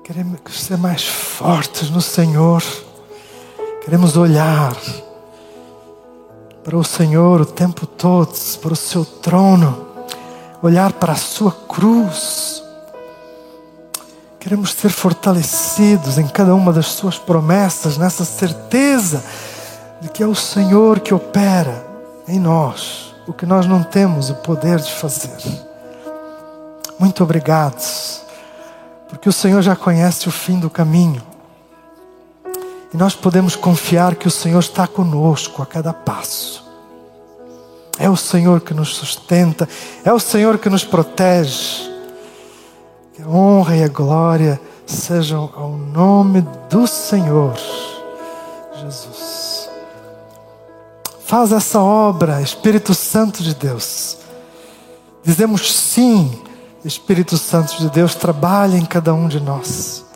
Queremos 0.05 0.41
ser 0.53 0.79
mais 0.79 1.05
fortes 1.05 1.91
no 1.91 2.01
Senhor. 2.01 2.63
Queremos 3.89 4.19
olhar 4.19 4.77
para 6.63 6.77
o 6.77 6.85
Senhor 6.85 7.41
o 7.41 7.47
tempo 7.47 7.87
todo, 7.87 8.35
para 8.61 8.75
o 8.75 8.77
seu 8.77 9.03
trono, 9.03 9.87
olhar 10.63 10.93
para 10.93 11.15
a 11.15 11.17
sua 11.17 11.51
cruz. 11.51 12.63
Queremos 14.39 14.75
ser 14.75 14.91
fortalecidos 14.91 16.19
em 16.19 16.29
cada 16.29 16.55
uma 16.55 16.71
das 16.71 16.89
suas 16.89 17.19
promessas, 17.19 17.97
nessa 17.97 18.27
certeza 18.27 19.25
de 20.03 20.11
que 20.11 20.23
é 20.23 20.27
o 20.27 20.35
Senhor 20.35 21.01
que 21.01 21.15
opera 21.15 21.83
em 22.29 22.39
nós 22.39 23.15
o 23.27 23.33
que 23.33 23.47
nós 23.47 23.65
não 23.65 23.83
temos 23.83 24.29
o 24.29 24.35
poder 24.35 24.81
de 24.81 24.93
fazer. 24.93 25.39
Muito 26.99 27.25
obrigado, 27.25 27.83
porque 29.09 29.31
o 29.31 29.33
Senhor 29.33 29.63
já 29.63 29.75
conhece 29.75 30.29
o 30.29 30.31
fim 30.31 30.61
do 30.61 30.69
caminho. 30.69 31.28
E 32.93 32.97
nós 32.97 33.15
podemos 33.15 33.55
confiar 33.55 34.15
que 34.15 34.27
o 34.27 34.31
Senhor 34.31 34.61
está 34.61 34.87
conosco 34.87 35.63
a 35.63 35.67
cada 35.67 35.93
passo. 35.93 36.67
É 37.99 38.09
o 38.09 38.17
Senhor 38.17 38.61
que 38.61 38.73
nos 38.73 38.95
sustenta, 38.95 39.69
é 40.05 40.13
o 40.13 40.21
Senhor 40.21 40.59
que 40.59 40.71
nos 40.71 40.85
protege. 40.85 41.89
Que 43.15 43.23
a 43.23 43.29
honra 43.29 43.77
e 43.77 43.83
a 43.83 43.89
glória 43.89 44.61
sejam 44.87 45.51
ao 45.55 45.73
nome 45.73 46.47
do 46.71 46.87
Senhor 46.87 47.59
Jesus. 48.81 49.69
Faz 51.25 51.53
essa 51.53 51.81
obra, 51.81 52.41
Espírito 52.41 52.95
Santo 52.95 53.43
de 53.43 53.55
Deus. 53.55 54.17
Dizemos 55.23 55.71
sim, 55.71 56.43
Espírito 56.85 57.37
Santo 57.37 57.77
de 57.77 57.91
Deus, 57.91 58.15
trabalha 58.15 58.79
em 58.79 58.85
cada 58.87 59.13
um 59.13 59.29
de 59.29 59.41
nós. 59.41 60.08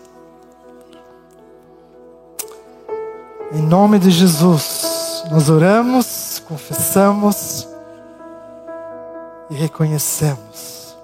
Em 3.54 3.60
nome 3.60 3.98
de 3.98 4.10
Jesus, 4.10 5.24
nós 5.30 5.50
oramos, 5.50 6.42
confessamos 6.48 7.68
e 9.50 9.54
reconhecemos 9.54 10.96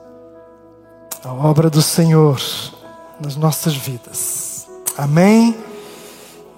a 1.23 1.31
obra 1.33 1.69
do 1.69 1.83
Senhor 1.83 2.41
nas 3.21 3.37
nossas 3.37 3.75
vidas. 3.75 4.67
Amém 4.97 5.55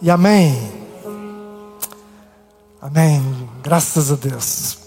e 0.00 0.08
amém. 0.08 0.72
Amém. 2.80 3.48
Graças 3.62 4.12
a 4.12 4.14
Deus. 4.14 4.79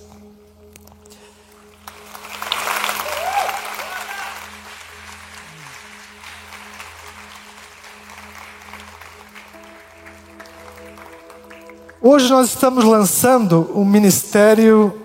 Hoje 12.06 12.30
nós 12.30 12.50
estamos 12.50 12.84
lançando 12.84 13.72
o 13.74 13.86
Ministério 13.86 15.04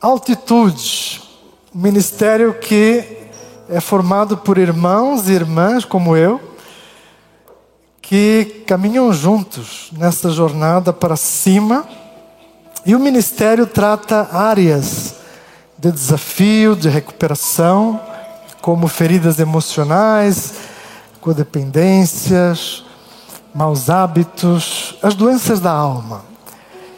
Altitude, 0.00 1.20
um 1.74 1.80
ministério 1.80 2.54
que 2.54 3.04
é 3.68 3.78
formado 3.78 4.38
por 4.38 4.56
irmãos 4.56 5.28
e 5.28 5.32
irmãs 5.32 5.84
como 5.84 6.16
eu, 6.16 6.40
que 8.00 8.64
caminham 8.66 9.12
juntos 9.12 9.90
nessa 9.92 10.30
jornada 10.30 10.94
para 10.94 11.14
cima. 11.14 11.86
E 12.86 12.94
o 12.94 12.98
ministério 12.98 13.66
trata 13.66 14.30
áreas 14.32 15.16
de 15.76 15.92
desafio, 15.92 16.74
de 16.74 16.88
recuperação, 16.88 18.00
como 18.62 18.88
feridas 18.88 19.38
emocionais, 19.38 20.54
codependências, 21.20 22.82
maus 23.54 23.90
hábitos, 23.90 24.96
as 25.02 25.14
doenças 25.14 25.60
da 25.60 25.70
alma. 25.70 26.22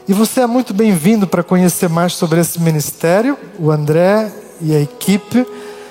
E 0.06 0.12
você 0.12 0.42
é 0.42 0.46
muito 0.46 0.72
bem-vindo 0.72 1.26
para 1.26 1.42
conhecer 1.42 1.88
mais 1.88 2.14
sobre 2.14 2.40
esse 2.40 2.60
ministério. 2.60 3.36
O 3.58 3.70
André 3.70 4.30
e 4.60 4.74
a 4.74 4.80
equipe 4.80 5.46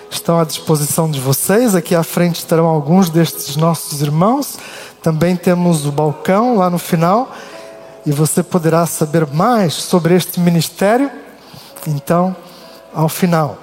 estão 0.09 0.39
à 0.39 0.45
disposição 0.45 1.09
de 1.09 1.19
vocês. 1.19 1.75
Aqui 1.75 1.95
à 1.95 2.03
frente 2.03 2.37
estarão 2.37 2.67
alguns 2.67 3.09
destes 3.09 3.57
nossos 3.57 4.01
irmãos. 4.01 4.57
Também 5.01 5.35
temos 5.35 5.85
o 5.85 5.91
balcão 5.91 6.57
lá 6.57 6.69
no 6.69 6.77
final. 6.77 7.31
E 8.05 8.11
você 8.11 8.43
poderá 8.43 8.85
saber 8.85 9.25
mais 9.27 9.73
sobre 9.73 10.13
este 10.13 10.39
ministério, 10.39 11.09
então, 11.87 12.35
ao 12.93 13.09
final. 13.09 13.57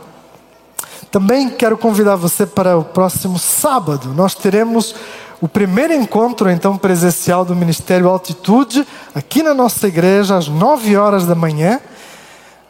Também 1.10 1.48
quero 1.48 1.76
convidar 1.76 2.16
você 2.16 2.46
para 2.46 2.76
o 2.76 2.84
próximo 2.84 3.38
sábado. 3.38 4.12
Nós 4.14 4.34
teremos 4.34 4.94
o 5.40 5.48
primeiro 5.48 5.94
encontro, 5.94 6.50
então, 6.50 6.76
presencial 6.76 7.44
do 7.44 7.56
Ministério 7.56 8.08
Altitude, 8.08 8.86
aqui 9.14 9.42
na 9.42 9.54
nossa 9.54 9.88
igreja, 9.88 10.36
às 10.36 10.48
nove 10.48 10.96
horas 10.96 11.24
da 11.24 11.34
manhã. 11.34 11.80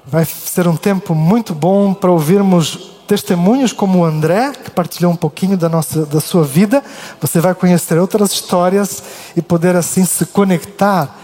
Vai 0.07 0.25
ser 0.25 0.68
um 0.68 0.77
tempo 0.77 1.14
muito 1.14 1.53
bom 1.53 1.93
para 1.93 2.11
ouvirmos 2.11 2.91
testemunhos 3.09 3.73
como 3.73 3.99
o 3.99 4.05
André, 4.05 4.53
que 4.53 4.71
partilhou 4.71 5.12
um 5.12 5.16
pouquinho 5.16 5.57
da, 5.57 5.68
nossa, 5.68 6.07
da 6.07 6.21
sua 6.21 6.45
vida. 6.45 6.83
Você 7.21 7.41
vai 7.41 7.55
conhecer 7.55 7.99
outras 7.99 8.31
histórias 8.31 9.03
e 9.37 9.43
poder 9.43 9.75
assim 9.75 10.05
se 10.05 10.27
conectar 10.27 11.18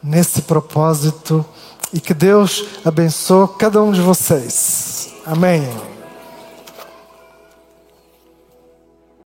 nesse 0.00 0.42
propósito. 0.42 1.44
E 1.92 2.00
que 2.00 2.14
Deus 2.14 2.64
abençoe 2.84 3.48
cada 3.58 3.82
um 3.82 3.90
de 3.90 4.00
vocês. 4.00 5.12
Amém. 5.26 5.97